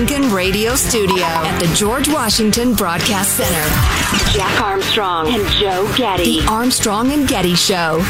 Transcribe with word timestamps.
Lincoln 0.00 0.32
Radio 0.32 0.74
Studio 0.76 1.24
at 1.26 1.58
the 1.58 1.66
George 1.74 2.08
Washington 2.08 2.72
Broadcast 2.72 3.36
Center, 3.36 4.32
Jack 4.32 4.58
Armstrong 4.62 5.28
and 5.28 5.46
Joe 5.50 5.92
Getty. 5.94 6.40
The 6.40 6.46
Armstrong 6.48 7.12
and 7.12 7.28
Getty 7.28 7.54
Show. 7.54 8.00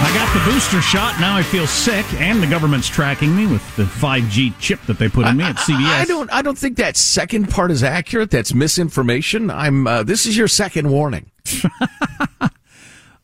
I 0.00 0.10
got 0.14 0.32
the 0.32 0.50
booster 0.50 0.80
shot. 0.80 1.20
Now 1.20 1.36
I 1.36 1.42
feel 1.42 1.66
sick, 1.66 2.06
and 2.14 2.42
the 2.42 2.46
government's 2.46 2.88
tracking 2.88 3.36
me 3.36 3.46
with 3.46 3.76
the 3.76 3.84
5G 3.84 4.58
chip 4.58 4.80
that 4.86 4.98
they 4.98 5.10
put 5.10 5.26
in 5.26 5.36
me 5.36 5.44
at 5.44 5.56
CVS. 5.56 5.84
I, 5.84 6.00
I 6.00 6.04
don't. 6.06 6.32
I 6.32 6.40
don't 6.40 6.56
think 6.56 6.78
that 6.78 6.96
second 6.96 7.50
part 7.50 7.72
is 7.72 7.82
accurate. 7.82 8.30
That's 8.30 8.54
misinformation. 8.54 9.50
I'm. 9.50 9.86
Uh, 9.86 10.02
this 10.02 10.24
is 10.24 10.34
your 10.34 10.48
second 10.48 10.90
warning. 10.90 11.30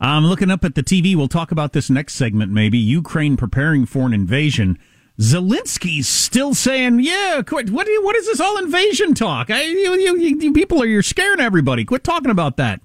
I'm 0.00 0.24
looking 0.24 0.50
up 0.50 0.64
at 0.64 0.74
the 0.74 0.82
TV. 0.82 1.14
We'll 1.14 1.28
talk 1.28 1.52
about 1.52 1.72
this 1.72 1.90
next 1.90 2.14
segment, 2.14 2.50
maybe. 2.50 2.78
Ukraine 2.78 3.36
preparing 3.36 3.84
for 3.84 4.06
an 4.06 4.14
invasion. 4.14 4.78
Zelensky's 5.18 6.08
still 6.08 6.54
saying, 6.54 7.00
"Yeah, 7.00 7.42
quit. 7.46 7.70
What? 7.70 7.86
What 7.86 8.16
is 8.16 8.26
this 8.26 8.40
all 8.40 8.56
invasion 8.56 9.14
talk? 9.14 9.50
I, 9.50 9.62
you, 9.62 9.94
you, 9.94 10.16
you 10.16 10.52
people 10.52 10.82
are 10.82 10.86
you're 10.86 11.02
scaring 11.02 11.40
everybody. 11.40 11.84
Quit 11.84 12.02
talking 12.02 12.30
about 12.30 12.56
that." 12.56 12.80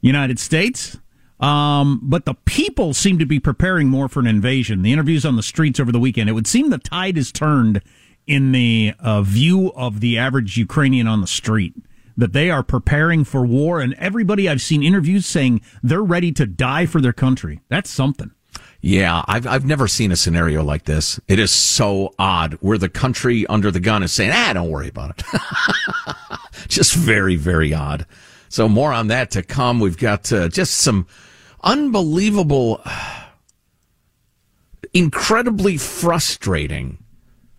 United 0.00 0.38
States. 0.38 0.96
Um, 1.40 2.00
but 2.02 2.24
the 2.24 2.34
people 2.34 2.94
seem 2.94 3.18
to 3.18 3.26
be 3.26 3.38
preparing 3.38 3.88
more 3.88 4.08
for 4.08 4.20
an 4.20 4.26
invasion. 4.26 4.82
The 4.82 4.92
interviews 4.92 5.24
on 5.24 5.36
the 5.36 5.42
streets 5.42 5.78
over 5.78 5.92
the 5.92 6.00
weekend, 6.00 6.28
it 6.28 6.32
would 6.32 6.48
seem 6.48 6.70
the 6.70 6.78
tide 6.78 7.16
has 7.16 7.30
turned 7.30 7.80
in 8.26 8.52
the 8.52 8.94
uh, 8.98 9.22
view 9.22 9.72
of 9.76 10.00
the 10.00 10.18
average 10.18 10.56
Ukrainian 10.56 11.06
on 11.06 11.20
the 11.20 11.26
street. 11.26 11.74
That 12.18 12.34
they 12.34 12.50
are 12.50 12.62
preparing 12.62 13.24
for 13.24 13.46
war, 13.46 13.80
and 13.80 13.94
everybody 13.94 14.48
I've 14.48 14.60
seen 14.60 14.82
interviews 14.82 15.24
saying 15.24 15.62
they're 15.82 16.02
ready 16.02 16.32
to 16.32 16.46
die 16.46 16.84
for 16.84 17.00
their 17.00 17.12
country. 17.14 17.60
That's 17.68 17.88
something. 17.88 18.32
Yeah, 18.80 19.24
I've 19.26 19.46
I've 19.46 19.64
never 19.64 19.88
seen 19.88 20.12
a 20.12 20.16
scenario 20.16 20.62
like 20.62 20.84
this. 20.84 21.18
It 21.26 21.38
is 21.38 21.50
so 21.50 22.14
odd 22.18 22.54
where 22.54 22.78
the 22.78 22.88
country 22.88 23.46
under 23.46 23.70
the 23.70 23.80
gun 23.80 24.02
is 24.02 24.12
saying, 24.12 24.32
"Ah, 24.32 24.52
don't 24.52 24.70
worry 24.70 24.88
about 24.88 25.18
it." 25.18 25.24
just 26.68 26.94
very 26.94 27.36
very 27.36 27.72
odd. 27.72 28.06
So 28.48 28.68
more 28.68 28.92
on 28.92 29.08
that 29.08 29.30
to 29.32 29.42
come. 29.42 29.80
We've 29.80 29.98
got 29.98 30.32
uh, 30.32 30.48
just 30.48 30.74
some 30.74 31.06
unbelievable, 31.62 32.82
incredibly 34.94 35.76
frustrating 35.76 36.98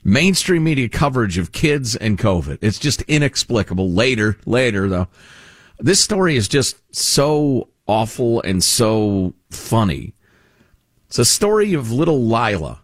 mainstream 0.03 0.63
media 0.63 0.89
coverage 0.89 1.37
of 1.37 1.51
kids 1.51 1.95
and 1.95 2.17
COVID. 2.17 2.59
It's 2.61 2.79
just 2.79 3.01
inexplicable. 3.03 3.91
Later, 3.91 4.37
later 4.45 4.87
though, 4.87 5.07
this 5.79 6.01
story 6.01 6.35
is 6.35 6.47
just 6.47 6.77
so 6.95 7.69
awful 7.87 8.41
and 8.41 8.63
so 8.63 9.33
funny. 9.49 10.13
It's 11.07 11.19
a 11.19 11.25
story 11.25 11.73
of 11.73 11.91
little 11.91 12.23
Lila. 12.23 12.81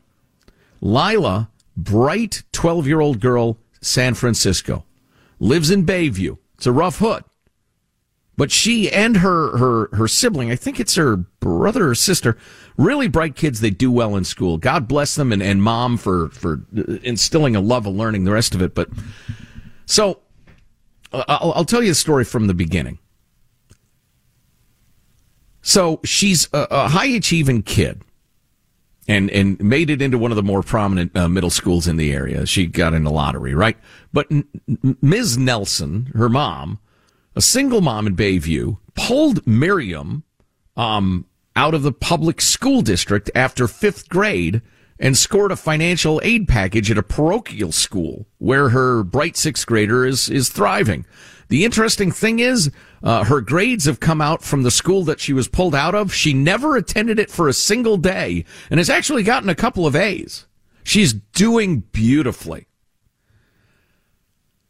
Lila, 0.81 1.50
bright 1.78 2.44
12 2.52 2.88
year 2.88 3.02
old 3.02 3.20
girl, 3.20 3.58
San 3.82 4.14
Francisco, 4.14 4.86
lives 5.40 5.70
in 5.70 5.86
Bayview. 5.86 6.38
It's 6.56 6.66
a 6.66 6.72
rough 6.72 7.00
hood. 7.00 7.24
But 8.38 8.51
she 8.51 8.91
and 8.91 9.18
her, 9.18 9.57
her, 9.57 9.96
her 9.96 10.07
sibling, 10.07 10.51
I 10.51 10.56
think 10.56 10.79
it's 10.79 10.96
her 10.96 11.16
brother 11.16 11.90
or 11.90 11.96
sister, 11.96 12.38
really 12.78 13.07
bright 13.07 13.35
kids. 13.35 13.62
They 13.62 13.69
do 13.69 13.90
well 13.90 14.16
in 14.16 14.25
school. 14.25 14.57
God 14.57 14.88
bless 14.88 15.16
them 15.16 15.31
and, 15.31 15.41
and 15.41 15.63
mom 15.63 15.97
for, 15.97 16.29
for 16.29 16.62
instilling 17.03 17.56
a 17.56 17.62
love 17.62 17.85
of 17.85 17.96
learning, 17.96 18.25
the 18.25 18.31
rest 18.31 18.53
of 18.53 18.62
it. 18.62 18.75
But 18.75 18.90
so 19.85 20.19
I'll, 21.13 21.53
I'll 21.53 21.66
tell 21.66 21.81
you 21.81 21.90
the 21.90 21.96
story 21.96 22.25
from 22.25 22.47
the 22.47 22.53
beginning. 22.53 23.00
So 25.62 26.00
she's 26.03 26.47
a, 26.53 26.67
a 26.69 26.88
high 26.90 27.07
achieving 27.07 27.63
kid 27.63 28.02
and 29.07 29.29
and 29.31 29.59
made 29.62 29.90
it 29.90 30.02
into 30.02 30.17
one 30.17 30.31
of 30.31 30.35
the 30.35 30.44
more 30.44 30.62
prominent 30.62 31.16
uh, 31.16 31.28
middle 31.28 31.50
schools 31.50 31.88
in 31.88 31.97
the 31.97 32.12
area. 32.12 32.46
She 32.46 32.66
got 32.66 32.94
in 32.94 33.03
the 33.03 33.12
lottery, 33.12 33.53
right? 33.53 33.78
But 34.13 34.28
Ms. 35.02 35.37
Nelson, 35.37 36.11
her 36.16 36.29
mom, 36.29 36.79
a 37.35 37.41
single 37.41 37.82
mom 37.82 38.08
in 38.08 38.16
Bayview, 38.16 38.78
pulled 38.96 39.46
Miriam 39.46 40.23
um, 40.78 41.26
out 41.55 41.73
of 41.73 41.84
the 41.84 41.91
public 41.91 42.41
school 42.41 42.82
district 42.82 43.29
after 43.35 43.67
fifth 43.67 44.09
grade 44.09 44.61
and 44.99 45.17
scored 45.17 45.52
a 45.52 45.58
financial 45.58 46.22
aid 46.23 46.47
package 46.47 46.90
at 46.90 46.97
a 46.97 47.03
parochial 47.03 47.72
school 47.72 48.28
where 48.37 48.70
her 48.70 49.03
bright 49.03 49.35
sixth 49.35 49.66
grader 49.66 50.05
is 50.05 50.29
is 50.29 50.49
thriving. 50.49 51.05
The 51.47 51.64
interesting 51.64 52.11
thing 52.11 52.40
is, 52.40 52.72
uh, 53.03 53.26
her 53.26 53.40
grades 53.40 53.85
have 53.85 53.99
come 53.99 54.20
out 54.20 54.41
from 54.41 54.64
the 54.64 54.72
school 54.72 55.03
that 55.03 55.20
she 55.20 55.32
was 55.32 55.47
pulled 55.47 55.76
out 55.76 55.93
of. 55.93 56.14
She 56.14 56.34
never 56.34 56.76
attended 56.76 57.20
it 57.20 57.29
for 57.29 57.47
a 57.47 57.53
single 57.53 57.97
day 57.97 58.46
and 58.72 58.79
has 58.79 58.90
actually 58.90 59.23
gotten 59.23 59.49
a 59.49 59.55
couple 59.55 59.85
of 59.85 59.96
A's. 59.96 60.47
She's 60.84 61.14
doing 61.14 61.82
beautifully. 61.91 62.67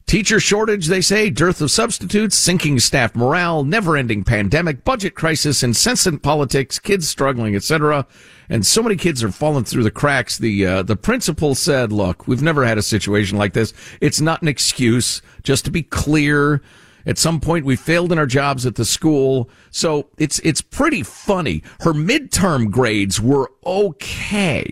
Teacher 0.08 0.40
shortage, 0.40 0.86
they 0.86 1.02
say, 1.02 1.32
dearth 1.32 1.62
of 1.62 1.72
substitutes, 1.72 2.38
sinking 2.38 2.80
staff 2.80 3.16
morale, 3.16 3.64
never-ending 3.64 4.24
pandemic, 4.24 4.84
budget 4.84 5.16
crisis, 5.16 5.64
incessant 5.64 6.22
politics, 6.22 6.78
kids 6.78 7.10
struggling, 7.10 7.56
etc. 7.56 8.06
And 8.48 8.64
so 8.64 8.84
many 8.84 8.98
kids 8.98 9.24
are 9.24 9.32
falling 9.32 9.64
through 9.64 9.82
the 9.82 9.90
cracks. 9.90 10.38
The 10.38 10.64
uh, 10.64 10.84
the 10.84 10.96
principal 10.96 11.56
said, 11.56 11.92
"Look, 11.92 12.28
we've 12.28 12.44
never 12.44 12.64
had 12.64 12.78
a 12.78 12.84
situation 12.84 13.40
like 13.40 13.54
this. 13.54 13.74
It's 14.00 14.22
not 14.22 14.44
an 14.44 14.48
excuse. 14.48 15.24
Just 15.42 15.66
to 15.66 15.72
be 15.72 15.82
clear, 15.82 16.62
at 17.08 17.18
some 17.18 17.40
point 17.40 17.66
we 17.66 17.76
failed 17.76 18.12
in 18.12 18.20
our 18.20 18.28
jobs 18.28 18.68
at 18.68 18.76
the 18.76 18.86
school, 18.86 19.50
so 19.72 20.10
it's 20.20 20.38
it's 20.44 20.62
pretty 20.62 21.02
funny. 21.02 21.64
Her 21.80 21.94
midterm 21.94 22.70
grades 22.70 23.20
were 23.20 23.52
okay." 23.66 24.72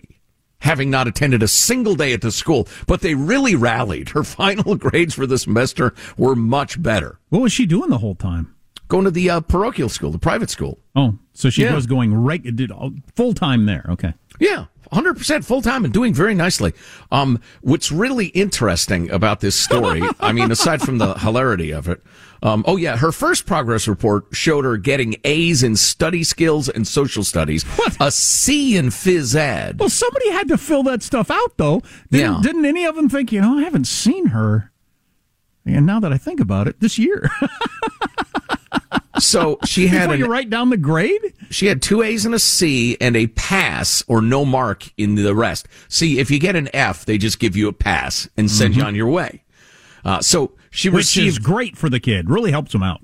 Having 0.63 0.89
not 0.89 1.07
attended 1.07 1.43
a 1.43 1.47
single 1.47 1.95
day 1.95 2.13
at 2.13 2.21
the 2.21 2.31
school, 2.31 2.67
but 2.87 3.01
they 3.01 3.13
really 3.15 3.55
rallied. 3.55 4.09
Her 4.09 4.23
final 4.39 4.75
grades 4.75 5.13
for 5.13 5.27
the 5.27 5.37
semester 5.37 5.93
were 6.17 6.35
much 6.35 6.81
better. 6.81 7.19
What 7.29 7.41
was 7.41 7.53
she 7.53 7.65
doing 7.65 7.89
the 7.89 7.97
whole 7.99 8.15
time? 8.15 8.55
Going 8.87 9.05
to 9.05 9.11
the 9.11 9.29
uh, 9.29 9.41
parochial 9.41 9.89
school, 9.89 10.11
the 10.11 10.19
private 10.19 10.49
school. 10.49 10.79
Oh, 10.95 11.17
so 11.33 11.49
she 11.49 11.63
Yeah. 11.63 11.73
was 11.75 11.85
going 11.87 12.13
right 12.13 12.43
did 12.43 12.71
full 13.15 13.33
time 13.33 13.65
there. 13.65 13.85
Okay. 13.89 14.13
Yeah, 14.39 14.65
100% 14.93 15.43
full 15.43 15.61
time 15.61 15.83
and 15.83 15.93
doing 15.93 16.13
very 16.13 16.33
nicely. 16.35 16.73
Um, 17.11 17.39
what's 17.61 17.91
really 17.91 18.27
interesting 18.27 19.09
about 19.11 19.39
this 19.41 19.55
story, 19.59 20.01
I 20.19 20.31
mean, 20.31 20.51
aside 20.51 20.81
from 20.81 20.97
the 20.99 21.13
hilarity 21.15 21.71
of 21.71 21.87
it, 21.89 22.01
um, 22.41 22.63
oh 22.67 22.75
yeah, 22.75 22.97
her 22.97 23.11
first 23.11 23.45
progress 23.45 23.87
report 23.87 24.25
showed 24.33 24.65
her 24.65 24.75
getting 24.77 25.15
A's 25.23 25.63
in 25.63 25.75
study 25.77 26.23
skills 26.23 26.67
and 26.67 26.85
social 26.87 27.23
studies, 27.23 27.63
What? 27.63 27.95
a 28.01 28.11
C 28.11 28.75
in 28.75 28.87
phys 28.87 29.33
ed. 29.35 29.79
Well, 29.79 29.89
somebody 29.89 30.29
had 30.31 30.47
to 30.49 30.57
fill 30.57 30.83
that 30.83 31.01
stuff 31.03 31.31
out, 31.31 31.57
though. 31.57 31.81
Didn't, 32.11 32.33
Yeah. 32.33 32.39
didn't 32.41 32.65
any 32.65 32.85
of 32.85 32.95
them 32.95 33.07
think, 33.09 33.31
you 33.31 33.39
know, 33.41 33.57
I 33.59 33.63
haven't 33.63 33.87
seen 33.87 34.27
her. 34.27 34.71
And 35.65 35.85
now 35.85 36.01
that 36.01 36.11
I 36.11 36.17
think 36.17 36.41
about 36.41 36.67
it, 36.67 36.81
this 36.81 36.97
year, 36.99 37.29
So 39.19 39.59
she 39.65 39.87
had 39.87 40.01
before 40.09 40.13
an 40.15 40.19
you 40.19 40.25
write 40.25 40.49
down 40.49 40.69
the 40.69 40.77
grade, 40.77 41.32
She 41.53 41.67
had 41.67 41.81
two 41.81 42.01
A's 42.01 42.25
and 42.25 42.35
a 42.35 42.39
C 42.39 42.97
and 42.99 43.15
a 43.15 43.27
pass 43.27 44.03
or 44.07 44.21
no 44.21 44.43
mark 44.43 44.91
in 44.97 45.15
the 45.15 45.35
rest. 45.35 45.67
See, 45.87 46.19
if 46.19 46.29
you 46.31 46.39
get 46.39 46.55
an 46.55 46.69
F, 46.73 47.05
they 47.05 47.17
just 47.17 47.39
give 47.39 47.55
you 47.55 47.67
a 47.67 47.73
pass 47.73 48.27
and 48.35 48.49
send 48.51 48.75
you 48.75 48.83
on 48.83 48.95
your 48.95 49.07
way. 49.09 49.43
Uh, 50.03 50.19
so 50.21 50.51
she 50.71 50.87
Mm-hmm. 50.89 50.95
which 50.95 51.15
is 51.17 51.25
received 51.25 51.43
great 51.43 51.77
for 51.77 51.89
the 51.89 51.99
kid, 51.99 52.29
really 52.29 52.51
helps 52.51 52.73
him 52.73 52.83
out. 52.83 53.01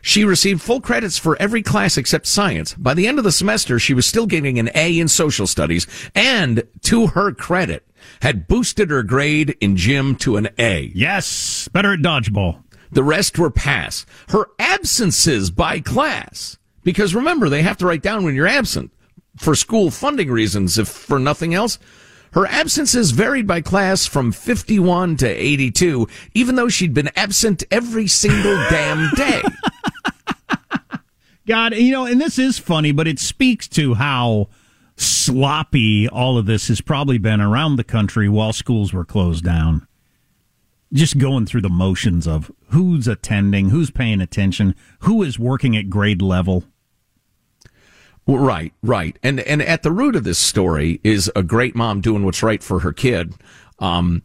she 0.00 0.24
received 0.24 0.62
full 0.62 0.80
credits 0.80 1.18
for 1.18 1.36
every 1.42 1.62
class 1.62 1.98
except 1.98 2.26
science. 2.26 2.72
By 2.74 2.94
the 2.94 3.06
end 3.08 3.18
of 3.18 3.24
the 3.24 3.32
semester, 3.32 3.78
she 3.80 3.92
was 3.94 4.06
still 4.06 4.26
getting 4.26 4.58
an 4.58 4.70
A 4.74 4.98
in 4.98 5.08
social 5.08 5.46
studies 5.48 5.86
and, 6.14 6.62
to 6.82 7.08
her 7.08 7.32
credit, 7.32 7.84
had 8.22 8.46
boosted 8.46 8.90
her 8.90 9.02
grade 9.02 9.56
in 9.60 9.76
gym 9.76 10.14
to 10.16 10.36
an 10.36 10.48
A. 10.58 10.92
Yes, 10.94 11.68
better 11.72 11.92
at 11.94 11.98
dodgeball. 12.00 12.62
The 12.92 13.02
rest 13.02 13.38
were 13.38 13.50
pass. 13.50 14.06
Her 14.28 14.46
absences 14.60 15.50
by 15.50 15.80
class, 15.80 16.56
because 16.82 17.14
remember, 17.14 17.48
they 17.48 17.62
have 17.62 17.76
to 17.78 17.86
write 17.86 18.02
down 18.02 18.24
when 18.24 18.34
you're 18.34 18.46
absent 18.46 18.92
for 19.36 19.54
school 19.54 19.90
funding 19.90 20.30
reasons, 20.30 20.78
if 20.78 20.88
for 20.88 21.18
nothing 21.18 21.54
else. 21.54 21.78
Her 22.32 22.46
absences 22.46 23.12
varied 23.12 23.46
by 23.46 23.62
class 23.62 24.06
from 24.06 24.32
51 24.32 25.16
to 25.18 25.26
82, 25.26 26.08
even 26.34 26.56
though 26.56 26.68
she'd 26.68 26.92
been 26.92 27.10
absent 27.16 27.64
every 27.70 28.06
single 28.06 28.56
damn 28.70 29.14
day. 29.14 29.42
God, 31.46 31.74
you 31.74 31.92
know, 31.92 32.04
and 32.04 32.20
this 32.20 32.38
is 32.38 32.58
funny, 32.58 32.92
but 32.92 33.08
it 33.08 33.18
speaks 33.18 33.66
to 33.68 33.94
how 33.94 34.48
sloppy 34.96 36.06
all 36.06 36.36
of 36.36 36.44
this 36.44 36.68
has 36.68 36.82
probably 36.82 37.16
been 37.16 37.40
around 37.40 37.76
the 37.76 37.84
country 37.84 38.28
while 38.28 38.52
schools 38.52 38.92
were 38.92 39.04
closed 39.04 39.44
down. 39.44 39.86
Just 40.92 41.18
going 41.18 41.44
through 41.46 41.60
the 41.60 41.68
motions 41.68 42.26
of 42.26 42.50
who's 42.70 43.06
attending, 43.06 43.70
who's 43.70 43.90
paying 43.90 44.20
attention, 44.20 44.74
who 45.00 45.22
is 45.22 45.38
working 45.38 45.76
at 45.76 45.90
grade 45.90 46.22
level. 46.22 46.64
Well, 48.26 48.38
Right, 48.38 48.72
right. 48.82 49.18
And 49.22 49.40
and 49.40 49.62
at 49.62 49.82
the 49.82 49.92
root 49.92 50.16
of 50.16 50.24
this 50.24 50.38
story 50.38 51.00
is 51.02 51.30
a 51.34 51.42
great 51.42 51.74
mom 51.74 52.00
doing 52.00 52.24
what's 52.24 52.42
right 52.42 52.62
for 52.62 52.80
her 52.80 52.92
kid. 52.92 53.34
Um 53.78 54.22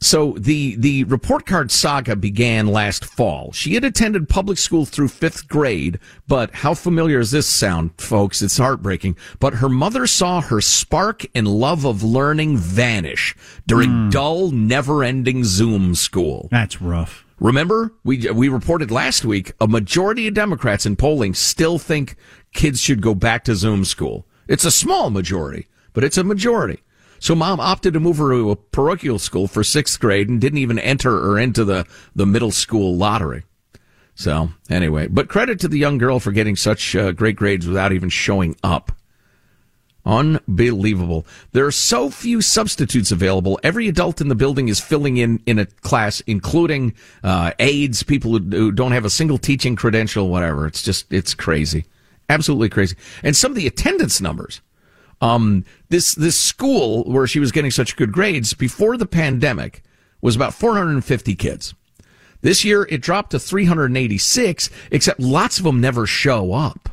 so 0.00 0.34
the 0.38 0.76
the 0.76 1.04
report 1.04 1.46
card 1.46 1.70
saga 1.70 2.16
began 2.16 2.66
last 2.66 3.04
fall. 3.04 3.52
She 3.52 3.74
had 3.74 3.84
attended 3.84 4.28
public 4.28 4.58
school 4.58 4.84
through 4.84 5.08
5th 5.08 5.48
grade, 5.48 5.98
but 6.28 6.54
how 6.56 6.74
familiar 6.74 7.18
does 7.18 7.30
this 7.30 7.46
sound, 7.46 7.92
folks? 7.98 8.42
It's 8.42 8.58
heartbreaking. 8.58 9.16
But 9.38 9.54
her 9.54 9.68
mother 9.68 10.06
saw 10.06 10.40
her 10.42 10.60
spark 10.60 11.24
and 11.34 11.48
love 11.48 11.86
of 11.86 12.02
learning 12.02 12.58
vanish 12.58 13.34
during 13.66 13.90
hmm. 13.90 14.10
dull, 14.10 14.50
never-ending 14.50 15.44
Zoom 15.44 15.94
school. 15.94 16.48
That's 16.50 16.80
rough. 16.82 17.24
Remember, 17.38 17.92
we 18.04 18.30
we 18.30 18.48
reported 18.48 18.90
last 18.90 19.24
week 19.24 19.52
a 19.60 19.66
majority 19.66 20.28
of 20.28 20.34
Democrats 20.34 20.86
in 20.86 20.96
polling 20.96 21.34
still 21.34 21.78
think 21.78 22.16
kids 22.52 22.80
should 22.80 23.00
go 23.00 23.14
back 23.14 23.44
to 23.44 23.54
Zoom 23.54 23.84
school. 23.84 24.26
It's 24.48 24.64
a 24.64 24.70
small 24.70 25.10
majority, 25.10 25.68
but 25.92 26.04
it's 26.04 26.18
a 26.18 26.24
majority. 26.24 26.82
So 27.18 27.34
mom 27.34 27.60
opted 27.60 27.94
to 27.94 28.00
move 28.00 28.18
her 28.18 28.30
to 28.30 28.50
a 28.50 28.56
parochial 28.56 29.18
school 29.18 29.46
for 29.46 29.64
sixth 29.64 29.98
grade 30.00 30.28
and 30.28 30.40
didn't 30.40 30.58
even 30.58 30.78
enter 30.78 31.10
her 31.10 31.38
into 31.38 31.64
the, 31.64 31.86
the 32.14 32.26
middle 32.26 32.50
school 32.50 32.96
lottery. 32.96 33.44
So 34.14 34.50
anyway, 34.70 35.08
but 35.08 35.28
credit 35.28 35.60
to 35.60 35.68
the 35.68 35.78
young 35.78 35.98
girl 35.98 36.20
for 36.20 36.32
getting 36.32 36.56
such 36.56 36.96
uh, 36.96 37.12
great 37.12 37.36
grades 37.36 37.66
without 37.66 37.92
even 37.92 38.08
showing 38.08 38.56
up. 38.62 38.92
Unbelievable. 40.06 41.26
There 41.50 41.66
are 41.66 41.72
so 41.72 42.10
few 42.10 42.40
substitutes 42.40 43.10
available. 43.10 43.58
Every 43.64 43.88
adult 43.88 44.20
in 44.20 44.28
the 44.28 44.36
building 44.36 44.68
is 44.68 44.78
filling 44.78 45.16
in 45.16 45.42
in 45.46 45.58
a 45.58 45.66
class, 45.66 46.20
including 46.20 46.94
uh, 47.24 47.52
aides, 47.58 48.04
people 48.04 48.38
who, 48.38 48.38
who 48.38 48.72
don't 48.72 48.92
have 48.92 49.04
a 49.04 49.10
single 49.10 49.36
teaching 49.36 49.74
credential, 49.74 50.28
whatever. 50.28 50.66
It's 50.66 50.82
just, 50.82 51.12
it's 51.12 51.34
crazy. 51.34 51.86
Absolutely 52.28 52.68
crazy. 52.68 52.96
And 53.24 53.36
some 53.36 53.50
of 53.50 53.56
the 53.56 53.66
attendance 53.66 54.20
numbers. 54.20 54.60
Um, 55.20 55.64
this, 55.88 56.14
this 56.14 56.38
school 56.38 57.04
where 57.04 57.26
she 57.26 57.40
was 57.40 57.52
getting 57.52 57.70
such 57.70 57.96
good 57.96 58.12
grades 58.12 58.52
before 58.54 58.96
the 58.96 59.06
pandemic 59.06 59.82
was 60.20 60.36
about 60.36 60.54
450 60.54 61.34
kids. 61.34 61.74
This 62.42 62.64
year 62.64 62.86
it 62.90 63.00
dropped 63.00 63.30
to 63.30 63.38
386, 63.38 64.70
except 64.90 65.20
lots 65.20 65.58
of 65.58 65.64
them 65.64 65.80
never 65.80 66.06
show 66.06 66.52
up 66.52 66.90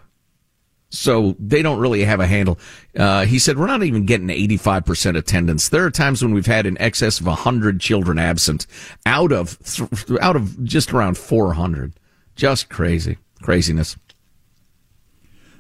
so 0.94 1.36
they 1.40 1.62
don't 1.62 1.80
really 1.80 2.04
have 2.04 2.20
a 2.20 2.28
handle. 2.28 2.60
Uh, 2.96 3.26
he 3.26 3.40
said, 3.40 3.58
we're 3.58 3.68
not 3.68 3.84
even 3.84 4.06
getting 4.06 4.28
85% 4.28 5.18
attendance. 5.18 5.70
There 5.70 5.84
are 5.84 5.92
times 5.92 6.24
when 6.24 6.34
we've 6.34 6.46
had 6.46 6.66
in 6.66 6.80
excess 6.80 7.20
of 7.20 7.26
100 7.26 7.82
children 7.82 8.20
absent 8.20 8.68
out 9.06 9.32
of, 9.32 9.58
th- 9.66 10.20
out 10.22 10.36
of 10.36 10.64
just 10.64 10.94
around 10.94 11.18
400. 11.18 11.94
Just 12.36 12.70
crazy. 12.70 13.18
Craziness. 13.42 13.98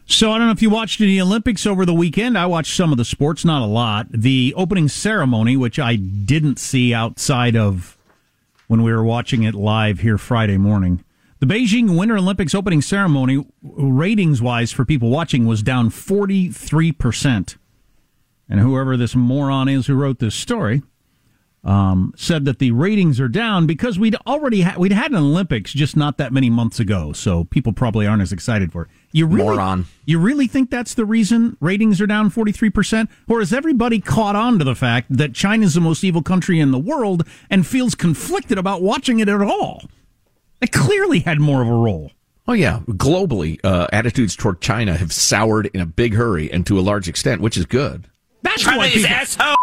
So 0.06 0.32
I 0.32 0.38
don't 0.38 0.48
know 0.48 0.54
if 0.54 0.62
you 0.62 0.70
watched 0.70 1.00
any 1.02 1.20
Olympics 1.20 1.66
over 1.66 1.86
the 1.86 1.94
weekend. 1.94 2.38
I 2.38 2.46
watched 2.46 2.76
some 2.76 2.92
of 2.92 2.98
the 2.98 3.06
sports, 3.06 3.46
not 3.46 3.62
a 3.62 3.66
lot. 3.66 4.08
The 4.12 4.54
opening 4.56 4.90
ceremony, 4.90 5.56
which 5.56 5.80
I 5.80 5.96
didn't 5.96 6.60
see 6.60 6.94
outside 6.94 7.56
of 7.56 7.98
when 8.68 8.84
we 8.84 8.92
were 8.92 9.04
watching 9.04 9.44
it 9.44 9.56
live 9.56 10.00
here 10.00 10.18
Friday 10.18 10.58
morning. 10.58 11.04
The 11.40 11.46
Beijing 11.46 11.98
Winter 11.98 12.18
Olympics 12.18 12.56
opening 12.56 12.82
ceremony, 12.82 13.46
ratings 13.62 14.42
wise 14.42 14.72
for 14.72 14.86
people 14.86 15.10
watching, 15.10 15.46
was 15.46 15.62
down 15.62 15.90
43%. 15.90 17.58
And 18.50 18.60
whoever 18.60 18.96
this 18.98 19.16
moron 19.16 19.68
is 19.68 19.88
who 19.88 19.96
wrote 19.96 20.20
this 20.20 20.36
story 20.36 20.84
um, 21.64 22.14
said 22.18 22.46
that 22.46 22.60
the 22.60 22.72
ratings 22.72 23.20
are 23.20 23.28
down 23.28 23.66
because 23.66 23.98
we'd 23.98 24.16
already 24.28 24.62
ha- 24.62 24.76
we'd 24.78 24.92
had 24.92 25.12
an 25.12 25.18
Olympics 25.18 25.72
just 25.72 25.96
not 25.96 26.18
that 26.18 26.34
many 26.34 26.50
months 26.50 26.80
ago, 26.80 27.14
so 27.14 27.46
people 27.46 27.72
probably 27.72 28.06
aren't 28.06 28.22
as 28.22 28.34
excited 28.34 28.72
for 28.72 28.84
it. 28.84 28.90
You 29.12 29.28
really, 29.28 29.56
Moron. 29.56 29.86
You 30.06 30.20
really 30.20 30.48
think 30.48 30.70
that's 30.70 30.94
the 30.94 31.06
reason 31.06 31.56
ratings 31.62 32.02
are 32.02 32.08
down 32.08 32.30
forty 32.30 32.52
three 32.52 32.70
percent, 32.70 33.10
or 33.28 33.40
has 33.40 33.54
everybody 33.54 34.00
caught 34.00 34.36
on 34.36 34.60
to 34.60 34.66
the 34.66 34.76
fact 34.76 35.16
that 35.16 35.34
China's 35.34 35.74
the 35.74 35.82
most 35.82 36.04
evil 36.04 36.22
country 36.22 36.60
in 36.60 36.72
the 36.72 36.80
world 36.80 37.26
and 37.50 37.66
feels 37.66 37.96
conflicted 37.96 38.58
about 38.58 38.82
watching 38.82 39.20
it 39.20 39.30
at 39.30 39.42
all? 39.42 39.84
It 40.62 40.72
clearly 40.72 41.20
had 41.20 41.40
more 41.40 41.62
of 41.62 41.68
a 41.68 41.74
role. 41.74 42.12
Oh 42.48 42.54
yeah. 42.54 42.82
Globally, 42.88 43.60
uh, 43.64 43.88
attitudes 43.94 44.36
toward 44.36 44.60
China 44.60 44.98
have 44.98 45.14
soured 45.14 45.68
in 45.74 45.80
a 45.80 45.86
big 45.86 46.16
hurry 46.16 46.52
and 46.52 46.66
to 46.68 46.78
a 46.78 46.82
large 46.82 47.08
extent, 47.08 47.42
which 47.42 47.56
is 47.56 47.66
good. 47.66 48.10
That's 48.42 48.66
why 48.66 48.90
people, 48.90 49.56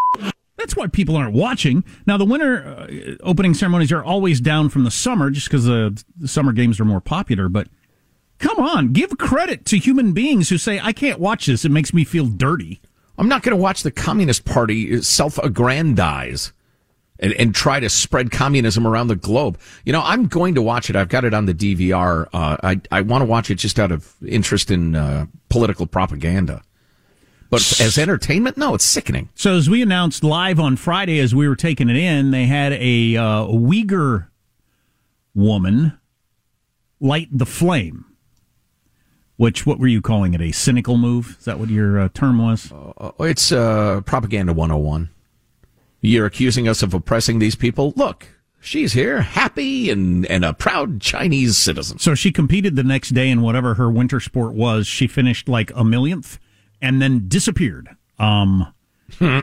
That's 0.60 0.76
why 0.76 0.88
people 0.88 1.16
aren't 1.16 1.32
watching. 1.32 1.84
Now, 2.06 2.18
the 2.18 2.26
winter 2.26 2.62
uh, 2.66 3.16
opening 3.22 3.54
ceremonies 3.54 3.90
are 3.90 4.04
always 4.04 4.42
down 4.42 4.68
from 4.68 4.84
the 4.84 4.90
summer 4.90 5.30
just 5.30 5.48
because 5.48 5.66
uh, 5.66 5.90
the 6.18 6.28
summer 6.28 6.52
games 6.52 6.78
are 6.78 6.84
more 6.84 7.00
popular. 7.00 7.48
But 7.48 7.68
come 8.38 8.58
on, 8.58 8.92
give 8.92 9.16
credit 9.16 9.64
to 9.66 9.78
human 9.78 10.12
beings 10.12 10.50
who 10.50 10.58
say, 10.58 10.78
I 10.78 10.92
can't 10.92 11.18
watch 11.18 11.46
this. 11.46 11.64
It 11.64 11.70
makes 11.70 11.94
me 11.94 12.04
feel 12.04 12.26
dirty. 12.26 12.82
I'm 13.16 13.26
not 13.26 13.42
going 13.42 13.56
to 13.56 13.62
watch 13.62 13.82
the 13.82 13.90
Communist 13.90 14.44
Party 14.44 15.00
self-aggrandize 15.00 16.52
and, 17.18 17.32
and 17.32 17.54
try 17.54 17.80
to 17.80 17.88
spread 17.88 18.30
communism 18.30 18.86
around 18.86 19.08
the 19.08 19.16
globe. 19.16 19.58
You 19.84 19.94
know, 19.94 20.02
I'm 20.02 20.26
going 20.26 20.54
to 20.56 20.62
watch 20.62 20.90
it. 20.90 20.96
I've 20.96 21.08
got 21.08 21.24
it 21.24 21.32
on 21.32 21.46
the 21.46 21.54
DVR. 21.54 22.28
Uh, 22.34 22.56
I, 22.62 22.80
I 22.90 23.00
want 23.00 23.22
to 23.22 23.26
watch 23.26 23.50
it 23.50 23.54
just 23.56 23.78
out 23.78 23.92
of 23.92 24.14
interest 24.26 24.70
in 24.70 24.94
uh, 24.94 25.24
political 25.48 25.86
propaganda. 25.86 26.62
But 27.50 27.80
as 27.80 27.98
entertainment, 27.98 28.56
no, 28.56 28.74
it's 28.74 28.84
sickening. 28.84 29.28
So 29.34 29.56
as 29.56 29.68
we 29.68 29.82
announced 29.82 30.22
live 30.22 30.60
on 30.60 30.76
Friday, 30.76 31.18
as 31.18 31.34
we 31.34 31.48
were 31.48 31.56
taking 31.56 31.90
it 31.90 31.96
in, 31.96 32.30
they 32.30 32.46
had 32.46 32.72
a 32.74 33.16
uh, 33.16 33.44
Uyghur 33.46 34.28
woman 35.34 35.98
light 37.00 37.28
the 37.32 37.46
flame. 37.46 38.04
Which 39.36 39.66
what 39.66 39.80
were 39.80 39.88
you 39.88 40.00
calling 40.00 40.34
it? 40.34 40.40
A 40.40 40.52
cynical 40.52 40.96
move? 40.96 41.36
Is 41.38 41.46
that 41.46 41.58
what 41.58 41.70
your 41.70 41.98
uh, 41.98 42.08
term 42.14 42.38
was? 42.38 42.70
Uh, 42.70 43.10
it's 43.20 43.50
uh, 43.50 44.02
propaganda 44.02 44.52
101. 44.52 45.10
You're 46.02 46.26
accusing 46.26 46.68
us 46.68 46.82
of 46.82 46.94
oppressing 46.94 47.40
these 47.40 47.56
people. 47.56 47.92
Look, 47.96 48.28
she's 48.60 48.92
here, 48.92 49.22
happy 49.22 49.90
and 49.90 50.24
and 50.26 50.44
a 50.44 50.52
proud 50.52 51.00
Chinese 51.00 51.56
citizen. 51.56 51.98
So 51.98 52.14
she 52.14 52.30
competed 52.30 52.76
the 52.76 52.84
next 52.84 53.10
day 53.10 53.28
in 53.28 53.40
whatever 53.40 53.74
her 53.74 53.90
winter 53.90 54.20
sport 54.20 54.52
was. 54.52 54.86
She 54.86 55.06
finished 55.06 55.48
like 55.48 55.72
a 55.74 55.84
millionth 55.84 56.38
and 56.80 57.00
then 57.00 57.28
disappeared. 57.28 57.88
Um, 58.18 58.72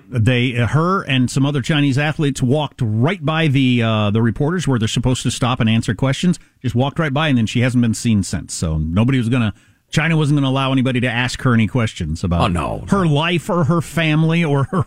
they, 0.09 0.51
her, 0.51 1.03
and 1.03 1.29
some 1.29 1.45
other 1.45 1.61
Chinese 1.61 1.97
athletes 1.97 2.41
walked 2.41 2.81
right 2.81 3.23
by 3.23 3.47
the 3.47 3.83
uh, 3.83 4.11
the 4.11 4.21
reporters 4.21 4.67
where 4.67 4.79
they're 4.79 4.87
supposed 4.87 5.23
to 5.23 5.31
stop 5.31 5.59
and 5.59 5.69
answer 5.69 5.93
questions. 5.93 6.39
Just 6.61 6.75
walked 6.75 6.99
right 6.99 7.13
by, 7.13 7.27
and 7.27 7.37
then 7.37 7.45
she 7.45 7.61
hasn't 7.61 7.81
been 7.81 7.93
seen 7.93 8.23
since. 8.23 8.53
So 8.53 8.77
nobody 8.77 9.17
was 9.17 9.29
gonna. 9.29 9.53
China 9.89 10.17
wasn't 10.17 10.35
going 10.35 10.43
to 10.43 10.49
allow 10.49 10.73
anybody 10.73 10.99
to 10.99 11.07
ask 11.07 11.41
her 11.43 11.53
any 11.53 11.65
questions 11.65 12.21
about 12.21 12.41
oh, 12.41 12.47
no, 12.47 12.85
her 12.89 13.05
no. 13.05 13.13
life 13.13 13.49
or 13.49 13.63
her 13.63 13.79
family 13.79 14.43
or 14.43 14.65
her 14.65 14.85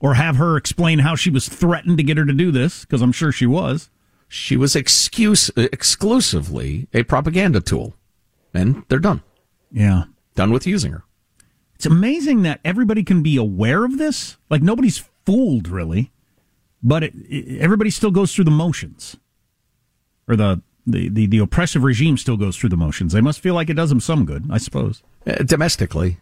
or 0.00 0.14
have 0.14 0.36
her 0.36 0.56
explain 0.56 0.98
how 0.98 1.14
she 1.14 1.30
was 1.30 1.48
threatened 1.48 1.96
to 1.98 2.02
get 2.02 2.18
her 2.18 2.24
to 2.24 2.32
do 2.32 2.50
this 2.50 2.80
because 2.80 3.00
I'm 3.00 3.12
sure 3.12 3.32
she 3.32 3.46
was. 3.46 3.90
She 4.28 4.56
was 4.56 4.74
excuse 4.74 5.50
exclusively 5.56 6.88
a 6.92 7.04
propaganda 7.04 7.60
tool, 7.60 7.94
and 8.52 8.84
they're 8.88 8.98
done. 8.98 9.22
Yeah, 9.70 10.04
done 10.34 10.50
with 10.50 10.66
using 10.66 10.92
her. 10.92 11.03
It's 11.84 11.92
amazing 11.92 12.44
that 12.44 12.60
everybody 12.64 13.04
can 13.04 13.22
be 13.22 13.36
aware 13.36 13.84
of 13.84 13.98
this. 13.98 14.38
Like 14.48 14.62
nobody's 14.62 15.04
fooled 15.26 15.68
really, 15.68 16.12
but 16.82 17.02
it, 17.02 17.12
it, 17.28 17.60
everybody 17.60 17.90
still 17.90 18.10
goes 18.10 18.34
through 18.34 18.44
the 18.44 18.50
motions, 18.50 19.18
or 20.26 20.34
the, 20.34 20.62
the 20.86 21.10
the 21.10 21.26
the 21.26 21.36
oppressive 21.40 21.84
regime 21.84 22.16
still 22.16 22.38
goes 22.38 22.56
through 22.56 22.70
the 22.70 22.78
motions. 22.78 23.12
They 23.12 23.20
must 23.20 23.40
feel 23.40 23.52
like 23.52 23.68
it 23.68 23.74
does 23.74 23.90
them 23.90 24.00
some 24.00 24.24
good, 24.24 24.46
I 24.50 24.56
suppose. 24.56 25.02
Uh, 25.26 25.42
domestically, 25.42 26.16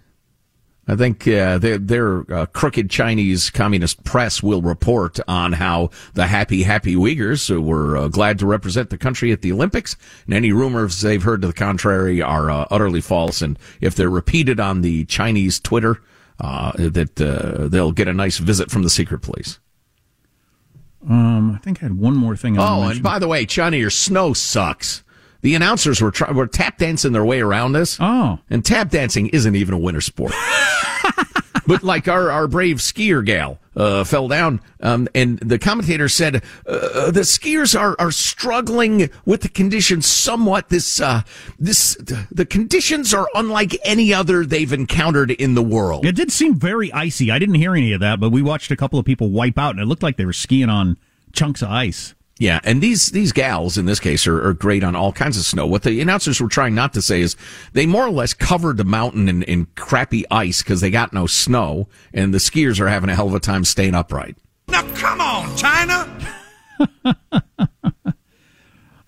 I 0.88 0.96
think 0.96 1.28
uh, 1.28 1.58
their, 1.58 1.78
their 1.78 2.32
uh, 2.32 2.46
crooked 2.46 2.90
Chinese 2.90 3.50
communist 3.50 4.02
press 4.02 4.42
will 4.42 4.62
report 4.62 5.20
on 5.28 5.52
how 5.52 5.90
the 6.14 6.26
happy, 6.26 6.64
happy 6.64 6.96
Uyghurs 6.96 7.48
who 7.48 7.60
were 7.60 7.96
uh, 7.96 8.08
glad 8.08 8.40
to 8.40 8.46
represent 8.46 8.90
the 8.90 8.98
country 8.98 9.30
at 9.30 9.42
the 9.42 9.52
Olympics, 9.52 9.96
and 10.24 10.34
any 10.34 10.50
rumors 10.50 11.00
they've 11.00 11.22
heard 11.22 11.42
to 11.42 11.46
the 11.46 11.52
contrary 11.52 12.20
are 12.20 12.50
uh, 12.50 12.66
utterly 12.70 13.00
false. 13.00 13.42
And 13.42 13.58
if 13.80 13.94
they're 13.94 14.10
repeated 14.10 14.58
on 14.58 14.82
the 14.82 15.04
Chinese 15.04 15.60
Twitter, 15.60 16.02
uh, 16.40 16.72
that 16.76 17.20
uh, 17.20 17.68
they'll 17.68 17.92
get 17.92 18.08
a 18.08 18.12
nice 18.12 18.38
visit 18.38 18.70
from 18.70 18.82
the 18.82 18.90
secret 18.90 19.22
police. 19.22 19.60
Um, 21.08 21.52
I 21.52 21.58
think 21.58 21.80
I 21.80 21.86
had 21.86 21.98
one 21.98 22.16
more 22.16 22.36
thing. 22.36 22.58
I 22.58 22.68
oh, 22.68 22.88
and 22.88 23.02
by 23.02 23.18
the 23.18 23.28
way, 23.28 23.46
China, 23.46 23.76
your 23.76 23.90
snow 23.90 24.32
sucks. 24.32 25.02
The 25.42 25.54
announcers 25.54 26.00
were 26.00 26.10
try- 26.10 26.30
were 26.30 26.46
tap 26.46 26.78
dancing 26.78 27.12
their 27.12 27.24
way 27.24 27.40
around 27.40 27.72
this. 27.72 27.98
Oh, 28.00 28.38
and 28.48 28.64
tap 28.64 28.90
dancing 28.90 29.28
isn't 29.28 29.54
even 29.54 29.74
a 29.74 29.78
winter 29.78 30.00
sport. 30.00 30.32
but 31.66 31.82
like 31.82 32.08
our, 32.08 32.30
our 32.30 32.48
brave 32.48 32.78
skier 32.78 33.24
gal 33.24 33.58
uh, 33.76 34.04
fell 34.04 34.28
down, 34.28 34.60
um, 34.80 35.08
and 35.14 35.38
the 35.38 35.58
commentator 35.58 36.08
said 36.08 36.36
uh, 36.66 37.10
the 37.10 37.20
skiers 37.20 37.78
are, 37.78 37.96
are 37.98 38.12
struggling 38.12 39.10
with 39.24 39.42
the 39.42 39.48
conditions 39.48 40.06
somewhat. 40.06 40.68
This 40.68 41.00
uh, 41.00 41.22
this 41.58 41.96
the 42.30 42.46
conditions 42.48 43.14
are 43.14 43.28
unlike 43.34 43.76
any 43.84 44.12
other 44.12 44.44
they've 44.44 44.72
encountered 44.72 45.30
in 45.30 45.54
the 45.54 45.62
world. 45.62 46.04
It 46.06 46.14
did 46.14 46.30
seem 46.30 46.54
very 46.54 46.92
icy. 46.92 47.30
I 47.30 47.38
didn't 47.38 47.56
hear 47.56 47.74
any 47.74 47.92
of 47.92 48.00
that, 48.00 48.20
but 48.20 48.30
we 48.30 48.42
watched 48.42 48.70
a 48.70 48.76
couple 48.76 48.98
of 48.98 49.04
people 49.04 49.30
wipe 49.30 49.58
out, 49.58 49.70
and 49.70 49.80
it 49.80 49.86
looked 49.86 50.02
like 50.02 50.16
they 50.16 50.26
were 50.26 50.32
skiing 50.32 50.68
on 50.68 50.96
chunks 51.32 51.62
of 51.62 51.68
ice. 51.68 52.14
Yeah, 52.38 52.60
and 52.64 52.82
these 52.82 53.10
these 53.10 53.30
gals 53.30 53.76
in 53.76 53.86
this 53.86 54.00
case 54.00 54.26
are, 54.26 54.48
are, 54.48 54.54
great 54.54 54.82
on 54.82 54.96
all 54.96 55.12
kinds 55.12 55.36
of 55.36 55.44
snow. 55.44 55.66
What 55.66 55.82
the 55.82 56.00
announcers 56.00 56.40
were 56.40 56.48
trying 56.48 56.74
not 56.74 56.92
to 56.94 57.02
say 57.02 57.20
is 57.20 57.36
they 57.72 57.86
more 57.86 58.06
or 58.06 58.10
less 58.10 58.32
covered 58.34 58.78
the 58.78 58.84
mountain 58.84 59.28
in, 59.28 59.42
in 59.44 59.66
crappy 59.76 60.24
ice 60.30 60.62
because 60.62 60.80
they 60.80 60.90
got 60.90 61.12
no 61.12 61.26
snow, 61.26 61.88
and 62.12 62.32
the 62.32 62.38
skiers 62.38 62.80
are 62.80 62.88
having 62.88 63.10
a 63.10 63.14
hell 63.14 63.28
of 63.28 63.34
a 63.34 63.40
time 63.40 63.64
staying 63.64 63.94
upright. 63.94 64.36
Now 64.68 64.82
come 64.94 65.20
on, 65.20 65.56
China. 65.56 66.18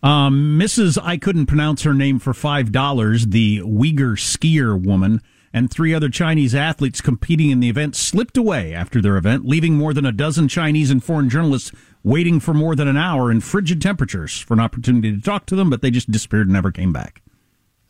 um, 0.02 0.58
Mrs. 0.60 0.98
I 1.02 1.16
couldn't 1.16 1.46
pronounce 1.46 1.82
her 1.82 1.94
name 1.94 2.18
for 2.18 2.34
five 2.34 2.72
dollars. 2.72 3.28
The 3.28 3.60
Uyghur 3.60 4.16
skier 4.18 4.80
woman 4.80 5.22
and 5.54 5.70
three 5.70 5.94
other 5.94 6.08
Chinese 6.08 6.54
athletes 6.54 7.00
competing 7.00 7.50
in 7.50 7.60
the 7.60 7.68
event 7.68 7.94
slipped 7.94 8.36
away 8.36 8.74
after 8.74 9.00
their 9.00 9.16
event, 9.16 9.46
leaving 9.46 9.74
more 9.74 9.94
than 9.94 10.04
a 10.04 10.12
dozen 10.12 10.48
Chinese 10.48 10.90
and 10.90 11.02
foreign 11.02 11.30
journalists 11.30 11.70
waiting 12.04 12.38
for 12.38 12.54
more 12.54 12.76
than 12.76 12.86
an 12.86 12.96
hour 12.96 13.30
in 13.30 13.40
frigid 13.40 13.82
temperatures 13.82 14.38
for 14.38 14.54
an 14.54 14.60
opportunity 14.60 15.10
to 15.10 15.20
talk 15.20 15.46
to 15.46 15.56
them, 15.56 15.70
but 15.70 15.82
they 15.82 15.90
just 15.90 16.10
disappeared 16.10 16.46
and 16.46 16.52
never 16.52 16.70
came 16.70 16.92
back. 16.92 17.22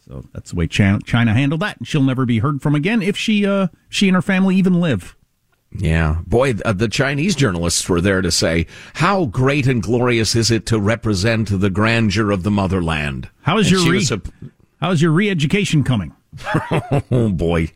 So 0.06 0.24
that's 0.32 0.50
the 0.50 0.56
way 0.56 0.66
China, 0.66 1.34
handled 1.34 1.60
that, 1.60 1.78
and 1.78 1.88
she'll 1.88 2.02
never 2.02 2.24
be 2.24 2.38
heard 2.38 2.62
from 2.62 2.74
again 2.74 3.02
if 3.02 3.16
she 3.16 3.46
uh, 3.46 3.68
she 3.88 4.08
and 4.08 4.14
her 4.14 4.22
family 4.22 4.56
even 4.56 4.80
live. 4.80 5.16
Yeah, 5.76 6.18
boy, 6.26 6.52
the 6.52 6.88
Chinese 6.88 7.34
journalists 7.34 7.88
were 7.88 8.00
there 8.00 8.22
to 8.22 8.30
say, 8.30 8.66
"How 8.94 9.24
great 9.24 9.66
and 9.66 9.82
glorious 9.82 10.36
is 10.36 10.50
it 10.50 10.66
to 10.66 10.78
represent 10.78 11.48
the 11.60 11.70
grandeur 11.70 12.30
of 12.30 12.42
the 12.42 12.50
motherland?" 12.50 13.28
How 13.42 13.58
is 13.58 13.72
and 13.72 13.82
your 13.82 13.92
re- 13.92 14.06
a- 14.10 14.50
how 14.80 14.90
is 14.90 15.00
your 15.02 15.10
re-education 15.10 15.82
coming? 15.82 16.14
oh 17.10 17.30
boy, 17.30 17.72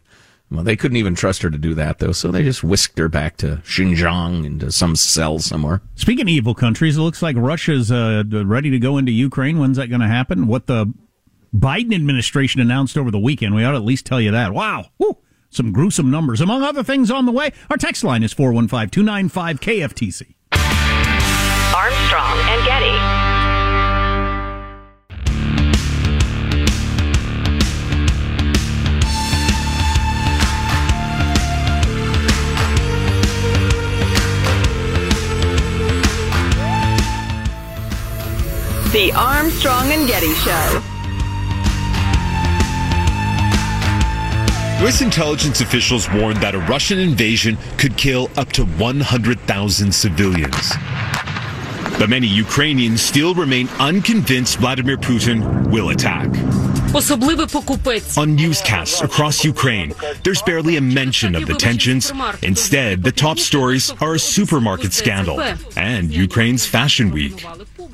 well, 0.50 0.64
they 0.64 0.76
couldn't 0.76 0.96
even 0.96 1.14
trust 1.14 1.42
her 1.42 1.50
to 1.50 1.58
do 1.58 1.74
that, 1.74 1.98
though, 1.98 2.12
so 2.12 2.30
they 2.30 2.42
just 2.42 2.64
whisked 2.64 2.98
her 2.98 3.08
back 3.08 3.36
to 3.38 3.56
Xinjiang 3.64 4.46
into 4.46 4.72
some 4.72 4.96
cell 4.96 5.38
somewhere. 5.38 5.82
Speaking 5.94 6.22
of 6.22 6.28
evil 6.28 6.54
countries, 6.54 6.96
it 6.96 7.02
looks 7.02 7.20
like 7.20 7.36
Russia's 7.36 7.92
uh, 7.92 8.22
ready 8.26 8.70
to 8.70 8.78
go 8.78 8.96
into 8.96 9.12
Ukraine. 9.12 9.58
When's 9.58 9.76
that 9.76 9.88
going 9.88 10.00
to 10.00 10.08
happen? 10.08 10.46
What 10.46 10.66
the 10.66 10.92
Biden 11.54 11.94
administration 11.94 12.60
announced 12.60 12.96
over 12.96 13.10
the 13.10 13.18
weekend, 13.18 13.54
we 13.54 13.64
ought 13.64 13.72
to 13.72 13.76
at 13.76 13.84
least 13.84 14.06
tell 14.06 14.20
you 14.20 14.30
that. 14.30 14.52
Wow. 14.54 14.86
Woo. 14.98 15.18
Some 15.50 15.72
gruesome 15.72 16.10
numbers. 16.10 16.40
Among 16.40 16.62
other 16.62 16.82
things 16.82 17.10
on 17.10 17.26
the 17.26 17.32
way, 17.32 17.52
our 17.70 17.76
text 17.76 18.04
line 18.04 18.22
is 18.22 18.32
415 18.32 18.90
295 18.90 19.60
KFTC. 19.60 20.34
Armstrong 21.74 22.27
Armstrong 39.18 39.90
and 39.90 40.06
Getty 40.06 40.32
Show. 40.34 40.82
U.S. 44.80 45.00
intelligence 45.00 45.60
officials 45.60 46.08
warned 46.10 46.40
that 46.40 46.54
a 46.54 46.60
Russian 46.60 47.00
invasion 47.00 47.58
could 47.78 47.96
kill 47.96 48.30
up 48.36 48.52
to 48.52 48.64
100,000 48.64 49.92
civilians. 49.92 50.72
But 51.98 52.08
many 52.08 52.28
Ukrainians 52.28 53.02
still 53.02 53.34
remain 53.34 53.68
unconvinced 53.80 54.58
Vladimir 54.58 54.96
Putin 54.96 55.68
will 55.72 55.90
attack. 55.90 56.28
On 58.16 58.36
newscasts 58.36 59.02
across 59.02 59.44
Ukraine, 59.44 59.92
there's 60.22 60.40
barely 60.42 60.76
a 60.76 60.80
mention 60.80 61.34
of 61.34 61.46
the 61.46 61.54
tensions. 61.54 62.12
Instead, 62.42 63.02
the 63.02 63.10
top 63.10 63.40
stories 63.40 63.92
are 64.00 64.14
a 64.14 64.18
supermarket 64.18 64.92
scandal 64.92 65.40
and 65.76 66.12
Ukraine's 66.12 66.64
Fashion 66.66 67.10
Week. 67.10 67.44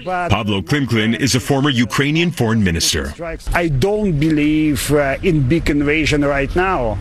Pavlo 0.05 0.61
Klimkin 0.61 1.19
is 1.19 1.35
a 1.35 1.41
former 1.41 1.71
Ukrainian 1.71 2.31
foreign 2.31 2.63
minister. 2.63 3.15
I 3.53 3.69
don't 3.69 4.19
believe 4.19 4.93
uh, 4.93 5.17
in 5.23 5.49
big 5.49 5.71
invasion 5.71 6.25
right 6.25 6.55
now. 6.55 6.99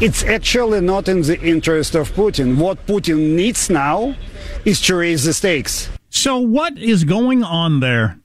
It's 0.00 0.24
actually 0.24 0.80
not 0.80 1.08
in 1.08 1.22
the 1.22 1.40
interest 1.40 1.94
of 1.94 2.10
Putin. 2.12 2.56
What 2.58 2.86
Putin 2.86 3.36
needs 3.36 3.70
now 3.70 4.16
is 4.64 4.80
to 4.82 4.96
raise 4.96 5.24
the 5.24 5.32
stakes. 5.32 5.88
So, 6.10 6.38
what 6.38 6.76
is 6.76 7.04
going 7.04 7.44
on 7.44 7.80
there? 7.80 8.18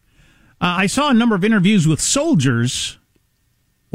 Uh, 0.60 0.84
I 0.84 0.88
saw 0.88 1.10
a 1.10 1.13
number 1.13 1.36
of 1.36 1.44
interviews 1.44 1.88
with 1.88 2.01
soldiers 2.01 2.98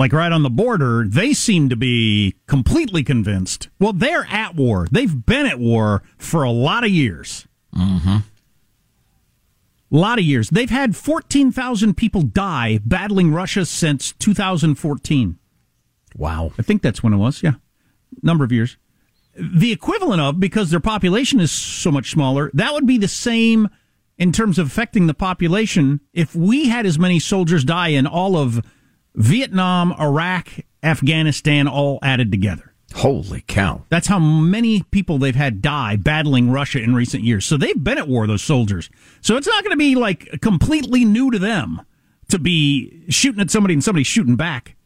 like 0.00 0.14
right 0.14 0.32
on 0.32 0.42
the 0.42 0.50
border, 0.50 1.04
they 1.06 1.34
seem 1.34 1.68
to 1.68 1.76
be 1.76 2.34
completely 2.46 3.02
convinced. 3.02 3.68
Well, 3.78 3.92
they're 3.92 4.26
at 4.30 4.54
war. 4.54 4.86
They've 4.90 5.26
been 5.26 5.44
at 5.44 5.58
war 5.58 6.02
for 6.16 6.42
a 6.42 6.50
lot 6.50 6.84
of 6.84 6.90
years. 6.90 7.46
Mm-hmm. 7.76 8.16
A 9.92 9.96
lot 9.96 10.18
of 10.18 10.24
years. 10.24 10.50
They've 10.50 10.70
had 10.70 10.94
14,000 10.94 11.96
people 11.96 12.22
die 12.22 12.78
battling 12.84 13.32
Russia 13.32 13.66
since 13.66 14.12
2014. 14.12 15.38
Wow. 16.16 16.52
I 16.58 16.62
think 16.62 16.82
that's 16.82 17.02
when 17.02 17.12
it 17.12 17.18
was. 17.18 17.42
Yeah. 17.42 17.54
Number 18.22 18.44
of 18.44 18.52
years. 18.52 18.76
The 19.36 19.72
equivalent 19.72 20.20
of, 20.20 20.38
because 20.38 20.70
their 20.70 20.80
population 20.80 21.40
is 21.40 21.50
so 21.50 21.90
much 21.90 22.10
smaller, 22.10 22.50
that 22.54 22.72
would 22.72 22.86
be 22.86 22.98
the 22.98 23.08
same 23.08 23.68
in 24.18 24.32
terms 24.32 24.58
of 24.58 24.66
affecting 24.66 25.06
the 25.06 25.14
population 25.14 26.00
if 26.12 26.34
we 26.34 26.68
had 26.68 26.84
as 26.84 26.98
many 26.98 27.18
soldiers 27.18 27.64
die 27.64 27.88
in 27.88 28.06
all 28.06 28.36
of 28.36 28.64
Vietnam, 29.14 29.92
Iraq, 29.98 30.48
Afghanistan 30.82 31.66
all 31.66 31.98
added 32.02 32.30
together. 32.30 32.69
Holy 32.94 33.44
cow. 33.46 33.84
That's 33.88 34.08
how 34.08 34.18
many 34.18 34.82
people 34.82 35.18
they've 35.18 35.34
had 35.34 35.62
die 35.62 35.96
battling 35.96 36.50
Russia 36.50 36.82
in 36.82 36.94
recent 36.94 37.22
years. 37.22 37.44
So 37.44 37.56
they've 37.56 37.82
been 37.82 37.98
at 37.98 38.08
war, 38.08 38.26
those 38.26 38.42
soldiers. 38.42 38.90
So 39.20 39.36
it's 39.36 39.46
not 39.46 39.62
going 39.62 39.72
to 39.72 39.78
be 39.78 39.94
like 39.94 40.40
completely 40.40 41.04
new 41.04 41.30
to 41.30 41.38
them 41.38 41.82
to 42.28 42.38
be 42.38 43.04
shooting 43.08 43.40
at 43.40 43.50
somebody 43.50 43.74
and 43.74 43.84
somebody 43.84 44.04
shooting 44.04 44.36
back. 44.36 44.76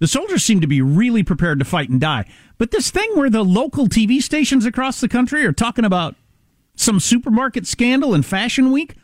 The 0.00 0.06
soldiers 0.06 0.44
seem 0.44 0.60
to 0.60 0.66
be 0.66 0.82
really 0.82 1.22
prepared 1.22 1.58
to 1.60 1.64
fight 1.64 1.88
and 1.88 2.00
die. 2.00 2.26
But 2.58 2.70
this 2.70 2.90
thing 2.90 3.10
where 3.14 3.30
the 3.30 3.44
local 3.44 3.88
TV 3.88 4.20
stations 4.20 4.66
across 4.66 5.00
the 5.00 5.08
country 5.08 5.44
are 5.46 5.52
talking 5.52 5.84
about 5.84 6.16
some 6.76 7.00
supermarket 7.00 7.66
scandal 7.66 8.14
and 8.14 8.26
Fashion 8.26 8.72
Week, 8.72 8.94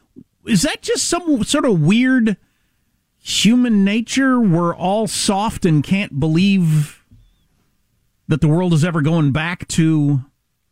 is 0.47 0.63
that 0.63 0.83
just 0.83 1.07
some 1.07 1.43
sort 1.45 1.65
of 1.65 1.81
weird 1.81 2.37
human 3.19 3.85
nature? 3.85 4.41
We're 4.41 4.75
all 4.75 5.07
soft 5.07 5.65
and 5.65 5.83
can't 5.83 6.19
believe 6.19 7.00
that 8.31 8.41
the 8.41 8.49
world 8.49 8.73
is 8.73 8.85
ever 8.85 9.03
going 9.03 9.33
back 9.33 9.67
to 9.69 10.21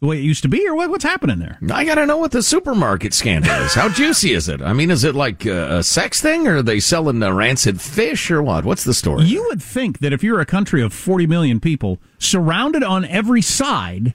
the 0.01 0.07
way 0.07 0.19
it 0.19 0.23
used 0.23 0.43
to 0.43 0.49
be, 0.49 0.67
or 0.67 0.77
what, 0.77 0.91
what's 0.91 1.03
happening 1.03 1.41
there? 1.41 1.59
I 1.73 1.85
got 1.85 1.97
to 1.97 2.07
know 2.07 2.19
what 2.19 2.31
the 2.31 2.41
supermarket 2.43 3.13
scandal 3.13 3.53
is. 3.63 3.75
How 3.75 3.89
juicy 3.89 4.33
is 4.33 4.49
it? 4.49 4.63
I 4.63 4.73
mean, 4.73 4.93
is 4.93 5.03
it 5.03 5.17
like 5.17 5.45
a, 5.45 5.79
a 5.79 5.83
sex 5.83 6.23
thing, 6.23 6.47
or 6.47 6.59
are 6.59 6.63
they 6.63 6.79
selling 6.79 7.19
the 7.19 7.33
rancid 7.33 7.81
fish, 7.81 8.31
or 8.31 8.41
what? 8.41 8.65
What's 8.65 8.85
the 8.85 8.95
story? 8.95 9.25
You 9.25 9.45
would 9.49 9.61
think 9.61 9.99
that 9.99 10.13
if 10.13 10.23
you're 10.23 10.39
a 10.39 10.47
country 10.47 10.83
of 10.83 10.93
40 10.93 11.27
million 11.27 11.59
people, 11.59 11.99
surrounded 12.19 12.85
on 12.85 13.05
every 13.07 13.43
side 13.43 14.15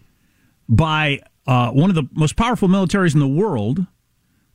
by 0.70 1.20
uh, 1.46 1.72
one 1.72 1.90
of 1.90 1.96
the 1.98 2.08
most 2.14 2.38
powerful 2.38 2.70
militaries 2.70 3.14
in 3.14 3.20
the 3.20 3.28
world, 3.28 3.86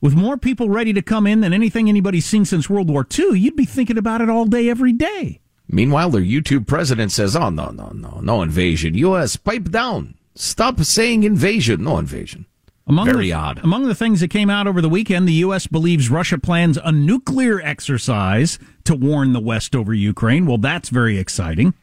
with 0.01 0.15
more 0.15 0.35
people 0.35 0.67
ready 0.67 0.93
to 0.93 1.03
come 1.03 1.27
in 1.27 1.41
than 1.41 1.53
anything 1.53 1.89
anybody's 1.89 2.25
seen 2.25 2.43
since 2.43 2.71
World 2.71 2.89
War 2.89 3.05
II, 3.17 3.37
you'd 3.37 3.55
be 3.55 3.65
thinking 3.65 3.99
about 3.99 4.21
it 4.21 4.31
all 4.31 4.45
day, 4.45 4.67
every 4.67 4.93
day. 4.93 5.41
Meanwhile, 5.69 6.09
their 6.09 6.21
YouTube 6.21 6.67
president 6.67 7.11
says, 7.11 7.35
"Oh 7.35 7.49
no, 7.49 7.69
no, 7.69 7.89
no, 7.89 8.19
no 8.21 8.41
invasion. 8.41 8.95
U.S. 8.95 9.35
pipe 9.35 9.69
down. 9.69 10.15
Stop 10.35 10.79
saying 10.81 11.23
invasion. 11.23 11.83
No 11.83 11.97
invasion." 11.97 12.45
Among 12.87 13.05
Very 13.05 13.25
the, 13.25 13.33
odd. 13.33 13.59
Among 13.63 13.87
the 13.87 13.93
things 13.93 14.19
that 14.19 14.29
came 14.31 14.49
out 14.49 14.65
over 14.65 14.81
the 14.81 14.89
weekend, 14.89 15.27
the 15.27 15.33
U.S. 15.33 15.67
believes 15.67 16.09
Russia 16.09 16.39
plans 16.39 16.79
a 16.83 16.91
nuclear 16.91 17.61
exercise 17.61 18.57
to 18.85 18.95
warn 18.95 19.33
the 19.33 19.39
West 19.39 19.75
over 19.75 19.93
Ukraine. 19.93 20.47
Well, 20.47 20.57
that's 20.57 20.89
very 20.89 21.19
exciting. 21.19 21.75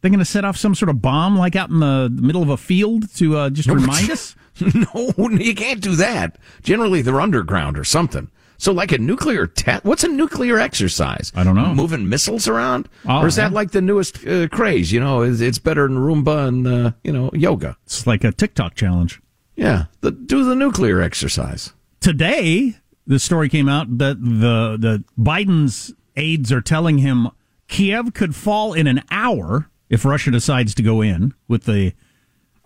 They're 0.00 0.10
going 0.10 0.18
to 0.18 0.24
set 0.24 0.44
off 0.44 0.56
some 0.56 0.74
sort 0.74 0.88
of 0.88 1.00
bomb, 1.00 1.38
like 1.38 1.54
out 1.54 1.70
in 1.70 1.78
the 1.78 2.08
middle 2.10 2.42
of 2.42 2.48
a 2.48 2.56
field, 2.56 3.14
to 3.16 3.36
uh, 3.36 3.50
just 3.50 3.68
remind 3.68 4.10
us. 4.10 4.34
no, 4.60 5.12
you 5.30 5.54
can't 5.54 5.80
do 5.80 5.94
that. 5.94 6.36
Generally, 6.64 7.02
they're 7.02 7.20
underground 7.20 7.78
or 7.78 7.84
something. 7.84 8.32
So, 8.60 8.72
like 8.72 8.92
a 8.92 8.98
nuclear 8.98 9.46
test. 9.46 9.84
What's 9.86 10.04
a 10.04 10.08
nuclear 10.08 10.58
exercise? 10.58 11.32
I 11.34 11.44
don't 11.44 11.54
know. 11.56 11.74
Moving 11.74 12.08
missiles 12.10 12.46
around, 12.46 12.90
Oh, 13.08 13.20
or 13.22 13.26
is 13.26 13.36
that 13.36 13.52
yeah. 13.52 13.54
like 13.54 13.70
the 13.70 13.80
newest 13.80 14.26
uh, 14.26 14.48
craze? 14.48 14.92
You 14.92 15.00
know, 15.00 15.22
it's, 15.22 15.40
it's 15.40 15.58
better 15.58 15.88
than 15.88 15.96
Roomba 15.96 16.46
and 16.46 16.66
uh, 16.66 16.92
you 17.02 17.10
know 17.10 17.30
yoga. 17.32 17.78
It's 17.86 18.06
like 18.06 18.22
a 18.22 18.32
TikTok 18.32 18.74
challenge. 18.74 19.20
Yeah, 19.56 19.84
the, 20.02 20.10
do 20.10 20.44
the 20.44 20.54
nuclear 20.54 21.00
exercise. 21.00 21.72
Today, 22.00 22.76
the 23.06 23.18
story 23.18 23.48
came 23.48 23.68
out 23.68 23.96
that 23.98 24.22
the 24.22 24.76
the 24.78 25.04
Biden's 25.18 25.94
aides 26.16 26.52
are 26.52 26.60
telling 26.60 26.98
him 26.98 27.28
Kiev 27.68 28.12
could 28.12 28.34
fall 28.34 28.74
in 28.74 28.86
an 28.86 29.02
hour 29.10 29.70
if 29.88 30.04
Russia 30.04 30.30
decides 30.30 30.74
to 30.74 30.82
go 30.82 31.00
in 31.00 31.32
with 31.48 31.64
the 31.64 31.94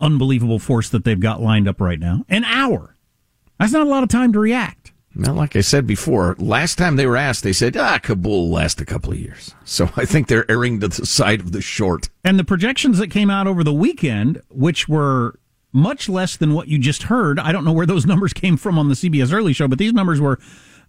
unbelievable 0.01 0.59
force 0.59 0.89
that 0.89 1.05
they've 1.05 1.21
got 1.21 1.41
lined 1.41 1.69
up 1.69 1.81
right 1.81 2.01
now. 2.01 2.25
An 2.29 2.43
hour. 2.45 2.97
That's 3.61 3.73
not 3.73 3.87
a 3.87 3.91
lot 3.91 4.03
of 4.03 4.09
time 4.09 4.33
to 4.33 4.41
react. 4.41 4.84
Now, 5.17 5.33
like 5.33 5.55
I 5.55 5.61
said 5.61 5.87
before, 5.87 6.35
last 6.39 6.77
time 6.77 6.97
they 6.97 7.07
were 7.07 7.17
asked, 7.17 7.45
they 7.45 7.53
said, 7.53 7.77
"Ah, 7.77 7.99
Kabul 7.99 8.49
will 8.49 8.51
last 8.51 8.81
a 8.81 8.85
couple 8.85 9.13
of 9.13 9.19
years." 9.19 9.55
So 9.65 9.91
I 9.97 10.05
think 10.05 10.27
they're 10.29 10.51
erring 10.51 10.81
to 10.81 10.89
the 10.89 11.07
side 11.07 11.41
of 11.41 11.53
the 11.53 11.63
short. 11.63 12.09
And 12.25 12.39
the 12.39 12.45
projections 12.45 12.99
that 12.99 13.11
came 13.11 13.31
out 13.31 13.47
over 13.47 13.63
the 13.63 13.73
weekend, 13.73 14.41
which 14.51 14.89
were 14.89 15.39
much 15.73 16.09
less 16.09 16.37
than 16.37 16.55
what 16.55 16.69
you 16.69 16.79
just 16.79 17.05
heard, 17.05 17.39
I 17.39 17.53
don't 17.53 17.65
know 17.65 17.73
where 17.73 17.87
those 17.87 18.07
numbers 18.13 18.33
came 18.33 18.57
from 18.57 18.79
on 18.79 18.89
the 18.89 18.95
CBS 18.95 19.33
Early 19.33 19.53
Show, 19.53 19.69
but 19.69 19.79
these 19.79 19.93
numbers 19.93 20.21
were. 20.21 20.39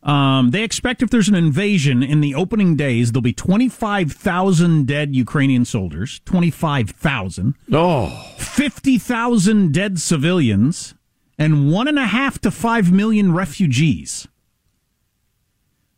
Um, 0.04 0.52
they 0.52 0.62
expect 0.64 1.02
if 1.02 1.10
there's 1.10 1.30
an 1.30 1.34
invasion 1.34 2.04
in 2.04 2.22
the 2.22 2.36
opening 2.36 2.76
days, 2.76 3.12
there'll 3.12 3.24
be 3.24 3.34
25,000 3.34 4.86
dead 4.86 5.16
Ukrainian 5.16 5.66
soldiers. 5.66 6.22
25,000. 6.26 7.56
Oh, 7.72 8.10
50,000 8.38 9.74
dead 9.74 10.00
civilians, 10.00 10.94
and 11.38 11.72
one 11.72 11.88
and 11.88 12.00
a 12.00 12.06
half 12.06 12.40
to 12.42 12.52
five 12.52 12.92
million 12.92 13.34
refugees. 13.34 14.28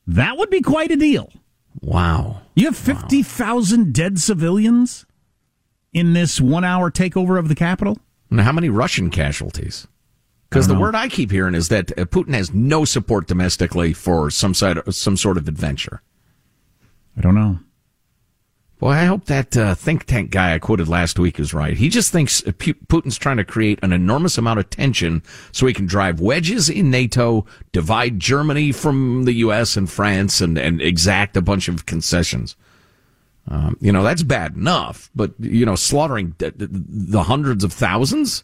That 0.05 0.37
would 0.37 0.49
be 0.49 0.61
quite 0.61 0.91
a 0.91 0.95
deal. 0.95 1.31
wow! 1.81 2.41
You 2.55 2.65
have 2.65 2.77
50,000 2.77 3.93
dead 3.93 4.19
civilians 4.19 5.05
in 5.93 6.13
this 6.13 6.41
one 6.41 6.63
hour 6.63 6.89
takeover 6.89 7.37
of 7.37 7.49
the 7.49 7.55
capital? 7.55 7.97
Now, 8.29 8.43
how 8.43 8.51
many 8.51 8.69
Russian 8.69 9.09
casualties? 9.11 9.87
Because 10.49 10.67
the 10.67 10.79
word 10.79 10.95
I 10.95 11.09
keep 11.09 11.29
hearing 11.29 11.55
is 11.55 11.67
that 11.67 11.91
uh, 11.91 12.05
Putin 12.05 12.33
has 12.33 12.53
no 12.53 12.85
support 12.85 13.27
domestically 13.27 13.91
for 13.91 14.29
some 14.29 14.53
side, 14.53 14.79
some 14.93 15.17
sort 15.17 15.37
of 15.37 15.47
adventure. 15.47 16.01
I 17.17 17.21
don't 17.21 17.35
know. 17.35 17.59
Boy, 18.79 18.91
I 18.91 19.05
hope 19.05 19.25
that 19.25 19.57
uh, 19.57 19.73
think 19.73 20.05
tank 20.05 20.29
guy 20.29 20.53
I 20.53 20.59
quoted 20.59 20.87
last 20.87 21.17
week 21.17 21.39
is 21.39 21.51
right. 21.51 21.75
He 21.75 21.89
just 21.89 22.11
thinks 22.11 22.45
uh, 22.45 22.51
Putin's 22.51 23.17
trying 23.17 23.37
to 23.37 23.43
create 23.43 23.79
an 23.81 23.91
enormous 23.91 24.37
amount 24.37 24.59
of 24.59 24.69
tension 24.69 25.23
so 25.51 25.65
he 25.65 25.73
can 25.73 25.87
drive 25.87 26.19
wedges 26.21 26.69
in 26.69 26.91
NATO, 26.91 27.47
divide 27.71 28.19
Germany 28.19 28.71
from 28.71 29.23
the 29.25 29.33
U.S. 29.33 29.77
and 29.77 29.89
France, 29.89 30.41
and, 30.41 30.59
and 30.59 30.79
exact 30.79 31.35
a 31.35 31.41
bunch 31.41 31.67
of 31.67 31.87
concessions. 31.87 32.55
Um, 33.47 33.77
you 33.81 33.91
know, 33.91 34.03
that's 34.03 34.21
bad 34.23 34.55
enough, 34.55 35.09
but, 35.15 35.33
you 35.39 35.65
know, 35.65 35.75
slaughtering 35.75 36.35
the, 36.37 36.51
the- 36.51 36.69
the 36.71 37.23
hundreds 37.23 37.63
of 37.63 37.73
thousands? 37.73 38.43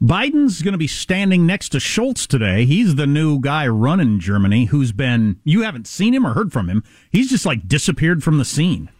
Biden's 0.00 0.62
going 0.62 0.72
to 0.72 0.78
be 0.78 0.86
standing 0.86 1.46
next 1.46 1.70
to 1.70 1.80
Schultz 1.80 2.26
today. 2.26 2.64
He's 2.64 2.94
the 2.94 3.06
new 3.06 3.40
guy 3.40 3.66
running 3.66 4.20
Germany 4.20 4.66
who's 4.66 4.92
been, 4.92 5.40
you 5.44 5.62
haven't 5.62 5.86
seen 5.88 6.14
him 6.14 6.26
or 6.26 6.34
heard 6.34 6.52
from 6.52 6.68
him. 6.68 6.84
He's 7.10 7.30
just 7.30 7.46
like 7.46 7.66
disappeared 7.66 8.22
from 8.22 8.38
the 8.38 8.44
scene 8.44 8.90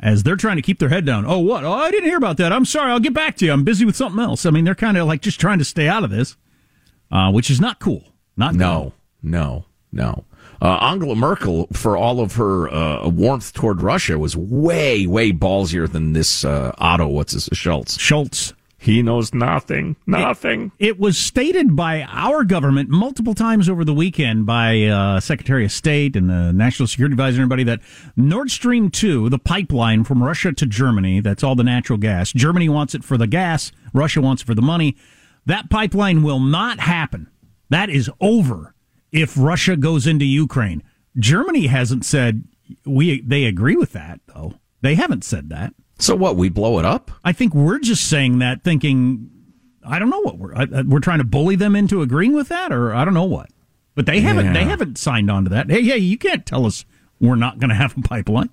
as 0.00 0.22
they're 0.22 0.36
trying 0.36 0.56
to 0.56 0.62
keep 0.62 0.78
their 0.78 0.88
head 0.88 1.04
down. 1.04 1.24
Oh, 1.26 1.38
what? 1.38 1.64
Oh, 1.64 1.72
I 1.72 1.90
didn't 1.90 2.08
hear 2.08 2.16
about 2.16 2.38
that. 2.38 2.52
I'm 2.52 2.64
sorry. 2.64 2.90
I'll 2.90 3.00
get 3.00 3.14
back 3.14 3.36
to 3.36 3.46
you. 3.46 3.52
I'm 3.52 3.64
busy 3.64 3.84
with 3.84 3.96
something 3.96 4.20
else. 4.20 4.46
I 4.46 4.50
mean, 4.50 4.64
they're 4.64 4.74
kind 4.74 4.96
of 4.96 5.06
like 5.06 5.20
just 5.20 5.38
trying 5.40 5.58
to 5.58 5.64
stay 5.64 5.88
out 5.88 6.04
of 6.04 6.10
this, 6.10 6.36
uh, 7.10 7.30
which 7.30 7.50
is 7.50 7.60
not 7.60 7.78
cool. 7.80 8.04
Not 8.36 8.54
No, 8.54 8.92
no, 9.22 9.66
no. 9.92 10.24
Uh, 10.62 10.76
Angela 10.76 11.14
Merkel, 11.14 11.68
for 11.72 11.96
all 11.96 12.20
of 12.20 12.34
her 12.34 12.68
uh, 12.68 13.08
warmth 13.08 13.52
toward 13.54 13.80
Russia, 13.80 14.18
was 14.18 14.36
way, 14.36 15.06
way 15.06 15.32
ballsier 15.32 15.90
than 15.90 16.12
this 16.12 16.44
uh, 16.44 16.72
Otto. 16.78 17.08
What's 17.08 17.32
his 17.32 17.48
Schultz? 17.52 17.98
Schultz. 17.98 18.52
He 18.82 19.02
knows 19.02 19.34
nothing. 19.34 19.96
Nothing. 20.06 20.72
It 20.78 20.98
was 20.98 21.18
stated 21.18 21.76
by 21.76 22.00
our 22.08 22.44
government 22.44 22.88
multiple 22.88 23.34
times 23.34 23.68
over 23.68 23.84
the 23.84 23.92
weekend 23.92 24.46
by 24.46 24.84
uh, 24.84 25.20
Secretary 25.20 25.66
of 25.66 25.70
State 25.70 26.16
and 26.16 26.30
the 26.30 26.50
National 26.50 26.86
Security 26.86 27.12
Advisor 27.12 27.42
and 27.42 27.42
everybody 27.42 27.64
that 27.64 27.80
Nord 28.16 28.50
Stream 28.50 28.90
2, 28.90 29.28
the 29.28 29.38
pipeline 29.38 30.02
from 30.04 30.22
Russia 30.22 30.54
to 30.54 30.64
Germany, 30.64 31.20
that's 31.20 31.44
all 31.44 31.54
the 31.54 31.62
natural 31.62 31.98
gas. 31.98 32.32
Germany 32.32 32.70
wants 32.70 32.94
it 32.94 33.04
for 33.04 33.18
the 33.18 33.26
gas, 33.26 33.70
Russia 33.92 34.22
wants 34.22 34.42
it 34.42 34.46
for 34.46 34.54
the 34.54 34.62
money. 34.62 34.96
That 35.44 35.68
pipeline 35.68 36.22
will 36.22 36.40
not 36.40 36.80
happen. 36.80 37.28
That 37.68 37.90
is 37.90 38.10
over 38.18 38.74
if 39.12 39.36
Russia 39.36 39.76
goes 39.76 40.06
into 40.06 40.24
Ukraine. 40.24 40.82
Germany 41.18 41.66
hasn't 41.66 42.06
said 42.06 42.44
we 42.86 43.20
they 43.20 43.44
agree 43.44 43.76
with 43.76 43.92
that 43.92 44.20
though. 44.26 44.54
They 44.80 44.94
haven't 44.94 45.24
said 45.24 45.50
that. 45.50 45.74
So 46.00 46.14
what? 46.16 46.36
We 46.36 46.48
blow 46.48 46.78
it 46.78 46.84
up? 46.84 47.10
I 47.24 47.32
think 47.32 47.54
we're 47.54 47.78
just 47.78 48.08
saying 48.08 48.38
that, 48.40 48.64
thinking, 48.64 49.30
I 49.86 49.98
don't 49.98 50.10
know 50.10 50.20
what 50.20 50.38
we're 50.38 50.54
I, 50.54 50.82
we're 50.82 51.00
trying 51.00 51.18
to 51.18 51.24
bully 51.24 51.56
them 51.56 51.76
into 51.76 52.02
agreeing 52.02 52.32
with 52.32 52.48
that, 52.48 52.72
or 52.72 52.94
I 52.94 53.04
don't 53.04 53.14
know 53.14 53.24
what. 53.24 53.50
But 53.94 54.06
they 54.06 54.20
haven't 54.20 54.46
Yeah. 54.46 54.52
they 54.54 54.64
haven't 54.64 54.98
signed 54.98 55.30
on 55.30 55.44
to 55.44 55.50
that. 55.50 55.70
Hey, 55.70 55.82
hey, 55.82 55.98
you 55.98 56.16
can't 56.18 56.46
tell 56.46 56.64
us 56.66 56.84
we're 57.20 57.36
not 57.36 57.58
going 57.58 57.68
to 57.70 57.74
have 57.74 57.96
a 57.96 58.00
pipeline. 58.00 58.50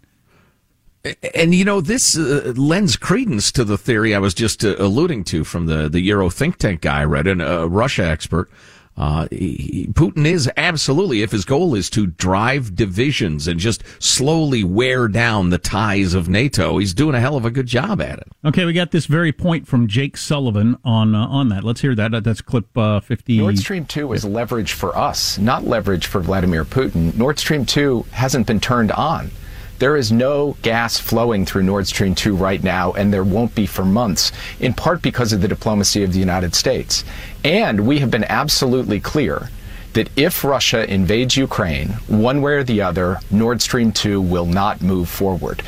And 1.33 1.55
you 1.55 1.63
know, 1.63 1.79
this 1.79 2.17
uh, 2.17 2.53
lends 2.57 2.97
credence 2.97 3.51
to 3.53 3.63
the 3.63 3.77
theory 3.77 4.13
I 4.13 4.19
was 4.19 4.33
just 4.33 4.65
uh, 4.65 4.75
alluding 4.77 5.23
to 5.25 5.43
from 5.45 5.67
the 5.67 5.87
the 5.87 6.01
Euro 6.01 6.29
think 6.29 6.57
tank 6.57 6.81
guy 6.81 7.01
I 7.01 7.05
read, 7.05 7.27
and 7.27 7.41
a 7.41 7.67
Russia 7.67 8.03
expert. 8.03 8.49
Uh, 8.97 9.27
he- 9.29 9.37
he- 9.85 9.87
Putin 9.93 10.25
is 10.25 10.49
absolutely, 10.57 11.21
if 11.21 11.31
his 11.31 11.45
goal 11.45 11.75
is 11.75 11.89
to 11.91 12.07
drive 12.07 12.75
divisions 12.75 13.47
and 13.47 13.59
just 13.59 13.83
slowly 13.99 14.63
wear 14.63 15.07
down 15.07 15.49
the 15.51 15.57
ties 15.59 16.13
of 16.15 16.27
NATO, 16.27 16.79
he's 16.79 16.93
doing 16.95 17.13
a 17.13 17.19
hell 17.19 17.35
of 17.35 17.45
a 17.45 17.51
good 17.51 17.67
job 17.67 18.01
at 18.01 18.17
it. 18.19 18.27
Okay, 18.43 18.65
we 18.65 18.73
got 18.73 18.91
this 18.91 19.05
very 19.05 19.31
point 19.31 19.67
from 19.67 19.87
Jake 19.87 20.17
Sullivan 20.17 20.77
on 20.83 21.13
uh, 21.13 21.27
on 21.27 21.49
that. 21.49 21.63
Let's 21.63 21.81
hear 21.81 21.93
that. 21.95 22.23
That's 22.23 22.41
clip 22.41 22.75
uh, 22.77 22.99
fifty. 22.99 23.37
Nord 23.37 23.57
Stream 23.59 23.85
2 23.85 24.13
is 24.13 24.25
leverage 24.25 24.73
for 24.73 24.97
us, 24.97 25.37
not 25.37 25.65
leverage 25.65 26.07
for 26.07 26.19
Vladimir 26.19 26.65
Putin. 26.65 27.15
Nord 27.15 27.37
Stream 27.37 27.65
2 27.65 28.05
hasn't 28.11 28.47
been 28.47 28.59
turned 28.59 28.91
on. 28.93 29.29
There 29.79 29.95
is 29.95 30.11
no 30.11 30.57
gas 30.63 30.97
flowing 30.99 31.45
through 31.45 31.63
Nord 31.63 31.87
Stream 31.87 32.15
2 32.15 32.35
right 32.35 32.63
now, 32.63 32.93
and 32.93 33.13
there 33.13 33.23
won't 33.23 33.53
be 33.53 33.65
for 33.65 33.85
months, 33.85 34.31
in 34.59 34.73
part 34.73 35.01
because 35.01 35.33
of 35.33 35.41
the 35.41 35.47
diplomacy 35.47 36.03
of 36.03 36.13
the 36.13 36.19
United 36.19 36.55
States. 36.55 37.03
And 37.43 37.87
we 37.87 37.99
have 37.99 38.09
been 38.09 38.25
absolutely 38.25 38.99
clear 38.99 39.49
that 39.93 40.09
if 40.15 40.43
Russia 40.43 40.91
invades 40.91 41.37
Ukraine, 41.37 41.89
one 42.07 42.41
way 42.41 42.53
or 42.53 42.63
the 42.63 42.81
other, 42.81 43.19
Nord 43.29 43.61
Stream 43.61 43.91
2 43.91 44.19
will 44.19 44.45
not 44.45 44.81
move 44.81 45.09
forward. 45.09 45.61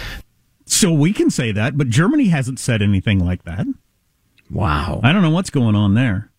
So 0.65 0.91
we 0.91 1.13
can 1.13 1.29
say 1.29 1.51
that, 1.51 1.77
but 1.77 1.89
Germany 1.89 2.27
hasn't 2.27 2.59
said 2.59 2.81
anything 2.81 3.23
like 3.23 3.43
that. 3.43 3.65
Wow. 4.51 5.01
I 5.03 5.13
don't 5.13 5.21
know 5.21 5.29
what's 5.29 5.49
going 5.49 5.75
on 5.75 5.93
there. 5.93 6.31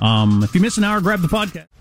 Um, 0.00 0.42
if 0.44 0.54
you 0.54 0.60
miss 0.60 0.78
an 0.78 0.84
hour, 0.84 1.00
grab 1.00 1.20
the 1.20 1.28
podcast. 1.28 1.66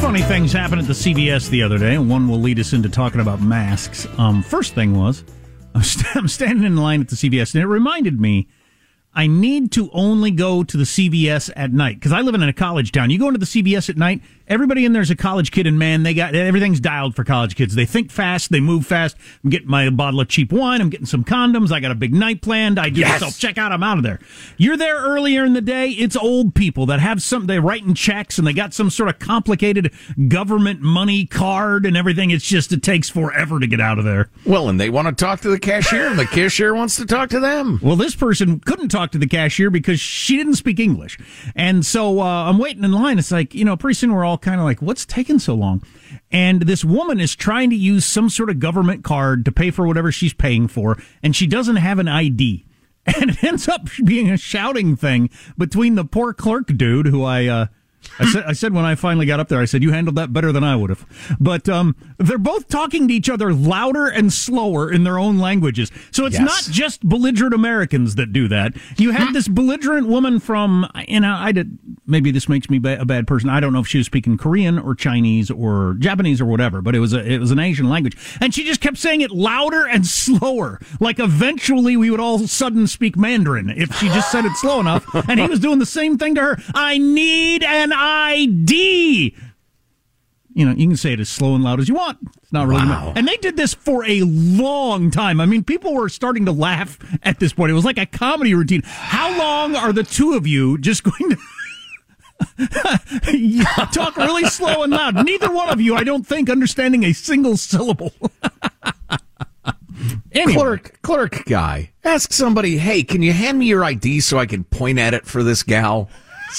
Funny 0.00 0.22
things 0.22 0.52
happened 0.52 0.80
at 0.82 0.86
the 0.86 0.92
CVS 0.92 1.50
the 1.50 1.62
other 1.62 1.78
day, 1.78 1.94
and 1.96 2.08
one 2.08 2.28
will 2.28 2.40
lead 2.40 2.60
us 2.60 2.72
into 2.72 2.88
talking 2.88 3.20
about 3.20 3.40
masks. 3.40 4.06
Um, 4.18 4.42
first 4.42 4.74
thing 4.74 4.96
was, 4.96 5.24
I'm, 5.74 5.82
st- 5.82 6.16
I'm 6.16 6.28
standing 6.28 6.64
in 6.64 6.76
line 6.76 7.00
at 7.00 7.08
the 7.08 7.16
CVS, 7.16 7.54
and 7.54 7.62
it 7.62 7.66
reminded 7.66 8.20
me 8.20 8.46
I 9.14 9.26
need 9.26 9.72
to 9.72 9.90
only 9.92 10.30
go 10.30 10.62
to 10.62 10.76
the 10.76 10.84
CVS 10.84 11.50
at 11.56 11.72
night 11.72 11.96
because 11.96 12.12
I 12.12 12.20
live 12.20 12.34
in 12.34 12.42
a 12.42 12.52
college 12.52 12.92
town. 12.92 13.10
You 13.10 13.18
go 13.18 13.28
into 13.28 13.40
the 13.40 13.46
CVS 13.46 13.88
at 13.88 13.96
night, 13.96 14.22
everybody 14.48 14.84
in 14.84 14.92
there's 14.92 15.10
a 15.10 15.16
college 15.16 15.50
kid, 15.50 15.66
and 15.66 15.78
man, 15.78 16.02
they 16.02 16.14
got 16.14 16.34
everything's 16.34 16.80
dialed 16.80 17.14
for 17.16 17.24
college 17.24 17.56
kids. 17.56 17.74
They 17.74 17.86
think 17.86 18.10
fast, 18.10 18.50
they 18.50 18.60
move 18.60 18.86
fast. 18.86 19.16
I'm 19.44 19.50
getting 19.50 19.68
my 19.68 19.88
bottle 19.90 20.20
of 20.20 20.28
cheap 20.28 20.52
wine. 20.52 20.80
I'm 20.80 20.90
getting 20.90 21.06
some 21.06 21.24
condoms. 21.24 21.72
I 21.72 21.80
got 21.80 21.90
a 21.90 21.94
big 21.96 22.14
night 22.14 22.42
planned. 22.42 22.78
I 22.78 22.88
do 22.90 23.00
Yes. 23.00 23.20
self 23.20 23.34
checkout. 23.34 23.72
I'm 23.72 23.82
out 23.82 23.98
of 23.98 24.04
there. 24.04 24.20
You're 24.56 24.76
there 24.76 24.96
earlier 24.96 25.44
in 25.44 25.52
the 25.52 25.60
day. 25.60 25.90
It's 25.90 26.16
old 26.16 26.54
people 26.54 26.86
that 26.86 27.00
have 27.00 27.22
some. 27.22 27.46
They're 27.46 27.60
writing 27.60 27.94
checks 27.94 28.38
and 28.38 28.46
they 28.46 28.52
got 28.52 28.72
some 28.74 28.90
sort 28.90 29.08
of 29.08 29.18
complicated 29.18 29.92
government 30.28 30.80
money 30.80 31.26
card 31.26 31.86
and 31.86 31.96
everything. 31.96 32.30
It's 32.30 32.44
just 32.46 32.72
it 32.72 32.82
takes 32.82 33.08
forever 33.08 33.60
to 33.60 33.66
get 33.66 33.80
out 33.80 33.98
of 33.98 34.04
there. 34.04 34.28
Well, 34.44 34.68
and 34.68 34.80
they 34.80 34.90
want 34.90 35.08
to 35.08 35.14
talk 35.24 35.40
to 35.40 35.48
the 35.48 35.58
cashier, 35.58 36.06
and 36.08 36.18
the 36.18 36.24
cashier 36.26 36.74
wants 36.74 36.96
to 36.96 37.06
talk 37.06 37.28
to 37.30 37.40
them. 37.40 37.78
Well, 37.82 37.96
this 37.96 38.14
person 38.14 38.60
couldn't 38.60 38.88
talk 38.88 39.12
to 39.12 39.18
the 39.18 39.26
cashier 39.26 39.70
because 39.70 40.00
she 40.00 40.36
didn't 40.36 40.54
speak 40.54 40.78
English. 40.80 41.18
And 41.54 41.84
so 41.84 42.20
uh, 42.20 42.24
I'm 42.48 42.58
waiting 42.58 42.84
in 42.84 42.92
line. 42.92 43.18
It's 43.18 43.30
like, 43.32 43.54
you 43.54 43.64
know, 43.64 43.76
pretty 43.76 43.94
soon 43.94 44.12
we're 44.12 44.24
all 44.24 44.35
kind 44.38 44.60
of 44.60 44.64
like, 44.64 44.82
what's 44.82 45.04
taking 45.04 45.38
so 45.38 45.54
long? 45.54 45.82
And 46.30 46.62
this 46.62 46.84
woman 46.84 47.20
is 47.20 47.34
trying 47.34 47.70
to 47.70 47.76
use 47.76 48.04
some 48.04 48.28
sort 48.28 48.50
of 48.50 48.58
government 48.58 49.04
card 49.04 49.44
to 49.44 49.52
pay 49.52 49.70
for 49.70 49.86
whatever 49.86 50.12
she's 50.12 50.34
paying 50.34 50.68
for, 50.68 50.96
and 51.22 51.34
she 51.34 51.46
doesn't 51.46 51.76
have 51.76 51.98
an 51.98 52.08
ID. 52.08 52.64
And 53.20 53.30
it 53.30 53.44
ends 53.44 53.68
up 53.68 53.88
being 54.04 54.30
a 54.30 54.36
shouting 54.36 54.96
thing 54.96 55.30
between 55.56 55.94
the 55.94 56.04
poor 56.04 56.34
clerk 56.34 56.76
dude 56.76 57.06
who 57.06 57.22
I, 57.22 57.46
uh, 57.46 57.66
I 58.18 58.30
said, 58.32 58.44
I 58.46 58.52
said 58.52 58.72
when 58.74 58.84
I 58.84 58.94
finally 58.94 59.26
got 59.26 59.40
up 59.40 59.48
there, 59.48 59.60
I 59.60 59.64
said, 59.66 59.82
you 59.82 59.92
handled 59.92 60.16
that 60.16 60.32
better 60.32 60.52
than 60.52 60.64
I 60.64 60.74
would 60.76 60.90
have. 60.90 61.04
But, 61.40 61.68
um, 61.68 61.94
they're 62.18 62.38
both 62.38 62.68
talking 62.68 63.08
to 63.08 63.14
each 63.14 63.28
other 63.28 63.52
louder 63.52 64.06
and 64.06 64.32
slower 64.32 64.90
in 64.90 65.04
their 65.04 65.18
own 65.18 65.38
languages. 65.38 65.90
So 66.10 66.24
it's 66.26 66.38
Yes. 66.38 66.46
not 66.46 66.72
just 66.74 67.06
belligerent 67.06 67.52
Americans 67.54 68.14
that 68.14 68.32
do 68.32 68.48
that. 68.48 68.74
You 68.96 69.10
had 69.10 69.32
this 69.34 69.48
belligerent 69.48 70.08
woman 70.08 70.40
from, 70.40 70.88
you 71.08 71.20
know, 71.20 71.34
I 71.36 71.52
did, 71.52 71.78
maybe 72.06 72.30
this 72.30 72.48
makes 72.48 72.70
me 72.70 72.78
ba- 72.78 73.00
a 73.00 73.04
bad 73.04 73.26
person. 73.26 73.50
I 73.50 73.60
don't 73.60 73.72
know 73.72 73.80
if 73.80 73.86
she 73.86 73.98
was 73.98 74.06
speaking 74.06 74.38
Korean 74.38 74.78
or 74.78 74.94
Chinese 74.94 75.50
or 75.50 75.94
Japanese 75.98 76.40
or 76.40 76.46
whatever, 76.46 76.80
but 76.82 76.94
it 76.94 77.00
was 77.00 77.12
a, 77.12 77.24
it 77.30 77.38
was 77.38 77.50
an 77.50 77.58
Asian 77.58 77.88
language. 77.88 78.16
And 78.40 78.54
she 78.54 78.64
just 78.64 78.80
kept 78.80 78.96
saying 78.98 79.20
it 79.20 79.30
louder 79.30 79.86
and 79.86 80.06
slower. 80.16 80.80
Like 81.00 81.18
eventually 81.18 81.96
we 81.96 82.10
would 82.10 82.20
all 82.20 82.38
sudden 82.46 82.86
speak 82.86 83.16
Mandarin 83.16 83.70
if 83.70 83.94
she 83.96 84.08
just 84.08 84.30
said 84.32 84.44
it 84.44 84.52
slow 84.56 84.80
enough. 84.80 85.04
And 85.28 85.38
he 85.40 85.46
was 85.46 85.60
doing 85.60 85.78
the 85.78 85.86
same 85.86 86.16
thing 86.18 86.34
to 86.36 86.40
her. 86.40 86.58
I 86.74 86.98
need 86.98 87.62
an 87.62 87.92
ID 88.06 89.34
you 90.56 90.64
know, 90.64 90.72
you 90.72 90.88
can 90.88 90.96
say 90.96 91.12
it 91.12 91.20
as 91.20 91.28
slow 91.28 91.54
and 91.54 91.62
loud 91.62 91.80
as 91.80 91.88
you 91.88 91.94
want. 91.94 92.16
It's 92.42 92.50
not 92.50 92.66
really. 92.66 92.86
Wow. 92.86 93.12
And 93.14 93.28
they 93.28 93.36
did 93.36 93.58
this 93.58 93.74
for 93.74 94.06
a 94.06 94.22
long 94.22 95.10
time. 95.10 95.38
I 95.38 95.44
mean, 95.44 95.62
people 95.62 95.92
were 95.92 96.08
starting 96.08 96.46
to 96.46 96.52
laugh 96.52 96.98
at 97.22 97.38
this 97.38 97.52
point. 97.52 97.72
It 97.72 97.74
was 97.74 97.84
like 97.84 97.98
a 97.98 98.06
comedy 98.06 98.54
routine. 98.54 98.80
How 98.82 99.36
long 99.38 99.76
are 99.76 99.92
the 99.92 100.02
two 100.02 100.32
of 100.32 100.46
you 100.46 100.78
just 100.78 101.04
going 101.04 101.36
to? 101.36 101.36
Talk 103.92 104.16
really 104.16 104.46
slow 104.46 104.82
and 104.82 104.92
loud. 104.92 105.26
Neither 105.26 105.52
one 105.52 105.68
of 105.68 105.78
you, 105.78 105.94
I 105.94 106.04
don't 106.04 106.26
think, 106.26 106.48
understanding 106.48 107.04
a 107.04 107.12
single 107.12 107.58
syllable. 107.58 108.14
anyway, 110.32 110.54
Clerk, 110.54 111.02
clerk 111.02 111.44
guy, 111.44 111.90
ask 112.02 112.32
somebody, 112.32 112.78
hey, 112.78 113.02
can 113.02 113.20
you 113.20 113.34
hand 113.34 113.58
me 113.58 113.66
your 113.66 113.84
ID 113.84 114.20
so 114.20 114.38
I 114.38 114.46
can 114.46 114.64
point 114.64 114.98
at 114.98 115.12
it 115.12 115.26
for 115.26 115.42
this 115.42 115.62
gal? 115.62 116.08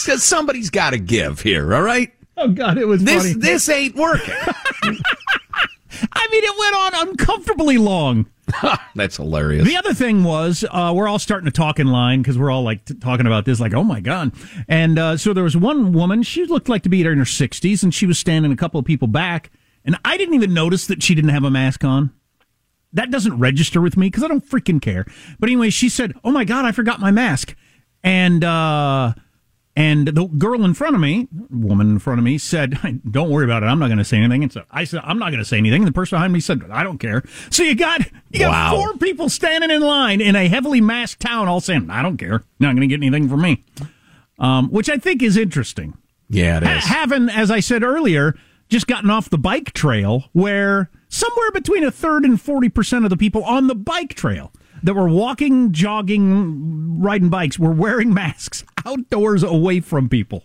Because 0.03 0.23
somebody's 0.23 0.69
got 0.69 0.91
to 0.91 0.97
give 0.99 1.41
here, 1.41 1.73
all 1.73 1.81
right? 1.81 2.11
oh 2.39 2.49
god, 2.49 2.77
it 2.77 2.85
was 2.85 3.03
This 3.03 3.23
funny. 3.23 3.33
this 3.39 3.67
ain't 3.69 3.95
working. 3.95 4.33
I 4.35 4.53
I 6.13 6.27
mean, 6.31 6.43
it 6.43 6.59
went 6.59 6.75
on 7.03 7.07
uncomfortably 7.09 7.77
long. 7.79 8.27
That's 8.95 9.17
hilarious. 9.17 9.67
The 9.67 9.75
other 9.77 9.93
thing 9.95 10.23
was, 10.23 10.63
uh, 10.69 10.93
we're 10.95 11.07
all 11.07 11.17
starting 11.17 11.45
to 11.45 11.51
talk 11.51 11.79
in 11.79 11.87
line 11.87 12.21
because 12.21 12.37
we're 12.37 12.51
all 12.51 12.61
like 12.63 12.85
t- 12.85 12.93
talking 12.93 13.25
about 13.25 13.45
this, 13.45 13.59
like, 13.59 13.73
oh 13.73 13.83
my 13.83 13.99
God. 13.99 14.31
And 14.67 14.99
uh, 14.99 15.17
so 15.17 15.33
there 15.33 15.43
was 15.43 15.57
one 15.57 15.93
woman, 15.93 16.21
she 16.23 16.45
looked 16.45 16.69
like 16.69 16.83
to 16.83 16.89
be 16.89 17.01
in 17.01 17.17
her 17.17 17.23
60s, 17.23 17.81
and 17.83 17.93
she 17.93 18.05
was 18.05 18.19
standing 18.19 18.51
a 18.51 18.55
couple 18.55 18.79
of 18.79 18.85
people 18.85 19.07
back. 19.07 19.49
And 19.83 19.97
I 20.05 20.17
didn't 20.17 20.35
even 20.35 20.53
notice 20.53 20.85
that 20.87 21.01
she 21.01 21.15
didn't 21.15 21.31
have 21.31 21.43
a 21.43 21.49
mask 21.51 21.83
on. 21.83 22.11
That 22.93 23.09
doesn't 23.09 23.39
register 23.39 23.81
with 23.81 23.97
me 23.97 24.07
because 24.07 24.23
I 24.23 24.27
don't 24.27 24.45
freaking 24.47 24.81
care. 24.81 25.05
But 25.39 25.49
anyway, 25.49 25.71
she 25.71 25.89
said, 25.89 26.13
oh 26.23 26.31
my 26.31 26.43
God, 26.45 26.63
I 26.65 26.71
forgot 26.71 26.99
my 26.99 27.11
mask. 27.11 27.55
And, 28.03 28.43
uh, 28.43 29.13
and 29.77 30.07
the 30.07 30.25
girl 30.25 30.65
in 30.65 30.73
front 30.73 30.95
of 30.95 31.01
me, 31.01 31.27
woman 31.51 31.91
in 31.91 31.99
front 31.99 32.17
of 32.17 32.25
me, 32.25 32.39
said, 32.39 32.79
"Don't 33.11 33.29
worry 33.29 33.45
about 33.45 33.61
it. 33.61 33.67
I'm 33.67 33.77
not 33.77 33.89
going 33.89 33.99
to 33.99 34.03
say 34.03 34.17
anything." 34.17 34.41
And 34.41 34.51
so 34.51 34.63
I 34.71 34.85
said, 34.85 35.01
"I'm 35.03 35.19
not 35.19 35.29
going 35.29 35.37
to 35.37 35.45
say 35.45 35.59
anything." 35.59 35.83
And 35.83 35.87
the 35.87 35.91
person 35.93 36.15
behind 36.15 36.33
me 36.33 36.39
said, 36.39 36.63
"I 36.71 36.81
don't 36.81 36.97
care." 36.97 37.21
So 37.51 37.61
you 37.61 37.75
got 37.75 38.01
you 38.31 38.39
got 38.39 38.75
four 38.75 38.97
people 38.97 39.29
standing 39.29 39.69
in 39.69 39.81
line 39.81 40.19
in 40.19 40.35
a 40.35 40.47
heavily 40.47 40.81
masked 40.81 41.21
town, 41.21 41.47
all 41.47 41.61
saying, 41.61 41.91
"I 41.91 42.01
don't 42.01 42.17
care. 42.17 42.43
Not 42.59 42.75
going 42.75 42.81
to 42.81 42.87
get 42.87 43.03
anything 43.03 43.29
from 43.29 43.41
me," 43.41 43.63
um, 44.39 44.69
which 44.69 44.89
I 44.89 44.97
think 44.97 45.21
is 45.21 45.37
interesting. 45.37 45.95
Yeah, 46.27 46.57
it 46.57 46.63
is. 46.63 46.83
Ha- 46.83 46.95
having, 46.95 47.29
as 47.29 47.51
I 47.51 47.59
said 47.59 47.83
earlier, 47.83 48.35
just 48.69 48.87
gotten 48.87 49.11
off 49.11 49.29
the 49.29 49.37
bike 49.37 49.73
trail 49.73 50.25
where 50.33 50.89
somewhere 51.07 51.51
between 51.51 51.83
a 51.83 51.91
third 51.91 52.25
and 52.25 52.37
40% 52.37 53.03
of 53.03 53.11
the 53.11 53.15
people 53.15 53.43
on 53.43 53.67
the 53.67 53.75
bike 53.75 54.15
trail 54.15 54.51
that 54.83 54.93
were 54.93 55.07
walking, 55.09 55.71
jogging, 55.71 57.01
riding 57.01 57.29
bikes 57.29 57.57
were 57.59 57.71
wearing 57.71 58.13
masks 58.13 58.63
outdoors 58.85 59.43
away 59.43 59.79
from 59.79 60.09
people. 60.09 60.43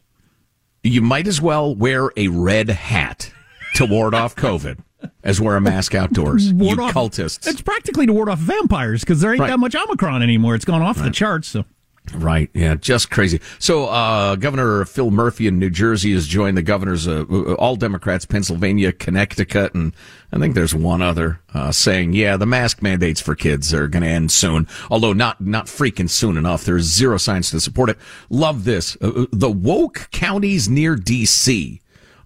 You 0.82 1.02
might 1.02 1.26
as 1.26 1.40
well 1.40 1.74
wear 1.74 2.10
a 2.16 2.28
red 2.28 2.68
hat 2.70 3.32
to 3.76 3.86
ward 3.86 4.14
off 4.14 4.34
COVID 4.34 4.78
as 5.24 5.40
wear 5.40 5.56
a 5.56 5.60
mask 5.60 5.94
outdoors. 5.94 6.52
Ward 6.54 6.78
you 6.78 6.84
off- 6.84 6.94
cultists. 6.94 7.46
It's 7.46 7.60
practically 7.62 8.06
to 8.06 8.12
ward 8.12 8.28
off 8.28 8.38
vampires 8.38 9.00
because 9.00 9.20
there 9.20 9.32
ain't 9.32 9.40
Right. 9.40 9.48
that 9.50 9.58
much 9.58 9.74
Omicron 9.74 10.22
anymore. 10.22 10.54
It's 10.54 10.64
gone 10.64 10.82
off 10.82 10.96
the 10.98 11.10
charts. 11.10 11.48
So. 11.48 11.64
Right. 12.12 12.50
Yeah. 12.52 12.74
Just 12.74 13.10
crazy. 13.10 13.40
So, 13.58 13.86
uh, 13.86 14.34
Governor 14.36 14.84
Phil 14.84 15.10
Murphy 15.10 15.46
in 15.46 15.58
New 15.58 15.70
Jersey 15.70 16.12
has 16.12 16.26
joined 16.26 16.56
the 16.56 16.62
governors, 16.62 17.06
uh, 17.06 17.22
all 17.58 17.76
Democrats, 17.76 18.24
Pennsylvania, 18.24 18.92
Connecticut, 18.92 19.72
and 19.74 19.94
I 20.32 20.38
think 20.38 20.54
there's 20.54 20.74
one 20.74 21.00
other, 21.00 21.40
uh, 21.54 21.70
saying, 21.70 22.12
yeah, 22.12 22.36
the 22.36 22.46
mask 22.46 22.82
mandates 22.82 23.20
for 23.20 23.34
kids 23.36 23.72
are 23.72 23.86
going 23.86 24.02
to 24.02 24.08
end 24.08 24.32
soon. 24.32 24.66
Although 24.90 25.12
not, 25.12 25.40
not 25.40 25.66
freaking 25.66 26.10
soon 26.10 26.36
enough. 26.36 26.64
There's 26.64 26.84
zero 26.84 27.18
science 27.18 27.50
to 27.50 27.60
support 27.60 27.88
it. 27.88 27.98
Love 28.28 28.64
this. 28.64 28.96
Uh, 29.00 29.26
the 29.30 29.50
woke 29.50 30.08
counties 30.10 30.68
near 30.68 30.96
DC 30.96 31.81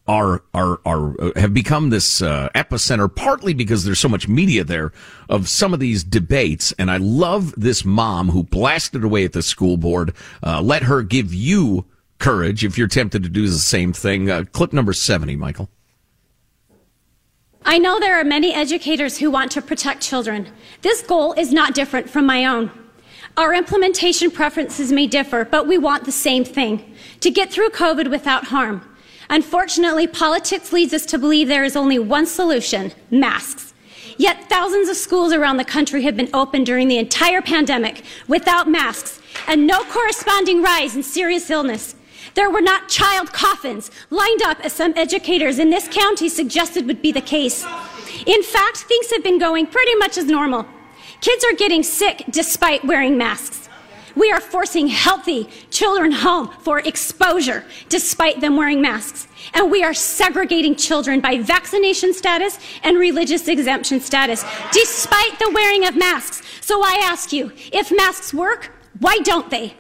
are 0.09 0.42
are 0.55 0.81
are 0.85 1.21
uh, 1.21 1.33
have 1.37 1.53
become 1.53 1.90
this 1.90 2.23
uh, 2.23 2.49
epicenter 2.55 3.12
partly 3.12 3.55
because 3.55 3.85
there's 3.85 3.99
so 3.99 4.09
much 4.09 4.29
media 4.29 4.64
there 4.64 4.92
of 5.29 5.49
some 5.49 5.75
of 5.75 5.81
these 5.81 6.05
debates 6.05 6.73
and 6.79 6.90
I 6.90 6.99
love 6.99 7.53
this 7.57 7.85
mom 7.85 8.31
who 8.31 8.42
blasted 8.45 9.05
away 9.05 9.25
at 9.25 9.33
the 9.33 9.42
school 9.42 9.77
board 9.77 10.14
uh, 10.42 10.61
let 10.62 10.85
her 10.85 11.03
give 11.03 11.35
you 11.35 11.85
courage 12.19 12.64
if 12.64 12.79
you're 12.79 12.88
tempted 12.88 13.23
to 13.23 13.29
do 13.29 13.47
the 13.47 13.59
same 13.59 13.92
thing 13.92 14.31
uh, 14.31 14.45
clip 14.53 14.73
number 14.73 14.92
70 14.92 15.37
Michael 15.37 15.69
I 17.69 17.79
know 17.79 17.99
there 17.99 18.19
are 18.21 18.25
many 18.25 18.55
educators 18.55 19.19
who 19.19 19.29
want 19.29 19.51
to 19.53 19.61
protect 19.61 20.01
children. 20.01 20.47
This 20.83 21.03
goal 21.03 21.33
is 21.33 21.53
not 21.53 21.75
different 21.75 22.09
from 22.09 22.25
my 22.25 22.45
own. 22.45 22.71
Our 23.37 23.53
implementation 23.55 24.31
preferences 24.31 24.92
may 24.92 25.09
differ, 25.09 25.45
but 25.45 25.66
we 25.66 25.77
want 25.77 26.05
the 26.05 26.12
same 26.12 26.45
thing 26.45 26.95
to 27.21 27.31
get 27.31 27.51
through 27.51 27.71
COVID 27.71 28.09
without 28.09 28.45
harm. 28.45 28.96
Unfortunately, 29.29 30.07
politics 30.07 30.73
leads 30.73 30.95
us 30.95 31.07
to 31.07 31.19
believe 31.19 31.49
there 31.49 31.65
is 31.65 31.77
only 31.77 31.99
one 31.99 32.27
solution 32.27 32.93
masks. 33.11 33.75
Yet 34.19 34.49
thousands 34.49 34.89
of 34.89 34.97
schools 34.97 35.33
around 35.33 35.57
the 35.57 35.65
country 35.65 36.03
have 36.03 36.17
been 36.17 36.31
open 36.33 36.65
during 36.65 36.89
the 36.89 36.99
entire 36.99 37.43
pandemic 37.43 38.03
without 38.29 38.69
masks 38.69 39.21
and 39.47 39.67
no 39.67 39.85
corresponding 39.85 40.62
rise 40.62 40.97
in 40.97 41.03
serious 41.03 41.51
illness. 41.51 41.95
There 42.35 42.51
were 42.51 42.62
not 42.62 42.89
child 42.89 43.33
coffins 43.33 43.91
lined 44.11 44.43
up 44.43 44.65
as 44.65 44.73
some 44.73 44.93
educators 44.97 45.59
in 45.59 45.71
this 45.71 45.89
county 45.89 46.29
suggested 46.29 46.87
would 46.87 47.03
be 47.03 47.12
the 47.12 47.21
case. 47.21 47.65
In 48.27 48.43
fact, 48.43 48.79
things 48.79 49.11
have 49.11 49.23
been 49.23 49.39
going 49.39 49.67
pretty 49.67 49.95
much 49.97 50.17
as 50.17 50.27
normal. 50.27 50.67
Kids 51.21 51.45
are 51.45 51.57
getting 51.57 51.83
sick 51.83 52.25
despite 52.31 52.85
wearing 52.85 53.19
masks. 53.19 53.69
We 54.16 54.33
are 54.33 54.40
forcing 54.40 54.88
healthy 54.88 55.44
children 55.70 56.11
home 56.11 56.48
for 56.61 56.81
exposure 56.81 57.64
despite 57.90 58.40
them 58.40 58.57
wearing 58.57 58.81
masks. 58.81 59.29
And 59.52 59.70
we 59.70 59.85
are 59.85 59.92
segregating 59.94 60.74
children 60.74 61.20
by 61.20 61.38
vaccination 61.38 62.14
status 62.14 62.59
and 62.83 62.98
religious 62.98 63.46
exemption 63.46 64.00
status 64.00 64.44
despite 64.72 65.38
the 65.38 65.50
wearing 65.55 65.87
of 65.87 65.96
masks. 65.96 66.42
So 66.62 66.83
I 66.83 67.00
ask 67.05 67.33
you, 67.33 67.52
if 67.72 67.92
masks 67.94 68.33
work, 68.33 68.72
why 69.00 69.18
don't 69.18 69.50
they? 69.50 69.74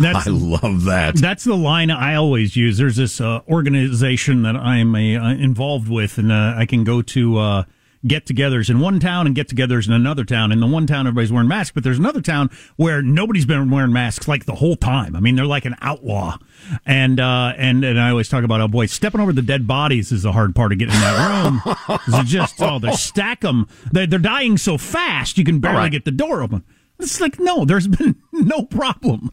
That's, 0.00 0.26
I 0.26 0.30
love 0.30 0.84
that. 0.84 1.16
That's 1.16 1.44
the 1.44 1.56
line 1.56 1.90
I 1.90 2.14
always 2.16 2.56
use. 2.56 2.78
There's 2.78 2.96
this 2.96 3.20
uh, 3.20 3.40
organization 3.48 4.42
that 4.42 4.56
I'm 4.56 4.94
a, 4.96 5.16
uh, 5.16 5.28
involved 5.34 5.88
with, 5.88 6.18
and 6.18 6.32
uh, 6.32 6.54
I 6.56 6.66
can 6.66 6.82
go 6.82 7.02
to 7.02 7.64
uh, 8.04 8.08
get-togethers 8.08 8.70
in 8.70 8.80
one 8.80 9.00
town 9.00 9.26
and 9.26 9.34
get-togethers 9.34 9.86
in 9.86 9.92
another 9.92 10.24
town. 10.24 10.52
In 10.52 10.60
the 10.60 10.66
one 10.66 10.86
town, 10.86 11.06
everybody's 11.06 11.32
wearing 11.32 11.48
masks, 11.48 11.72
but 11.74 11.84
there's 11.84 11.98
another 11.98 12.20
town 12.20 12.50
where 12.76 13.02
nobody's 13.02 13.46
been 13.46 13.70
wearing 13.70 13.92
masks 13.92 14.28
like 14.28 14.44
the 14.44 14.54
whole 14.54 14.76
time. 14.76 15.16
I 15.16 15.20
mean, 15.20 15.36
they're 15.36 15.46
like 15.46 15.64
an 15.64 15.76
outlaw. 15.80 16.38
And 16.86 17.18
uh, 17.18 17.54
and 17.56 17.84
and 17.84 18.00
I 18.00 18.10
always 18.10 18.28
talk 18.28 18.44
about, 18.44 18.60
oh 18.60 18.68
boy, 18.68 18.86
stepping 18.86 19.20
over 19.20 19.32
the 19.32 19.42
dead 19.42 19.66
bodies 19.66 20.12
is 20.12 20.22
the 20.22 20.32
hard 20.32 20.54
part 20.54 20.72
of 20.72 20.78
getting 20.78 20.94
in 20.94 21.00
that 21.00 21.44
room. 21.44 22.00
it 22.20 22.26
just 22.26 22.60
oh, 22.60 22.78
they 22.78 22.92
stack 22.92 23.40
them. 23.40 23.66
They're, 23.90 24.06
they're 24.06 24.18
dying 24.18 24.58
so 24.58 24.78
fast 24.78 25.38
you 25.38 25.44
can 25.44 25.58
barely 25.58 25.78
right. 25.78 25.92
get 25.92 26.04
the 26.04 26.10
door 26.10 26.42
open. 26.42 26.64
It's 26.98 27.20
like 27.20 27.38
no, 27.38 27.64
there's 27.64 27.88
been 27.88 28.16
no 28.32 28.62
problem. 28.62 29.32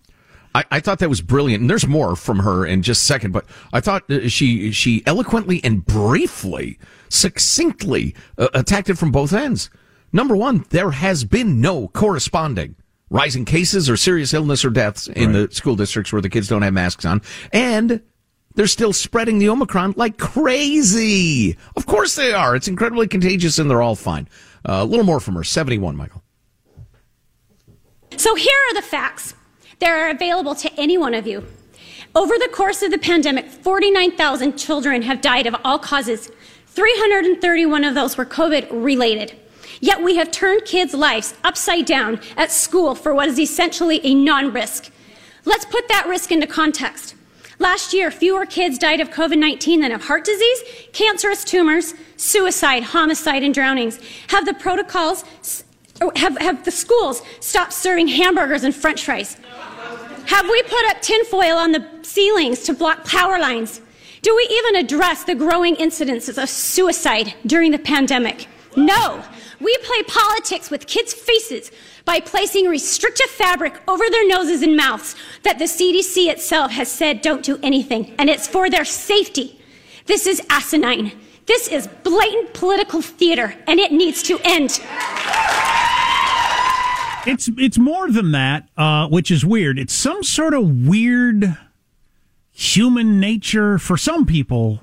I, 0.55 0.63
I 0.71 0.79
thought 0.79 0.99
that 0.99 1.09
was 1.09 1.21
brilliant, 1.21 1.61
and 1.61 1.69
there's 1.69 1.85
more 1.85 2.15
from 2.15 2.39
her 2.39 2.65
in 2.65 2.81
just 2.81 3.03
a 3.03 3.05
second. 3.05 3.31
But 3.31 3.45
I 3.71 3.79
thought 3.79 4.09
uh, 4.09 4.27
she 4.27 4.71
she 4.71 5.03
eloquently 5.05 5.63
and 5.63 5.85
briefly, 5.85 6.79
succinctly 7.09 8.15
uh, 8.37 8.47
attacked 8.53 8.89
it 8.89 8.97
from 8.97 9.11
both 9.11 9.33
ends. 9.33 9.69
Number 10.11 10.35
one, 10.35 10.65
there 10.69 10.91
has 10.91 11.23
been 11.23 11.61
no 11.61 11.87
corresponding 11.89 12.75
rising 13.09 13.45
cases 13.45 13.89
or 13.89 13.97
serious 13.97 14.33
illness 14.33 14.63
or 14.63 14.69
deaths 14.69 15.07
in 15.07 15.31
the 15.31 15.49
school 15.51 15.75
districts 15.75 16.13
where 16.13 16.21
the 16.21 16.29
kids 16.29 16.47
don't 16.47 16.61
have 16.61 16.73
masks 16.73 17.05
on, 17.05 17.21
and 17.51 18.01
they're 18.55 18.67
still 18.67 18.93
spreading 18.93 19.39
the 19.39 19.49
Omicron 19.49 19.93
like 19.97 20.17
crazy. 20.17 21.57
Of 21.75 21.85
course 21.85 22.15
they 22.15 22.33
are. 22.33 22.55
It's 22.55 22.67
incredibly 22.67 23.07
contagious, 23.07 23.59
and 23.59 23.69
they're 23.69 23.81
all 23.81 23.95
fine. 23.95 24.27
Uh, 24.67 24.79
a 24.81 24.85
little 24.85 25.05
more 25.05 25.19
from 25.19 25.35
her. 25.35 25.43
Seventy-one, 25.43 25.95
Michael. 25.95 26.23
So 28.17 28.35
here 28.35 28.57
are 28.69 28.73
the 28.73 28.81
facts. 28.81 29.33
They 29.79 29.87
are 29.87 30.09
available 30.09 30.55
to 30.55 30.71
any 30.79 30.97
one 30.97 31.13
of 31.13 31.25
you. 31.25 31.45
Over 32.15 32.33
the 32.37 32.49
course 32.51 32.81
of 32.81 32.91
the 32.91 32.97
pandemic, 32.97 33.47
49,000 33.47 34.57
children 34.57 35.03
have 35.03 35.21
died 35.21 35.45
of 35.45 35.55
all 35.63 35.79
causes. 35.79 36.31
331 36.79 37.83
of 37.83 37.93
those 37.93 38.15
were 38.15 38.25
COVID 38.25 38.69
related. 38.71 39.37
Yet 39.81 40.01
we 40.01 40.15
have 40.15 40.31
turned 40.31 40.63
kids' 40.63 40.93
lives 40.93 41.33
upside 41.43 41.85
down 41.85 42.21
at 42.37 42.53
school 42.53 42.95
for 42.95 43.13
what 43.13 43.27
is 43.27 43.37
essentially 43.37 43.99
a 44.05 44.15
non 44.15 44.53
risk. 44.53 44.89
Let's 45.43 45.65
put 45.65 45.89
that 45.89 46.07
risk 46.07 46.31
into 46.31 46.47
context. 46.47 47.15
Last 47.59 47.91
year, 47.91 48.09
fewer 48.09 48.45
kids 48.45 48.77
died 48.77 49.01
of 49.01 49.09
COVID 49.09 49.37
19 49.37 49.81
than 49.81 49.91
of 49.91 50.05
heart 50.05 50.23
disease, 50.23 50.63
cancerous 50.93 51.43
tumors, 51.43 51.95
suicide, 52.15 52.83
homicide, 52.83 53.43
and 53.43 53.53
drownings. 53.53 53.99
Have 54.29 54.45
the 54.45 54.53
protocols, 54.53 55.25
have, 56.15 56.37
have 56.37 56.63
the 56.63 56.71
schools 56.71 57.21
stopped 57.41 57.73
serving 57.73 58.07
hamburgers 58.07 58.63
and 58.63 58.73
french 58.73 59.03
fries? 59.03 59.35
Have 60.27 60.47
we 60.47 60.63
put 60.63 60.85
up 60.85 61.01
tinfoil 61.01 61.57
on 61.57 61.73
the 61.73 61.85
ceilings 62.03 62.63
to 62.63 62.73
block 62.73 63.03
power 63.03 63.37
lines? 63.37 63.81
Do 64.21 64.35
we 64.35 64.47
even 64.51 64.75
address 64.83 65.23
the 65.23 65.35
growing 65.35 65.75
incidences 65.77 66.41
of 66.41 66.49
suicide 66.49 67.33
during 67.45 67.71
the 67.71 67.79
pandemic? 67.79 68.47
No. 68.75 69.23
We 69.61 69.77
play 69.77 70.03
politics 70.03 70.69
with 70.69 70.87
kids' 70.87 71.13
faces 71.13 71.71
by 72.05 72.19
placing 72.19 72.65
restrictive 72.67 73.29
fabric 73.29 73.81
over 73.87 74.03
their 74.09 74.27
noses 74.27 74.61
and 74.61 74.75
mouths 74.75 75.15
that 75.43 75.59
the 75.59 75.65
CDC 75.65 76.29
itself 76.29 76.71
has 76.71 76.91
said 76.91 77.21
don't 77.21 77.43
do 77.43 77.59
anything, 77.61 78.15
and 78.17 78.29
it's 78.29 78.47
for 78.47 78.69
their 78.69 78.85
safety. 78.85 79.59
This 80.05 80.25
is 80.25 80.41
asinine. 80.49 81.11
This 81.45 81.67
is 81.67 81.87
blatant 82.03 82.53
political 82.53 83.01
theater, 83.01 83.55
and 83.67 83.79
it 83.79 83.91
needs 83.91 84.23
to 84.23 84.39
end. 84.43 84.79
It's 87.25 87.49
it's 87.57 87.77
more 87.77 88.09
than 88.09 88.31
that, 88.31 88.69
uh, 88.77 89.07
which 89.07 89.29
is 89.29 89.45
weird. 89.45 89.77
It's 89.77 89.93
some 89.93 90.23
sort 90.23 90.53
of 90.53 90.87
weird 90.87 91.57
human 92.59 93.19
nature 93.19 93.77
for 93.77 93.95
some 93.95 94.25
people. 94.25 94.81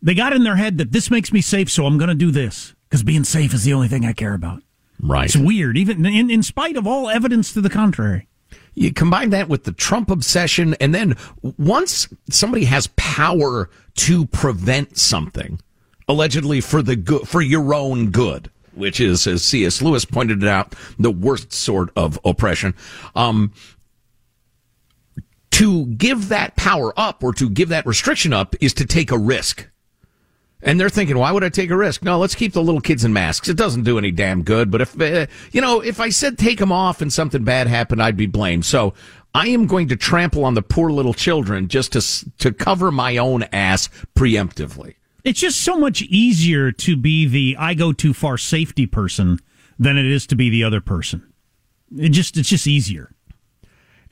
They 0.00 0.14
got 0.14 0.32
in 0.32 0.44
their 0.44 0.56
head 0.56 0.78
that 0.78 0.92
this 0.92 1.10
makes 1.10 1.32
me 1.32 1.40
safe, 1.40 1.70
so 1.70 1.86
I'm 1.86 1.98
going 1.98 2.08
to 2.08 2.14
do 2.14 2.30
this 2.30 2.74
because 2.88 3.02
being 3.02 3.24
safe 3.24 3.52
is 3.52 3.64
the 3.64 3.74
only 3.74 3.88
thing 3.88 4.04
I 4.04 4.12
care 4.12 4.34
about. 4.34 4.62
Right. 5.00 5.24
It's 5.24 5.36
weird, 5.36 5.76
even 5.76 6.06
in, 6.06 6.30
in 6.30 6.42
spite 6.42 6.76
of 6.76 6.86
all 6.86 7.08
evidence 7.08 7.52
to 7.54 7.60
the 7.60 7.70
contrary. 7.70 8.28
You 8.74 8.92
combine 8.92 9.30
that 9.30 9.48
with 9.48 9.64
the 9.64 9.72
Trump 9.72 10.10
obsession, 10.10 10.74
and 10.74 10.94
then 10.94 11.16
once 11.42 12.08
somebody 12.30 12.64
has 12.66 12.86
power 12.96 13.68
to 13.96 14.26
prevent 14.26 14.96
something, 14.96 15.60
allegedly 16.08 16.60
for 16.60 16.80
the 16.80 16.96
good, 16.96 17.26
for 17.26 17.42
your 17.42 17.74
own 17.74 18.10
good, 18.10 18.50
which 18.74 19.00
is, 19.00 19.26
as 19.26 19.42
C.S. 19.42 19.82
Lewis 19.82 20.04
pointed 20.04 20.42
it 20.42 20.48
out, 20.48 20.76
the 20.98 21.10
worst 21.10 21.52
sort 21.52 21.90
of 21.96 22.18
oppression. 22.24 22.74
Um, 23.16 23.52
to 25.52 25.86
give 25.86 26.28
that 26.28 26.56
power 26.56 26.92
up 26.98 27.22
or 27.22 27.32
to 27.34 27.50
give 27.50 27.68
that 27.70 27.86
restriction 27.86 28.32
up 28.32 28.54
is 28.60 28.74
to 28.74 28.86
take 28.86 29.10
a 29.10 29.18
risk. 29.18 29.68
And 30.62 30.78
they're 30.78 30.90
thinking, 30.90 31.16
why 31.16 31.32
would 31.32 31.42
I 31.42 31.48
take 31.48 31.70
a 31.70 31.76
risk? 31.76 32.02
No, 32.02 32.18
let's 32.18 32.34
keep 32.34 32.52
the 32.52 32.62
little 32.62 32.82
kids 32.82 33.04
in 33.04 33.12
masks. 33.12 33.48
It 33.48 33.56
doesn't 33.56 33.84
do 33.84 33.96
any 33.96 34.10
damn 34.10 34.42
good. 34.42 34.70
But 34.70 34.82
if, 34.82 35.00
uh, 35.00 35.26
you 35.52 35.60
know, 35.60 35.80
if 35.80 36.00
I 36.00 36.10
said 36.10 36.38
take 36.38 36.58
them 36.58 36.72
off 36.72 37.00
and 37.00 37.12
something 37.12 37.44
bad 37.44 37.66
happened, 37.66 38.02
I'd 38.02 38.16
be 38.16 38.26
blamed. 38.26 38.66
So 38.66 38.92
I 39.34 39.48
am 39.48 39.66
going 39.66 39.88
to 39.88 39.96
trample 39.96 40.44
on 40.44 40.54
the 40.54 40.62
poor 40.62 40.90
little 40.90 41.14
children 41.14 41.68
just 41.68 41.92
to, 41.92 42.30
to 42.38 42.52
cover 42.52 42.90
my 42.90 43.16
own 43.16 43.44
ass 43.52 43.88
preemptively. 44.14 44.96
It's 45.24 45.40
just 45.40 45.62
so 45.62 45.78
much 45.78 46.02
easier 46.02 46.72
to 46.72 46.96
be 46.96 47.26
the 47.26 47.56
I 47.58 47.74
go 47.74 47.92
too 47.92 48.12
far 48.12 48.36
safety 48.36 48.86
person 48.86 49.38
than 49.78 49.96
it 49.96 50.06
is 50.06 50.26
to 50.28 50.36
be 50.36 50.50
the 50.50 50.64
other 50.64 50.80
person. 50.80 51.32
It 51.96 52.10
just, 52.10 52.36
it's 52.36 52.48
just 52.48 52.66
easier. 52.66 53.12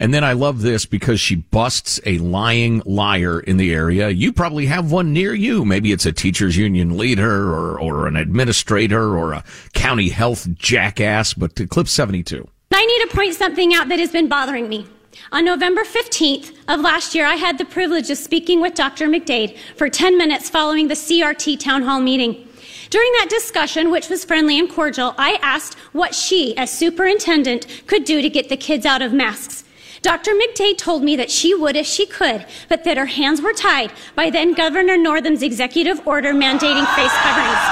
And 0.01 0.15
then 0.15 0.23
I 0.23 0.33
love 0.33 0.63
this 0.63 0.87
because 0.87 1.21
she 1.21 1.35
busts 1.37 2.01
a 2.07 2.19
lying 2.19 2.83
liar 2.85 3.41
in 3.41 3.57
the 3.57 3.75
area. 3.75 4.11
You 4.11 4.33
probably 4.33 4.67
have 4.67 4.93
one 4.93 5.13
near 5.13 5.35
you. 5.35 5.65
Maybe 5.65 5.91
it's 5.91 6.07
a 6.07 6.13
teachers 6.13 6.57
union 6.57 6.97
leader 6.97 7.53
or, 7.53 7.81
or 7.81 8.07
an 8.07 8.17
administrator 8.17 9.19
or 9.19 9.33
a 9.33 9.45
county 9.75 10.09
health 10.09 10.49
jackass, 10.55 11.35
but 11.35 11.57
to 11.57 11.67
clip 11.67 11.89
72. 11.89 12.49
I 12.73 12.87
need 12.87 13.11
to 13.11 13.17
point 13.17 13.35
something 13.35 13.75
out 13.75 13.89
that 13.89 13.99
has 13.99 14.13
been 14.13 14.29
bothering 14.29 14.69
me. 14.69 14.87
On 15.33 15.45
November 15.45 15.83
15th 15.83 16.55
of 16.69 16.81
last 16.81 17.15
year, 17.15 17.27
I 17.27 17.35
had 17.35 17.59
the 17.59 17.65
privilege 17.65 18.09
of 18.09 18.19
speaking 18.19 18.61
with 18.61 18.75
Dr. 18.75 19.09
McDade 19.09 19.57
for 19.77 19.89
10 19.89 20.17
minutes 20.17 20.49
following 20.49 20.87
the 20.87 20.95
CRT 20.95 21.59
town 21.59 21.83
hall 21.83 22.01
meeting. 22.01 22.49
During 22.91 23.11
that 23.19 23.27
discussion, 23.29 23.91
which 23.91 24.09
was 24.09 24.25
friendly 24.25 24.59
and 24.59 24.71
cordial, 24.71 25.15
I 25.19 25.39
asked 25.43 25.75
what 25.93 26.15
she, 26.15 26.57
as 26.57 26.71
superintendent, 26.71 27.67
could 27.87 28.05
do 28.05 28.23
to 28.23 28.31
get 28.31 28.49
the 28.49 28.57
kids 28.57 28.87
out 28.87 29.03
of 29.03 29.13
masks. 29.13 29.65
Dr. 30.03 30.33
McDade 30.33 30.79
told 30.79 31.03
me 31.03 31.17
that 31.17 31.31
she 31.31 31.55
would 31.55 31.77
if 31.77 31.87
she 31.87 32.07
could, 32.07 32.47
but 32.69 32.85
that 32.85 32.97
her 32.97 33.07
hands 33.07 33.41
were 33.43 33.53
tied 33.53 33.93
by 34.15 34.31
then 34.31 34.55
Governor 34.55 34.97
Northam's 34.97 35.43
executive 35.43 36.07
order 36.07 36.33
mandating 36.33 36.87
face 36.95 37.13
coverings. 37.23 37.65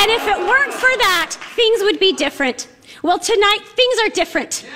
And 0.00 0.10
if 0.10 0.26
it 0.26 0.38
weren't 0.38 0.72
for 0.72 0.96
that, 0.96 1.36
things 1.54 1.82
would 1.82 2.00
be 2.00 2.12
different. 2.12 2.68
Well, 3.02 3.18
tonight, 3.18 3.60
things 3.76 3.98
are 4.02 4.08
different. 4.08 4.66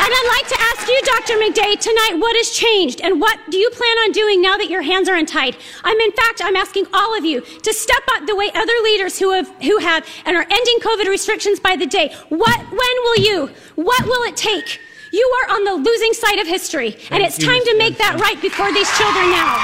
And 0.00 0.08
I'd 0.08 0.32
like 0.32 0.48
to 0.48 0.58
ask 0.72 0.88
you, 0.88 0.98
Dr. 1.04 1.34
McDade, 1.36 1.78
tonight, 1.78 2.18
what 2.18 2.34
has 2.34 2.50
changed 2.50 3.02
and 3.02 3.20
what 3.20 3.38
do 3.50 3.58
you 3.58 3.68
plan 3.68 3.96
on 3.98 4.12
doing 4.12 4.40
now 4.40 4.56
that 4.56 4.70
your 4.70 4.80
hands 4.80 5.10
are 5.10 5.14
untied? 5.14 5.58
I'm, 5.84 6.00
in 6.00 6.12
fact, 6.12 6.40
I'm 6.42 6.56
asking 6.56 6.86
all 6.94 7.18
of 7.18 7.26
you 7.26 7.42
to 7.42 7.72
step 7.74 8.02
up 8.14 8.26
the 8.26 8.34
way 8.34 8.50
other 8.54 8.72
leaders 8.82 9.18
who 9.18 9.32
have, 9.32 9.48
who 9.60 9.76
have 9.76 10.06
and 10.24 10.38
are 10.38 10.46
ending 10.48 10.78
COVID 10.80 11.06
restrictions 11.06 11.60
by 11.60 11.76
the 11.76 11.84
day. 11.84 12.14
What, 12.30 12.58
when 12.58 12.94
will 13.04 13.18
you? 13.18 13.50
What 13.74 14.06
will 14.06 14.22
it 14.26 14.38
take? 14.38 14.80
You 15.12 15.38
are 15.42 15.54
on 15.54 15.64
the 15.64 15.74
losing 15.74 16.14
side 16.14 16.38
of 16.38 16.46
history, 16.46 16.96
and 17.10 17.22
it's 17.22 17.36
time 17.36 17.62
to 17.62 17.76
make 17.76 17.98
that 17.98 18.18
right 18.20 18.40
before 18.40 18.72
these 18.72 18.88
children 18.96 19.28
now. 19.30 19.58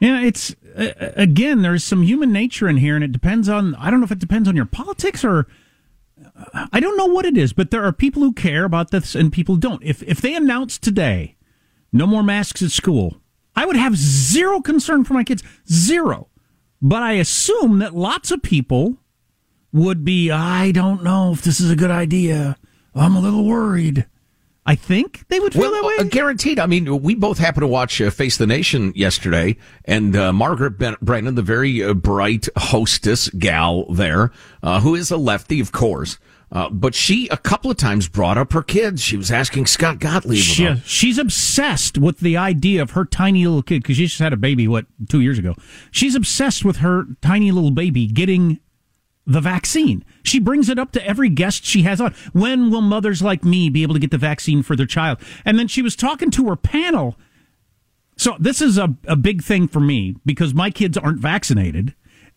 Yeah, 0.00 0.20
it's 0.26 0.54
uh, 0.76 1.12
again. 1.16 1.62
There's 1.62 1.84
some 1.84 2.02
human 2.02 2.32
nature 2.32 2.68
in 2.68 2.78
here, 2.78 2.96
and 2.96 3.04
it 3.04 3.12
depends 3.12 3.48
on. 3.48 3.76
I 3.76 3.90
don't 3.90 4.00
know 4.00 4.04
if 4.04 4.10
it 4.10 4.18
depends 4.18 4.48
on 4.48 4.56
your 4.56 4.66
politics 4.66 5.24
or 5.24 5.46
I 6.72 6.80
don't 6.80 6.96
know 6.96 7.06
what 7.06 7.24
it 7.24 7.36
is, 7.36 7.52
but 7.52 7.70
there 7.70 7.84
are 7.84 7.92
people 7.92 8.22
who 8.22 8.32
care 8.32 8.64
about 8.64 8.90
this 8.90 9.14
and 9.14 9.32
people 9.32 9.56
don't. 9.56 9.82
If 9.82 10.02
if 10.02 10.20
they 10.20 10.34
announced 10.34 10.82
today, 10.82 11.36
no 11.92 12.06
more 12.06 12.22
masks 12.22 12.62
at 12.62 12.70
school, 12.70 13.20
I 13.54 13.64
would 13.64 13.76
have 13.76 13.96
zero 13.96 14.60
concern 14.60 15.04
for 15.04 15.14
my 15.14 15.24
kids, 15.24 15.42
zero. 15.70 16.28
But 16.82 17.02
I 17.02 17.12
assume 17.12 17.78
that 17.78 17.96
lots 17.96 18.30
of 18.30 18.42
people 18.42 18.98
would 19.72 20.04
be. 20.04 20.30
I 20.30 20.72
don't 20.72 21.02
know 21.02 21.32
if 21.32 21.42
this 21.42 21.60
is 21.60 21.70
a 21.70 21.76
good 21.76 21.90
idea. 21.90 22.56
I'm 22.94 23.16
a 23.16 23.20
little 23.20 23.44
worried. 23.44 24.06
I 24.66 24.74
think 24.74 25.26
they 25.28 25.38
would 25.38 25.52
feel 25.52 25.62
well, 25.62 25.72
that 25.72 25.84
way. 25.84 25.94
Uh, 25.98 26.02
guaranteed. 26.02 26.58
I 26.58 26.66
mean, 26.66 27.00
we 27.00 27.14
both 27.14 27.38
happened 27.38 27.62
to 27.62 27.68
watch 27.68 28.00
uh, 28.00 28.10
Face 28.10 28.36
the 28.36 28.48
Nation 28.48 28.92
yesterday, 28.96 29.56
and 29.84 30.16
uh, 30.16 30.32
Margaret 30.32 30.72
ben- 30.72 30.96
Brennan, 31.00 31.36
the 31.36 31.42
very 31.42 31.84
uh, 31.84 31.94
bright 31.94 32.48
hostess 32.56 33.28
gal 33.30 33.84
there, 33.86 34.32
uh, 34.64 34.80
who 34.80 34.96
is 34.96 35.12
a 35.12 35.16
lefty, 35.16 35.60
of 35.60 35.70
course. 35.70 36.18
Uh, 36.50 36.68
but 36.70 36.94
she 36.94 37.28
a 37.28 37.36
couple 37.36 37.70
of 37.70 37.76
times 37.76 38.08
brought 38.08 38.38
up 38.38 38.52
her 38.52 38.62
kids. 38.62 39.02
She 39.02 39.16
was 39.16 39.30
asking 39.30 39.66
Scott 39.66 39.98
Gottlieb. 39.98 40.38
She, 40.38 40.64
about. 40.64 40.84
she's 40.84 41.18
obsessed 41.18 41.98
with 41.98 42.20
the 42.20 42.36
idea 42.36 42.82
of 42.82 42.92
her 42.92 43.04
tiny 43.04 43.46
little 43.46 43.62
kid 43.62 43.82
because 43.82 43.96
she 43.96 44.06
just 44.06 44.20
had 44.20 44.32
a 44.32 44.36
baby 44.36 44.68
what 44.68 44.86
two 45.08 45.20
years 45.20 45.38
ago. 45.38 45.54
She's 45.90 46.14
obsessed 46.14 46.64
with 46.64 46.78
her 46.78 47.04
tiny 47.20 47.50
little 47.50 47.72
baby 47.72 48.06
getting 48.06 48.60
the 49.26 49.40
vaccine. 49.40 50.04
She 50.22 50.38
brings 50.38 50.68
it 50.68 50.78
up 50.78 50.92
to 50.92 51.04
every 51.06 51.28
guest 51.28 51.64
she 51.64 51.82
has 51.82 52.00
on. 52.00 52.14
When 52.32 52.70
will 52.70 52.80
mothers 52.80 53.22
like 53.22 53.44
me 53.44 53.68
be 53.68 53.82
able 53.82 53.94
to 53.94 54.00
get 54.00 54.10
the 54.12 54.18
vaccine 54.18 54.62
for 54.62 54.76
their 54.76 54.86
child? 54.86 55.18
And 55.44 55.58
then 55.58 55.66
she 55.68 55.82
was 55.82 55.96
talking 55.96 56.30
to 56.32 56.48
her 56.48 56.56
panel. 56.56 57.16
So 58.16 58.36
this 58.38 58.62
is 58.62 58.78
a, 58.78 58.94
a 59.06 59.16
big 59.16 59.42
thing 59.42 59.68
for 59.68 59.80
me 59.80 60.16
because 60.24 60.54
my 60.54 60.70
kids 60.70 60.96
aren't 60.96 61.18
vaccinated. 61.20 61.94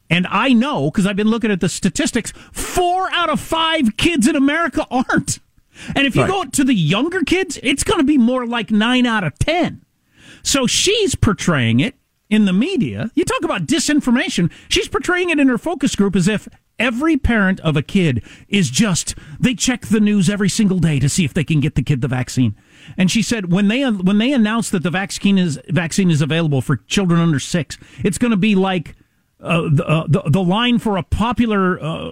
And 0.10 0.26
I 0.30 0.52
know 0.54 0.90
because 0.90 1.06
I've 1.06 1.16
been 1.16 1.30
looking 1.30 1.52
at 1.52 1.60
the 1.62 1.70
statistics, 1.70 2.32
four 2.52 3.12
out 3.12 3.30
of 3.30 3.40
five 3.40 3.96
kids 3.96 4.28
in 4.28 4.36
America 4.36 4.86
aren't. 4.92 5.40
And 5.96 6.06
if 6.08 6.16
you 6.16 6.24
Right. 6.24 6.32
go 6.32 6.44
to 6.46 6.64
the 6.64 6.74
younger 6.74 7.22
kids, 7.22 7.60
it's 7.62 7.84
going 7.84 8.00
to 8.00 8.04
be 8.04 8.18
more 8.18 8.46
like 8.48 8.72
nine 8.72 9.06
out 9.06 9.24
of 9.24 9.38
10. 9.40 9.84
So 10.42 10.66
she's 10.66 11.14
portraying 11.16 11.80
it 11.80 11.96
in 12.30 12.46
the 12.46 12.54
media. 12.54 13.12
You 13.14 13.24
talk 13.24 13.44
about 13.44 13.66
disinformation. 13.68 14.52
She's 14.68 14.88
portraying 14.90 15.30
it 15.30 15.40
in 15.40 15.48
her 15.48 15.58
focus 15.58 15.96
group 15.96 16.16
as 16.16 16.28
if 16.28 16.48
every 16.80 17.18
parent 17.18 17.60
of 17.60 17.76
a 17.76 17.82
kid 17.82 18.24
is 18.48 18.70
just, 18.70 19.16
they 19.40 19.54
check 19.54 19.88
the 19.88 20.00
news 20.00 20.30
every 20.30 20.50
single 20.50 20.80
day 20.80 21.00
to 21.00 21.10
see 21.10 21.26
if 21.26 21.34
they 21.34 21.44
can 21.44 21.60
get 21.60 21.76
the 21.76 21.84
kid 21.84 22.02
the 22.02 22.08
vaccine. 22.08 22.56
And 22.98 23.12
she 23.12 23.22
said 23.22 23.52
when 23.52 23.68
they 23.68 23.84
when 23.84 24.18
they 24.18 24.32
announced 24.32 24.72
that 24.72 24.84
the 24.84 24.90
vaccine 24.90 25.38
is 25.38 25.60
vaccine 25.68 26.10
is 26.10 26.22
available 26.22 26.62
for 26.62 26.78
children 26.78 27.20
under 27.20 27.40
six, 27.40 27.78
it's 28.04 28.18
going 28.18 28.32
to 28.32 28.38
be 28.38 28.56
like 28.56 28.96
uh, 29.42 29.70
the, 29.72 29.86
uh, 29.88 30.06
the 30.08 30.24
the 30.26 30.44
line 30.44 30.80
for 30.80 30.98
a 30.98 31.04
popular 31.04 31.82
uh, 31.82 32.12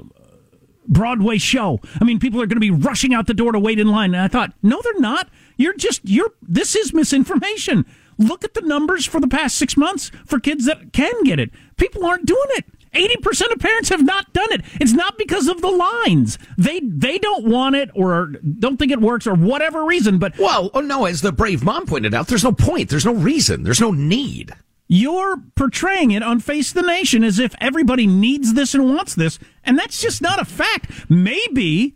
Broadway 0.87 1.37
show. 1.37 1.79
I 1.99 2.03
mean, 2.03 2.19
people 2.19 2.41
are 2.41 2.47
going 2.47 2.57
to 2.57 2.61
be 2.61 2.71
rushing 2.71 3.13
out 3.13 3.27
the 3.27 3.33
door 3.33 3.51
to 3.51 3.59
wait 3.59 3.79
in 3.79 3.87
line. 3.87 4.13
And 4.13 4.23
I 4.23 4.27
thought, 4.27 4.53
no, 4.63 4.81
they're 4.81 4.99
not. 4.99 5.29
You're 5.57 5.75
just 5.75 6.01
you're. 6.03 6.31
This 6.41 6.75
is 6.75 6.93
misinformation. 6.93 7.85
Look 8.17 8.43
at 8.43 8.53
the 8.53 8.61
numbers 8.61 9.05
for 9.05 9.19
the 9.19 9.27
past 9.27 9.57
six 9.57 9.77
months 9.77 10.09
for 10.25 10.39
kids 10.39 10.65
that 10.65 10.91
can 10.93 11.23
get 11.23 11.39
it. 11.39 11.51
People 11.75 12.05
aren't 12.05 12.25
doing 12.25 12.47
it. 12.51 12.65
Eighty 12.97 13.17
percent 13.17 13.51
of 13.51 13.59
parents 13.59 13.89
have 13.89 14.03
not 14.03 14.33
done 14.33 14.51
it. 14.51 14.61
It's 14.81 14.93
not 14.93 15.19
because 15.19 15.47
of 15.47 15.61
the 15.61 15.69
lines. 15.69 16.39
They 16.57 16.79
they 16.79 17.19
don't 17.19 17.45
want 17.45 17.75
it 17.75 17.91
or 17.93 18.33
don't 18.59 18.77
think 18.77 18.91
it 18.91 18.99
works 18.99 19.27
or 19.27 19.35
whatever 19.35 19.85
reason. 19.85 20.17
But 20.17 20.37
well, 20.39 20.71
oh 20.73 20.81
no, 20.81 21.05
as 21.05 21.21
the 21.21 21.31
brave 21.31 21.63
mom 21.63 21.85
pointed 21.85 22.15
out, 22.15 22.27
there's 22.27 22.43
no 22.43 22.51
point. 22.51 22.89
There's 22.89 23.05
no 23.05 23.13
reason. 23.13 23.61
There's 23.61 23.79
no 23.79 23.91
need. 23.91 24.51
You're 24.87 25.37
portraying 25.55 26.11
it 26.11 26.23
on 26.23 26.39
Face 26.39 26.73
the 26.73 26.81
Nation 26.81 27.23
as 27.23 27.37
if 27.37 27.53
everybody 27.61 28.07
needs 28.07 28.55
this 28.55 28.73
and 28.73 28.95
wants 28.95 29.13
this, 29.13 29.37
and 29.63 29.77
that's 29.77 30.01
just 30.01 30.21
not 30.21 30.41
a 30.41 30.45
fact. 30.45 30.89
Maybe 31.09 31.95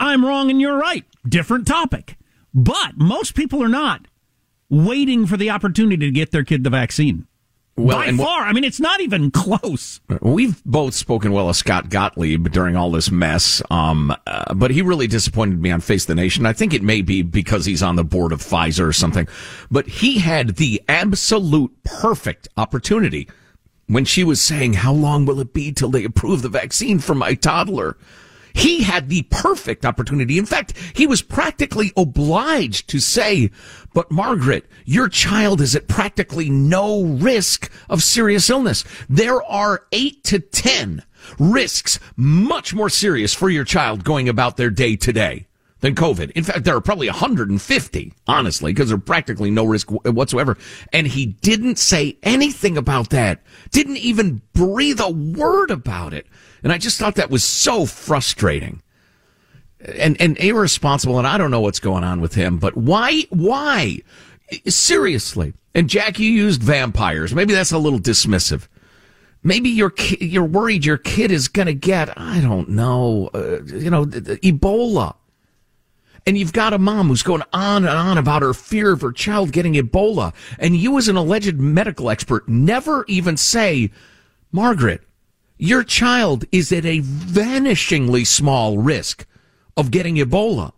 I'm 0.00 0.24
wrong 0.24 0.48
and 0.50 0.60
you're 0.60 0.78
right. 0.78 1.04
Different 1.28 1.66
topic. 1.66 2.16
But 2.54 2.96
most 2.96 3.34
people 3.34 3.62
are 3.62 3.68
not 3.68 4.06
waiting 4.70 5.26
for 5.26 5.36
the 5.36 5.50
opportunity 5.50 6.06
to 6.06 6.10
get 6.10 6.30
their 6.30 6.44
kid 6.44 6.64
the 6.64 6.70
vaccine. 6.70 7.26
Well, 7.78 7.98
By 7.98 8.12
wh- 8.12 8.16
far. 8.16 8.42
I 8.42 8.52
mean, 8.52 8.64
it's 8.64 8.80
not 8.80 9.00
even 9.00 9.30
close. 9.30 10.00
We've 10.20 10.62
both 10.64 10.94
spoken 10.94 11.32
well 11.32 11.48
of 11.48 11.56
Scott 11.56 11.90
Gottlieb 11.90 12.50
during 12.50 12.74
all 12.76 12.90
this 12.90 13.10
mess, 13.10 13.62
um, 13.70 14.14
uh, 14.26 14.52
but 14.54 14.70
he 14.72 14.82
really 14.82 15.06
disappointed 15.06 15.62
me 15.62 15.70
on 15.70 15.80
Face 15.80 16.04
the 16.04 16.14
Nation. 16.14 16.44
I 16.44 16.52
think 16.52 16.74
it 16.74 16.82
may 16.82 17.02
be 17.02 17.22
because 17.22 17.64
he's 17.66 17.82
on 17.82 17.96
the 17.96 18.04
board 18.04 18.32
of 18.32 18.40
Pfizer 18.42 18.86
or 18.86 18.92
something, 18.92 19.28
but 19.70 19.86
he 19.86 20.18
had 20.18 20.56
the 20.56 20.82
absolute 20.88 21.72
perfect 21.84 22.48
opportunity 22.56 23.28
when 23.86 24.04
she 24.04 24.24
was 24.24 24.40
saying, 24.40 24.74
"How 24.74 24.92
long 24.92 25.24
will 25.24 25.40
it 25.40 25.54
be 25.54 25.72
till 25.72 25.90
they 25.90 26.04
approve 26.04 26.42
the 26.42 26.48
vaccine 26.48 26.98
for 26.98 27.14
my 27.14 27.34
toddler?" 27.34 27.96
He 28.58 28.82
had 28.82 29.08
the 29.08 29.22
perfect 29.30 29.86
opportunity. 29.86 30.36
In 30.36 30.44
fact, 30.44 30.74
he 30.92 31.06
was 31.06 31.22
practically 31.22 31.92
obliged 31.96 32.88
to 32.90 32.98
say, 32.98 33.52
but 33.94 34.10
Margaret, 34.10 34.66
your 34.84 35.08
child 35.08 35.60
is 35.60 35.76
at 35.76 35.86
practically 35.86 36.50
no 36.50 37.04
risk 37.04 37.70
of 37.88 38.02
serious 38.02 38.50
illness. 38.50 38.82
There 39.08 39.40
are 39.44 39.86
eight 39.92 40.24
to 40.24 40.40
10 40.40 41.04
risks 41.38 42.00
much 42.16 42.74
more 42.74 42.90
serious 42.90 43.32
for 43.32 43.48
your 43.48 43.64
child 43.64 44.02
going 44.02 44.28
about 44.28 44.56
their 44.56 44.70
day 44.70 44.96
to 44.96 45.12
day 45.12 45.46
than 45.78 45.94
COVID. 45.94 46.32
In 46.32 46.42
fact, 46.42 46.64
there 46.64 46.74
are 46.74 46.80
probably 46.80 47.06
150, 47.06 48.12
honestly, 48.26 48.72
because 48.72 48.88
there's 48.88 49.02
practically 49.02 49.52
no 49.52 49.66
risk 49.66 49.88
whatsoever. 49.90 50.58
And 50.92 51.06
he 51.06 51.26
didn't 51.26 51.78
say 51.78 52.18
anything 52.24 52.76
about 52.76 53.10
that. 53.10 53.40
Didn't 53.70 53.98
even 53.98 54.42
breathe 54.52 54.98
a 54.98 55.10
word 55.10 55.70
about 55.70 56.12
it. 56.12 56.26
And 56.62 56.72
I 56.72 56.78
just 56.78 56.98
thought 56.98 57.14
that 57.16 57.30
was 57.30 57.44
so 57.44 57.86
frustrating 57.86 58.82
and, 59.80 60.20
and 60.20 60.38
irresponsible. 60.38 61.18
And 61.18 61.26
I 61.26 61.38
don't 61.38 61.50
know 61.50 61.60
what's 61.60 61.80
going 61.80 62.04
on 62.04 62.20
with 62.20 62.34
him, 62.34 62.58
but 62.58 62.76
why, 62.76 63.24
why? 63.30 64.00
Seriously. 64.66 65.54
And 65.74 65.88
Jack, 65.88 66.18
you 66.18 66.30
used 66.30 66.62
vampires. 66.62 67.34
Maybe 67.34 67.54
that's 67.54 67.72
a 67.72 67.78
little 67.78 68.00
dismissive. 68.00 68.66
Maybe 69.42 69.68
you're 69.68 69.94
you're 70.18 70.44
worried 70.44 70.84
your 70.84 70.98
kid 70.98 71.30
is 71.30 71.46
going 71.46 71.66
to 71.66 71.74
get 71.74 72.18
I 72.18 72.40
don't 72.40 72.70
know, 72.70 73.30
uh, 73.32 73.62
you 73.62 73.88
know, 73.88 74.04
Ebola. 74.04 75.14
And 76.26 76.36
you've 76.36 76.52
got 76.52 76.74
a 76.74 76.78
mom 76.78 77.08
who's 77.08 77.22
going 77.22 77.42
on 77.52 77.84
and 77.84 77.96
on 77.96 78.18
about 78.18 78.42
her 78.42 78.52
fear 78.52 78.92
of 78.92 79.00
her 79.00 79.12
child 79.12 79.52
getting 79.52 79.74
Ebola. 79.74 80.34
And 80.58 80.76
you, 80.76 80.98
as 80.98 81.08
an 81.08 81.16
alleged 81.16 81.56
medical 81.56 82.10
expert, 82.10 82.46
never 82.46 83.06
even 83.08 83.38
say, 83.38 83.90
Margaret, 84.52 85.00
your 85.58 85.84
child 85.84 86.44
is 86.52 86.72
at 86.72 86.84
a 86.84 87.00
vanishingly 87.00 88.26
small 88.26 88.78
risk 88.78 89.26
of 89.76 89.90
getting 89.90 90.16
Ebola. 90.16 90.72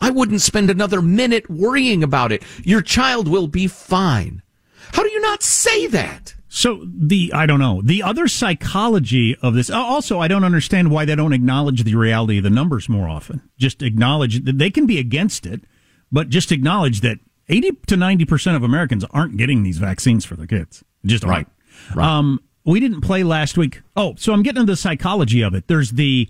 I 0.00 0.10
wouldn't 0.10 0.40
spend 0.40 0.70
another 0.70 1.02
minute 1.02 1.50
worrying 1.50 2.02
about 2.02 2.32
it. 2.32 2.42
Your 2.62 2.80
child 2.80 3.28
will 3.28 3.48
be 3.48 3.66
fine. 3.66 4.42
How 4.92 5.02
do 5.02 5.10
you 5.10 5.20
not 5.20 5.42
say 5.42 5.86
that? 5.88 6.34
So 6.48 6.84
the 6.84 7.32
I 7.32 7.46
don't 7.46 7.60
know 7.60 7.80
the 7.80 8.02
other 8.02 8.26
psychology 8.26 9.36
of 9.40 9.54
this. 9.54 9.70
Also, 9.70 10.18
I 10.18 10.26
don't 10.26 10.42
understand 10.42 10.90
why 10.90 11.04
they 11.04 11.14
don't 11.14 11.32
acknowledge 11.32 11.84
the 11.84 11.94
reality 11.94 12.38
of 12.38 12.44
the 12.44 12.50
numbers 12.50 12.88
more 12.88 13.08
often. 13.08 13.42
Just 13.56 13.82
acknowledge 13.82 14.44
that 14.44 14.58
they 14.58 14.70
can 14.70 14.84
be 14.84 14.98
against 14.98 15.46
it, 15.46 15.62
but 16.10 16.28
just 16.28 16.50
acknowledge 16.50 17.02
that 17.02 17.18
eighty 17.48 17.70
to 17.86 17.96
ninety 17.96 18.24
percent 18.24 18.56
of 18.56 18.64
Americans 18.64 19.04
aren't 19.12 19.36
getting 19.36 19.62
these 19.62 19.78
vaccines 19.78 20.24
for 20.24 20.34
their 20.34 20.46
kids. 20.46 20.82
Just 21.06 21.22
right. 21.22 21.46
right. 21.94 22.18
Um, 22.18 22.40
we 22.64 22.80
didn't 22.80 23.00
play 23.00 23.22
last 23.22 23.56
week. 23.56 23.82
Oh, 23.96 24.14
so 24.16 24.32
I'm 24.32 24.42
getting 24.42 24.60
into 24.62 24.72
the 24.72 24.76
psychology 24.76 25.42
of 25.42 25.54
it. 25.54 25.66
There's 25.66 25.92
the 25.92 26.28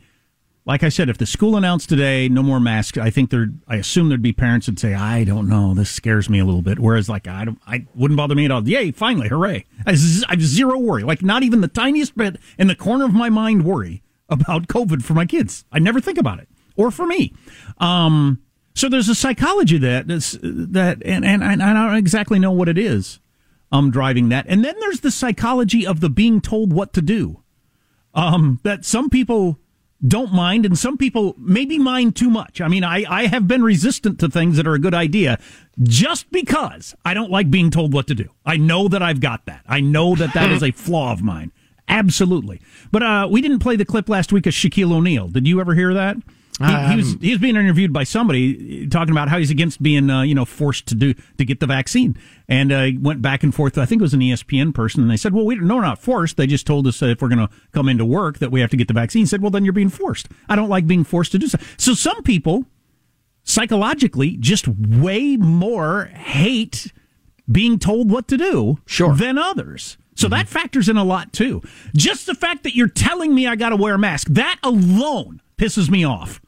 like 0.66 0.83
I 0.83 0.89
said, 0.89 1.09
if 1.09 1.18
the 1.18 1.26
school 1.26 1.57
announced 1.57 1.89
today 1.89 2.28
no 2.28 2.43
more 2.43 2.61
masks, 2.61 2.99
I 2.99 3.11
think 3.11 3.31
there. 3.31 3.49
I 3.66 3.76
assume 3.76 4.09
there'd 4.09 4.22
be 4.22 4.33
parents 4.33 4.66
that 4.66 4.78
say, 4.78 4.95
"I 4.95 5.24
don't 5.24 5.49
know, 5.49 5.74
this 5.74 5.91
scares 5.91 6.28
me 6.28 6.39
a 6.39 6.45
little 6.45 6.62
bit." 6.62 6.78
Whereas, 6.78 7.09
like, 7.09 7.26
I 7.26 7.45
don't, 7.47 7.59
I 7.66 7.87
wouldn't 7.95 8.16
bother 8.16 8.35
me 8.35 8.45
at 8.45 8.51
all. 8.51 8.66
Yay! 8.68 8.93
Finally, 8.93 9.28
hooray! 9.28 9.64
I, 9.87 9.93
I 9.93 10.31
have 10.31 10.43
zero 10.43 10.78
worry, 10.78 11.03
like 11.03 11.22
not 11.22 11.43
even 11.43 11.61
the 11.61 11.68
tiniest 11.68 12.16
bit 12.16 12.37
in 12.59 12.66
the 12.66 12.76
corner 12.76 13.05
of 13.05 13.12
my 13.12 13.31
mind 13.31 13.64
worry 13.64 14.03
about 14.28 14.68
COVID 14.68 15.03
for 15.03 15.14
my 15.14 15.26
kids. 15.26 15.64
I 15.72 15.78
never 15.78 16.01
think 16.01 16.18
about 16.18 16.41
it, 16.41 16.49
or 16.76 16.91
for 16.91 17.07
me. 17.07 17.35
Um, 17.78 18.43
so 18.74 18.89
there's 18.89 19.09
a 19.09 19.14
psychology 19.14 19.78
that 19.78 20.09
that, 20.09 21.03
and, 21.05 21.24
and 21.24 21.43
and 21.43 21.62
I 21.62 21.72
don't 21.72 21.97
exactly 21.97 22.39
know 22.39 22.53
what 22.53 22.68
it 22.68 22.78
is. 22.78 23.18
Um, 23.73 23.93
driving 23.93 24.31
that, 24.31 24.47
and 24.49 24.64
then 24.64 24.75
there's 24.81 25.01
the 25.01 25.12
psychology 25.12 25.87
of 25.87 26.01
the 26.01 26.11
being 26.11 26.41
told 26.41 26.73
what 26.73 26.93
to 26.95 27.03
do. 27.03 27.45
Um, 28.14 28.59
that 28.64 28.85
some 28.85 29.09
people 29.09 29.61
don't 30.07 30.33
mind, 30.33 30.66
and 30.66 30.79
some 30.79 30.97
people 30.97 31.35
maybe 31.39 31.79
mind 31.79 32.16
too 32.16 32.31
much. 32.31 32.61
I 32.61 32.68
mean, 32.68 32.83
I, 32.83 33.05
I 33.09 33.27
have 33.27 33.47
been 33.47 33.62
resistant 33.62 34.18
to 34.21 34.29
things 34.29 34.57
that 34.57 34.66
are 34.66 34.75
a 34.75 34.79
good 34.81 34.95
idea 34.95 35.39
just 35.83 36.31
because 36.33 36.95
I 37.05 37.14
don't 37.14 37.31
like 37.31 37.51
being 37.51 37.71
told 37.71 37.93
what 37.93 38.07
to 38.09 38.14
do. 38.14 38.29
I 38.45 38.57
know 38.57 38.89
that 38.89 39.03
I've 39.03 39.21
got 39.21 39.47
that. 39.47 39.62
I 39.68 39.81
know 39.81 40.14
that 40.16 40.35
that 40.35 40.51
is 40.51 40.62
a 40.62 40.71
flaw 40.73 41.12
of 41.12 41.23
mine. 41.23 41.53
Absolutely. 41.87 42.61
But 42.91 43.03
uh, 43.03 43.29
we 43.31 43.41
didn't 43.41 43.59
play 43.59 43.77
the 43.77 43.85
clip 43.85 44.09
last 44.09 44.33
week 44.33 44.47
of 44.47 44.53
Shaquille 44.55 44.93
O'Neal. 44.93 45.29
Did 45.29 45.47
you 45.47 45.61
ever 45.61 45.75
hear 45.75 45.93
that? 45.93 46.16
He, 46.61 46.66
um, 46.66 46.90
he, 46.90 46.96
was 46.96 47.16
he 47.22 47.30
was 47.30 47.38
being 47.38 47.56
interviewed 47.56 47.90
by 47.90 48.04
somebody 48.04 48.86
talking 48.86 49.12
about 49.12 49.30
how 49.30 49.38
he's 49.38 49.50
against 49.50 49.82
being 49.82 50.11
uh, 50.11 50.20
you 50.20 50.34
know 50.34 50.44
forced 50.44 50.86
to 50.88 50.94
do 50.94 51.14
to 51.38 51.44
get 51.46 51.58
the 51.58 51.66
vaccine, 51.66 52.18
and 52.48 52.70
uh, 52.70 52.88
went 53.00 53.22
back 53.22 53.42
and 53.42 53.54
forth. 53.54 53.78
I 53.78 53.86
think 53.86 54.02
it 54.02 54.04
was 54.04 54.12
an 54.12 54.20
ESPN 54.20 54.74
person, 54.74 55.00
and 55.00 55.11
they 55.11 55.16
said, 55.16 55.32
"Well, 55.32 55.46
we 55.46 55.56
no, 55.56 55.76
we're 55.76 55.80
not 55.80 56.02
forced. 56.02 56.36
They 56.36 56.46
just 56.46 56.66
told 56.66 56.86
us 56.86 57.00
if 57.00 57.22
we're 57.22 57.28
going 57.28 57.46
to 57.46 57.48
come 57.72 57.88
into 57.88 58.04
work 58.04 58.40
that 58.40 58.50
we 58.50 58.61
have 58.61 58.68
to 58.70 58.76
get 58.76 58.88
the 58.88 58.94
vaccine." 58.94 59.22
He 59.22 59.26
said, 59.26 59.40
"Well, 59.40 59.50
then 59.50 59.64
you're 59.64 59.72
being 59.72 59.88
forced. 59.88 60.28
I 60.50 60.56
don't 60.56 60.68
like 60.68 60.86
being 60.86 61.02
forced 61.04 61.32
to 61.32 61.38
do 61.38 61.48
so." 61.48 61.58
So 61.78 61.94
some 61.94 62.22
people 62.22 62.66
psychologically 63.42 64.36
just 64.36 64.68
way 64.68 65.38
more 65.38 66.06
hate 66.14 66.92
being 67.50 67.78
told 67.78 68.11
what 68.11 68.28
to 68.28 68.36
do 68.36 68.78
sure. 68.84 69.14
than 69.14 69.38
others. 69.38 69.96
So 70.14 70.26
mm-hmm. 70.26 70.34
that 70.34 70.48
factors 70.48 70.90
in 70.90 70.98
a 70.98 71.04
lot 71.04 71.32
too. 71.32 71.62
Just 71.96 72.26
the 72.26 72.34
fact 72.34 72.64
that 72.64 72.76
you're 72.76 72.86
telling 72.86 73.34
me 73.34 73.46
I 73.46 73.56
got 73.56 73.70
to 73.70 73.76
wear 73.76 73.94
a 73.94 73.98
mask, 73.98 74.28
that 74.30 74.58
alone 74.62 75.40
pisses 75.56 75.88
me 75.88 76.04
off 76.04 76.40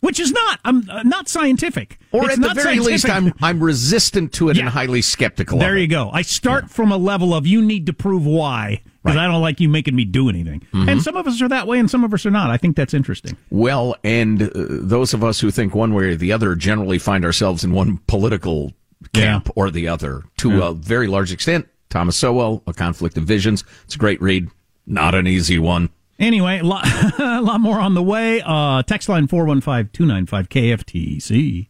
which 0.00 0.20
is 0.20 0.32
not 0.32 0.60
I'm 0.64 0.88
uh, 0.90 1.02
not 1.02 1.28
scientific. 1.28 1.98
Or 2.12 2.24
it's 2.24 2.34
at 2.34 2.40
the 2.40 2.54
very 2.54 2.78
least, 2.78 3.08
I'm 3.08 3.32
I'm 3.40 3.62
resistant 3.62 4.32
to 4.34 4.48
it 4.48 4.56
yeah. 4.56 4.62
and 4.62 4.70
highly 4.70 5.02
skeptical. 5.02 5.58
There 5.58 5.76
you 5.76 5.86
go. 5.86 6.10
I 6.12 6.22
start 6.22 6.64
yeah. 6.64 6.68
from 6.68 6.92
a 6.92 6.96
level 6.96 7.34
of 7.34 7.46
you 7.46 7.62
need 7.62 7.86
to 7.86 7.92
prove 7.92 8.26
why 8.26 8.82
because 9.02 9.16
right. 9.16 9.24
I 9.24 9.28
don't 9.28 9.40
like 9.40 9.60
you 9.60 9.68
making 9.68 9.96
me 9.96 10.04
do 10.04 10.28
anything. 10.28 10.60
Mm-hmm. 10.72 10.88
And 10.88 11.02
some 11.02 11.16
of 11.16 11.26
us 11.26 11.40
are 11.40 11.48
that 11.48 11.66
way, 11.66 11.78
and 11.78 11.90
some 11.90 12.04
of 12.04 12.12
us 12.12 12.26
are 12.26 12.30
not. 12.30 12.50
I 12.50 12.58
think 12.58 12.76
that's 12.76 12.92
interesting. 12.92 13.36
Well, 13.50 13.96
and 14.04 14.42
uh, 14.42 14.48
those 14.54 15.14
of 15.14 15.24
us 15.24 15.40
who 15.40 15.50
think 15.50 15.74
one 15.74 15.94
way 15.94 16.04
or 16.04 16.16
the 16.16 16.32
other 16.32 16.54
generally 16.54 16.98
find 16.98 17.24
ourselves 17.24 17.64
in 17.64 17.72
one 17.72 17.98
political 18.06 18.72
camp 19.14 19.46
yeah. 19.46 19.52
or 19.56 19.70
the 19.70 19.88
other 19.88 20.22
to 20.38 20.62
a 20.62 20.74
very 20.74 21.06
large 21.06 21.32
extent. 21.32 21.66
Thomas 21.88 22.16
Sowell, 22.16 22.62
A 22.66 22.72
Conflict 22.72 23.16
of 23.16 23.24
Visions. 23.24 23.64
It's 23.84 23.96
a 23.96 23.98
great 23.98 24.20
read. 24.20 24.48
Not 24.86 25.14
an 25.14 25.26
easy 25.26 25.58
one. 25.58 25.90
Anyway, 26.20 26.58
a 26.58 26.62
lot, 26.62 26.86
a 27.18 27.40
lot 27.40 27.60
more 27.60 27.80
on 27.80 27.94
the 27.94 28.02
way. 28.02 28.42
Uh, 28.44 28.82
text 28.82 29.08
line 29.08 29.26
415 29.26 29.90
295 29.92 30.48
KFTC. 30.50 31.69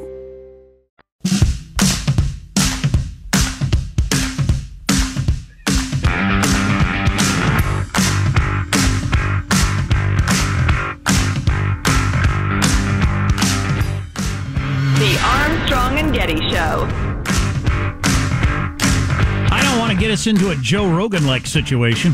get 20.11 20.19
us 20.19 20.27
into 20.27 20.49
a 20.49 20.55
Joe 20.57 20.89
Rogan 20.89 21.25
like 21.25 21.47
situation. 21.47 22.13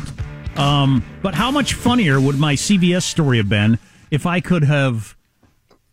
Um, 0.55 1.03
but 1.23 1.33
how 1.33 1.49
much 1.49 1.73
funnier 1.73 2.21
would 2.21 2.37
my 2.37 2.53
CBS 2.53 3.01
story 3.01 3.37
have 3.37 3.49
been 3.49 3.79
if 4.11 4.27
I 4.27 4.39
could 4.39 4.63
have 4.65 5.15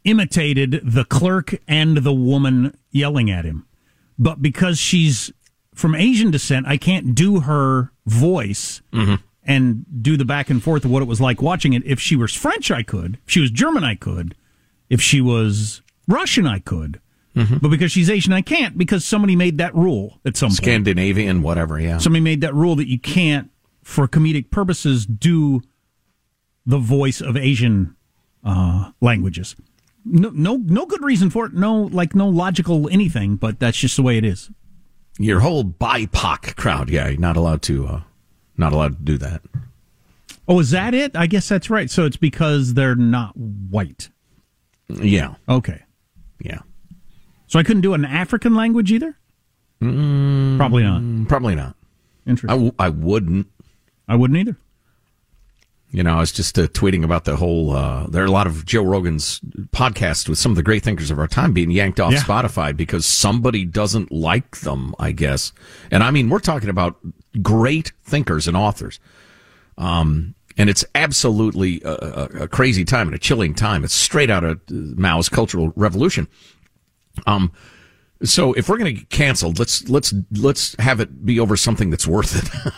imitated 0.05 0.83
the 0.85 1.07
clerk 1.07 1.55
and 1.67 1.97
the 1.97 2.13
woman 2.13 2.77
yelling 2.91 3.31
at 3.31 3.47
him? 3.47 3.67
But 4.19 4.43
because 4.43 4.79
she's 4.79 5.33
from 5.75 5.95
Asian 5.95 6.31
descent, 6.31 6.67
I 6.67 6.77
can't 6.77 7.15
do 7.15 7.41
her 7.41 7.91
voice 8.05 8.83
and 9.43 9.87
do 10.03 10.19
the 10.19 10.27
back 10.27 10.51
and 10.51 10.63
forth 10.63 10.85
of 10.85 10.91
what 10.91 11.01
it 11.01 11.09
was 11.09 11.23
like 11.23 11.41
watching 11.41 11.73
it. 11.73 11.87
If 11.87 12.01
she 12.01 12.17
was 12.17 12.35
French, 12.35 12.71
I 12.71 12.83
could. 12.83 13.19
If 13.25 13.31
she 13.31 13.41
was 13.41 13.51
German, 13.51 13.83
I 13.83 13.95
could. 13.95 14.35
If 14.91 15.01
she 15.01 15.23
was 15.23 15.81
Russian, 16.07 16.47
I 16.47 16.59
could. 16.59 17.01
But 17.35 17.69
because 17.69 17.91
she's 17.91 18.09
Asian, 18.09 18.33
I 18.33 18.43
can't 18.43 18.79
because 18.79 19.05
somebody 19.05 19.35
made 19.35 19.59
that 19.59 19.75
rule 19.75 20.21
at 20.25 20.37
some 20.37 20.51
point. 20.51 20.57
Scandinavian, 20.57 21.43
whatever. 21.43 21.81
Yeah. 21.81 21.99
Somebody 21.99 22.23
made 22.23 22.43
that 22.43 22.55
rule 22.55 22.77
that 22.77 22.89
you 22.89 22.99
can't, 22.99 23.51
for 23.83 24.07
comedic 24.07 24.51
purposes, 24.51 25.05
do 25.05 25.61
the 26.65 26.79
voice 26.79 27.21
of 27.21 27.37
Asian 27.37 27.97
uh, 28.45 28.93
languages. 29.01 29.57
No, 30.05 30.31
no, 30.31 30.57
no 30.57 30.87
good 30.87 31.03
reason 31.03 31.29
for 31.29 31.47
it. 31.47 31.55
No, 31.55 31.83
like 31.83 32.15
no 32.15 32.29
logical 32.29 32.89
anything. 32.89 33.37
But 33.37 33.59
that's 33.59 33.79
just 33.79 33.97
the 33.97 34.03
way 34.03 34.17
it 34.17 34.25
is. 34.25 34.51
Your 35.19 35.41
whole 35.41 35.65
BIPOC 35.65 36.57
crowd, 36.57 36.89
yeah, 36.89 37.09
you're 37.09 37.21
not 37.21 37.37
allowed 37.37 37.63
to, 37.63 37.87
uh, 37.87 38.01
not 38.57 38.73
allowed 38.73 38.99
to 38.99 39.03
do 39.03 39.19
that. 39.19 39.43
Oh, 40.47 40.61
is 40.61 40.71
that 40.71 40.95
it? 40.95 41.17
I 41.17 41.27
guess 41.27 41.49
that's 41.49 41.71
right. 41.71 41.91
So 41.91 42.05
it's 42.05 42.17
because 42.17 42.75
they're 42.75 42.95
not 42.95 43.37
white. 43.37 44.11
Yeah. 44.89 45.35
Okay. 45.49 45.83
Yeah. 46.41 46.59
So 47.47 47.59
I 47.59 47.63
couldn't 47.63 47.83
do 47.83 47.95
an 47.95 48.05
African 48.05 48.55
language 48.55 48.91
either. 48.93 49.17
Mm, 49.83 50.57
Probably 50.57 50.83
not. 50.83 51.29
Probably 51.29 51.55
not. 51.55 51.77
Interesting. 52.27 52.51
I, 52.51 52.55
w- 52.55 52.75
I 52.79 52.89
wouldn't. 52.89 53.47
I 54.09 54.17
wouldn't 54.17 54.39
either. 54.39 54.57
You 55.91 56.03
know, 56.03 56.17
I 56.17 56.21
was 56.21 56.33
just 56.33 56.59
uh, 56.59 56.67
tweeting 56.69 57.05
about 57.05 57.25
the 57.25 57.37
whole. 57.37 57.71
Uh, 57.73 58.07
there 58.09 58.23
are 58.23 58.27
a 58.27 58.31
lot 58.31 58.47
of 58.49 58.65
Joe 58.67 58.83
Rogan's 58.83 59.39
podcasts 59.73 60.29
with 60.29 60.39
some 60.39 60.51
of 60.51 60.57
the 60.57 60.63
great 60.63 60.83
thinkers 60.83 61.11
of 61.13 61.19
our 61.21 61.29
time 61.29 61.53
being 61.53 61.71
yanked 61.71 62.01
off 62.01 62.13
Yeah. 62.13 62.21
Spotify 62.21 62.77
because 62.77 63.07
somebody 63.07 63.65
doesn't 63.65 64.11
like 64.11 64.57
them. 64.61 64.95
I 64.99 65.13
guess, 65.13 65.53
and 65.93 66.03
I 66.03 66.11
mean, 66.11 66.31
we're 66.31 66.41
talking 66.41 66.69
about 66.69 66.97
great 67.43 67.93
thinkers 68.03 68.49
and 68.49 68.57
authors. 68.57 68.99
Um, 69.79 70.35
and 70.57 70.71
it's 70.71 70.85
absolutely 70.95 71.81
a, 71.85 71.91
a, 71.93 72.25
a 72.45 72.49
crazy 72.49 72.85
time 72.85 73.09
and 73.09 73.15
a 73.15 73.19
chilling 73.19 73.55
time. 73.55 73.85
It's 73.85 73.95
straight 73.95 74.31
out 74.31 74.45
of 74.45 74.61
Mao's 74.71 75.29
Cultural 75.29 75.73
Revolution. 75.77 76.27
Um, 77.27 77.53
so 78.23 78.53
if 78.55 78.69
we're 78.69 78.79
going 78.79 78.95
to 78.95 79.01
get 79.01 79.11
canceled, 79.11 79.59
let's 79.59 79.89
let's 79.89 80.15
let's 80.33 80.75
have 80.79 81.01
it 81.01 81.25
be 81.25 81.39
over 81.41 81.57
something 81.57 81.91
that's 81.91 82.07
worth 82.07 82.37
it. 82.37 82.73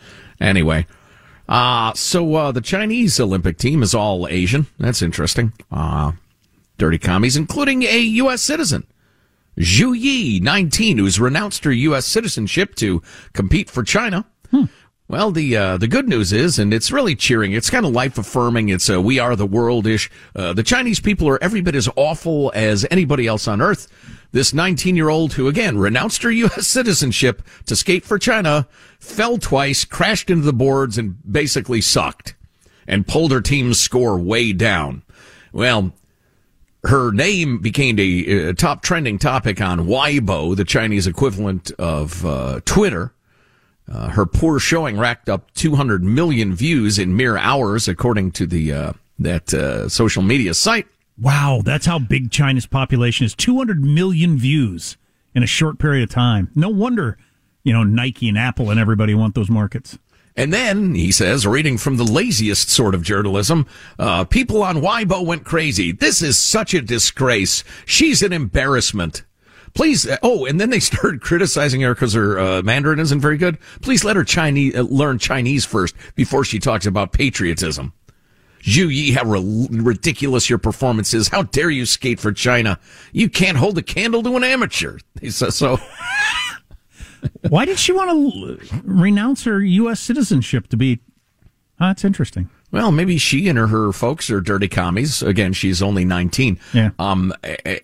anyway, 0.40 0.86
uh 1.48 1.92
so 1.94 2.34
uh, 2.34 2.52
the 2.52 2.60
Chinese 2.60 3.18
Olympic 3.20 3.58
team 3.58 3.82
is 3.82 3.94
all 3.94 4.28
Asian. 4.28 4.66
That's 4.78 5.02
interesting. 5.02 5.52
Uh, 5.70 6.12
dirty 6.78 6.98
commies, 6.98 7.36
including 7.36 7.82
a 7.82 7.98
U.S. 7.98 8.42
citizen. 8.42 8.86
Zhu 9.58 9.98
Yi, 9.98 10.38
19, 10.38 10.98
who's 10.98 11.18
renounced 11.18 11.64
her 11.64 11.72
U.S. 11.72 12.06
citizenship 12.06 12.76
to 12.76 13.02
compete 13.32 13.68
for 13.68 13.82
China. 13.82 14.24
Well, 15.10 15.30
the 15.30 15.56
uh, 15.56 15.78
the 15.78 15.88
good 15.88 16.06
news 16.06 16.34
is, 16.34 16.58
and 16.58 16.74
it's 16.74 16.92
really 16.92 17.16
cheering. 17.16 17.52
It's 17.52 17.70
kind 17.70 17.86
of 17.86 17.92
life 17.92 18.18
affirming. 18.18 18.68
It's 18.68 18.90
a 18.90 19.00
"We 19.00 19.18
Are 19.18 19.34
the 19.34 19.46
World" 19.46 19.86
ish. 19.86 20.10
Uh, 20.36 20.52
the 20.52 20.62
Chinese 20.62 21.00
people 21.00 21.26
are 21.30 21.42
every 21.42 21.62
bit 21.62 21.74
as 21.74 21.88
awful 21.96 22.52
as 22.54 22.86
anybody 22.90 23.26
else 23.26 23.48
on 23.48 23.62
earth. 23.62 23.88
This 24.32 24.52
19 24.52 24.96
year 24.96 25.08
old 25.08 25.32
who 25.32 25.48
again 25.48 25.78
renounced 25.78 26.22
her 26.24 26.30
U.S. 26.30 26.66
citizenship 26.66 27.42
to 27.64 27.74
skate 27.74 28.04
for 28.04 28.18
China 28.18 28.68
fell 29.00 29.38
twice, 29.38 29.86
crashed 29.86 30.28
into 30.28 30.44
the 30.44 30.52
boards, 30.52 30.98
and 30.98 31.16
basically 31.30 31.80
sucked, 31.80 32.34
and 32.86 33.08
pulled 33.08 33.32
her 33.32 33.40
team's 33.40 33.80
score 33.80 34.18
way 34.18 34.52
down. 34.52 35.02
Well, 35.54 35.94
her 36.84 37.12
name 37.12 37.60
became 37.60 37.98
a, 37.98 38.48
a 38.48 38.54
top 38.54 38.82
trending 38.82 39.18
topic 39.18 39.62
on 39.62 39.86
Weibo, 39.86 40.54
the 40.54 40.66
Chinese 40.66 41.06
equivalent 41.06 41.70
of 41.78 42.26
uh, 42.26 42.60
Twitter. 42.66 43.14
Uh, 43.90 44.08
her 44.08 44.26
poor 44.26 44.58
showing 44.58 44.98
racked 44.98 45.28
up 45.28 45.52
200 45.54 46.02
million 46.02 46.54
views 46.54 46.98
in 46.98 47.16
mere 47.16 47.36
hours, 47.36 47.88
according 47.88 48.32
to 48.32 48.46
the 48.46 48.72
uh, 48.72 48.92
that 49.18 49.52
uh, 49.54 49.88
social 49.88 50.22
media 50.22 50.54
site. 50.54 50.86
Wow, 51.20 51.62
that's 51.64 51.86
how 51.86 51.98
big 51.98 52.30
China's 52.30 52.66
population 52.66 53.26
is. 53.26 53.34
200 53.34 53.82
million 53.84 54.38
views 54.38 54.96
in 55.34 55.42
a 55.42 55.46
short 55.46 55.78
period 55.78 56.04
of 56.04 56.10
time. 56.10 56.50
No 56.54 56.68
wonder, 56.68 57.18
you 57.64 57.72
know, 57.72 57.82
Nike 57.82 58.28
and 58.28 58.38
Apple 58.38 58.70
and 58.70 58.78
everybody 58.78 59.14
want 59.14 59.34
those 59.34 59.50
markets. 59.50 59.98
And 60.36 60.52
then 60.52 60.94
he 60.94 61.10
says, 61.10 61.48
reading 61.48 61.78
from 61.78 61.96
the 61.96 62.04
laziest 62.04 62.68
sort 62.68 62.94
of 62.94 63.02
journalism, 63.02 63.66
uh, 63.98 64.24
people 64.24 64.62
on 64.62 64.76
Weibo 64.76 65.26
went 65.26 65.44
crazy. 65.44 65.90
This 65.90 66.22
is 66.22 66.38
such 66.38 66.74
a 66.74 66.80
disgrace. 66.80 67.64
She's 67.84 68.22
an 68.22 68.32
embarrassment. 68.32 69.24
Please, 69.78 70.08
uh, 70.08 70.16
oh, 70.24 70.44
and 70.44 70.60
then 70.60 70.70
they 70.70 70.80
started 70.80 71.20
criticizing 71.20 71.82
her 71.82 71.94
because 71.94 72.12
her 72.12 72.36
uh, 72.36 72.62
Mandarin 72.62 72.98
isn't 72.98 73.20
very 73.20 73.36
good. 73.36 73.58
Please 73.80 74.02
let 74.02 74.16
her 74.16 74.24
Chinese 74.24 74.74
uh, 74.74 74.80
learn 74.80 75.20
Chinese 75.20 75.64
first 75.64 75.94
before 76.16 76.44
she 76.44 76.58
talks 76.58 76.84
about 76.84 77.12
patriotism. 77.12 77.92
Zhu 78.62 78.92
Yi, 78.92 79.12
how 79.12 79.22
ri- 79.24 79.68
ridiculous 79.70 80.50
your 80.50 80.58
performance 80.58 81.14
is. 81.14 81.28
How 81.28 81.44
dare 81.44 81.70
you 81.70 81.86
skate 81.86 82.18
for 82.18 82.32
China? 82.32 82.80
You 83.12 83.30
can't 83.30 83.56
hold 83.56 83.78
a 83.78 83.82
candle 83.82 84.20
to 84.24 84.34
an 84.36 84.42
amateur. 84.42 84.98
He 85.20 85.30
says 85.30 85.54
so. 85.54 85.78
Why 87.48 87.64
did 87.64 87.78
she 87.78 87.92
want 87.92 88.10
to 88.10 88.80
renounce 88.82 89.44
her 89.44 89.62
U.S. 89.62 90.00
citizenship 90.00 90.66
to 90.68 90.76
be? 90.76 90.98
That's 91.78 92.04
interesting. 92.04 92.50
Well, 92.70 92.92
maybe 92.92 93.16
she 93.16 93.48
and 93.48 93.56
her, 93.56 93.66
her 93.66 93.92
folks 93.92 94.30
are 94.30 94.40
dirty 94.40 94.68
commies. 94.68 95.22
Again, 95.22 95.52
she's 95.54 95.80
only 95.82 96.04
19. 96.04 96.60
Yeah. 96.74 96.90
Um, 96.98 97.32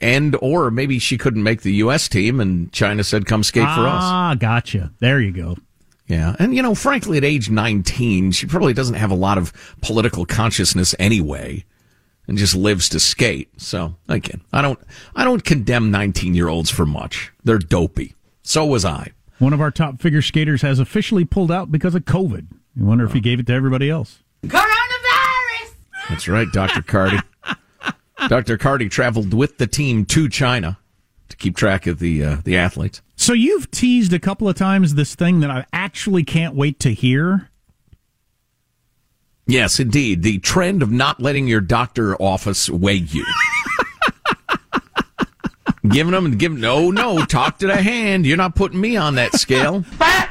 and, 0.01 0.37
or 0.43 0.71
maybe 0.71 0.99
she 0.99 1.17
couldn't 1.17 1.43
make 1.43 1.63
the 1.63 1.73
U.S. 1.75 2.09
team 2.09 2.39
and 2.39 2.71
China 2.73 3.03
said, 3.03 3.25
come 3.27 3.43
skate 3.43 3.63
for 3.63 3.87
us. 3.87 4.03
Ah, 4.03 4.37
gotcha. 4.39 4.93
There 5.01 5.21
you 5.21 5.33
go. 5.33 5.57
Yeah. 6.07 6.37
And, 6.39 6.55
you 6.55 6.61
know, 6.63 6.75
frankly, 6.75 7.17
at 7.17 7.25
age 7.25 7.49
19, 7.49 8.33
she 8.33 8.47
probably 8.47 8.75
doesn't 8.75 8.97
have 8.97 9.11
a 9.11 9.17
lot 9.17 9.39
of 9.39 9.53
political 9.81 10.27
consciousness 10.27 10.95
anyway 10.99 11.65
and 12.27 12.37
just 12.37 12.55
lives 12.55 12.91
to 12.91 13.01
skate. 13.01 13.49
So, 13.59 13.95
again, 14.09 14.43
I 14.53 14.61
don't, 14.61 14.79
I 15.17 15.25
don't 15.25 15.45
condemn 15.45 15.91
19 15.91 16.35
year 16.35 16.49
olds 16.49 16.71
for 16.71 16.85
much. 16.85 17.33
They're 17.43 17.59
dopey. 17.59 18.15
So 18.43 18.67
was 18.67 18.85
I. 18.85 19.13
One 19.39 19.55
of 19.55 19.61
our 19.61 19.71
top 19.71 20.01
figure 20.01 20.23
skaters 20.23 20.63
has 20.63 20.79
officially 20.79 21.25
pulled 21.25 21.51
out 21.51 21.73
because 21.73 21.95
of 21.95 22.05
COVID. 22.05 22.49
You 22.77 22.85
wonder 22.85 23.05
if 23.05 23.13
he 23.13 23.21
gave 23.21 23.41
it 23.41 23.47
to 23.47 23.53
everybody 23.55 23.89
else. 23.89 24.21
Coronavirus! 24.49 25.75
That's 26.09 26.29
right, 26.29 26.51
Dr. 26.53 26.83
Cardi. 26.83 27.19
Dr. 28.29 28.59
Cardi 28.59 28.89
traveled 28.89 29.35
with 29.35 29.59
the 29.59 29.67
team 29.67 30.05
to 30.07 30.29
China 30.29 30.79
to 31.29 31.37
keep 31.37 31.57
track 31.57 31.87
of 31.87 31.99
the 31.99 32.25
uh, 32.25 32.37
the 32.45 32.57
athletes. 32.57 33.03
So 33.17 33.33
you've 33.33 33.71
teased 33.71 34.13
a 34.13 34.19
couple 34.19 34.49
of 34.49 34.57
times 34.57 34.95
this 34.95 35.15
thing 35.15 35.41
that 35.41 35.51
I 35.51 35.67
actually 35.73 36.25
can't 36.25 36.55
wait 36.55 36.79
to 36.81 36.93
hear. 36.93 37.51
Yes, 39.47 39.79
indeed. 39.79 40.23
The 40.23 40.39
trend 40.39 40.83
of 40.83 40.91
not 40.91 41.21
letting 41.21 41.47
your 41.49 41.61
doctor 41.61 42.17
office 42.17 42.71
weigh 42.71 42.95
you. 42.95 43.27
giving 45.89 46.13
them 46.13 46.25
and 46.27 46.39
giving 46.39 46.61
no, 46.61 46.91
no, 46.91 47.25
talk 47.27 47.59
to 47.59 47.67
the 47.67 47.77
hand. 47.77 48.25
You're 48.27 48.39
not 48.39 48.55
putting 48.55 48.81
me 48.81 48.97
on 48.97 49.17
that 49.17 49.35
scale. 49.35 49.85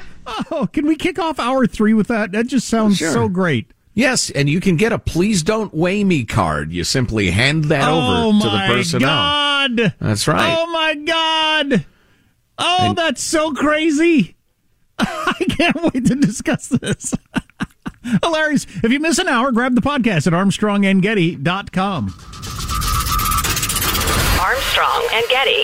Oh, 0.49 0.68
can 0.72 0.88
we 0.88 0.95
kick 0.95 1.20
off 1.20 1.38
hour 1.38 1.68
three 1.68 1.93
with 1.93 2.07
that? 2.07 2.32
That 2.32 2.47
just 2.47 2.70
sounds 2.70 2.97
Sure. 2.97 3.11
so 3.11 3.28
great. 3.28 3.70
Yes, 3.95 4.29
and 4.31 4.49
you 4.49 4.59
can 4.59 4.75
get 4.75 4.91
a 4.91 4.97
please 4.99 5.43
don't 5.43 5.73
weigh 5.73 6.03
me 6.03 6.25
card. 6.25 6.71
You 6.71 6.83
simply 6.83 7.29
hand 7.29 7.65
that 7.65 7.87
oh 7.87 8.29
over 8.29 8.39
to 8.39 8.49
the 8.49 8.63
personnel. 8.67 9.07
God. 9.09 9.93
That's 9.99 10.27
right. 10.27 10.55
Oh 10.57 10.67
my 10.67 10.95
God. 10.95 11.85
Oh, 12.57 12.77
And- 12.89 12.97
that's 12.97 13.21
so 13.21 13.53
crazy. 13.53 14.35
I 14.99 15.33
can't 15.49 15.81
wait 15.93 16.05
to 16.05 16.15
discuss 16.15 16.67
this. 16.67 17.13
Hilarious. 18.23 18.65
If 18.83 18.91
you 18.91 18.99
miss 18.99 19.17
an 19.17 19.27
hour, 19.27 19.51
grab 19.51 19.75
the 19.75 19.81
podcast 19.81 20.27
at 20.27 20.33
armstrongandgetty.com. 20.33 22.13
Armstrong 24.41 25.07
and 25.13 25.25
Getty. 25.29 25.63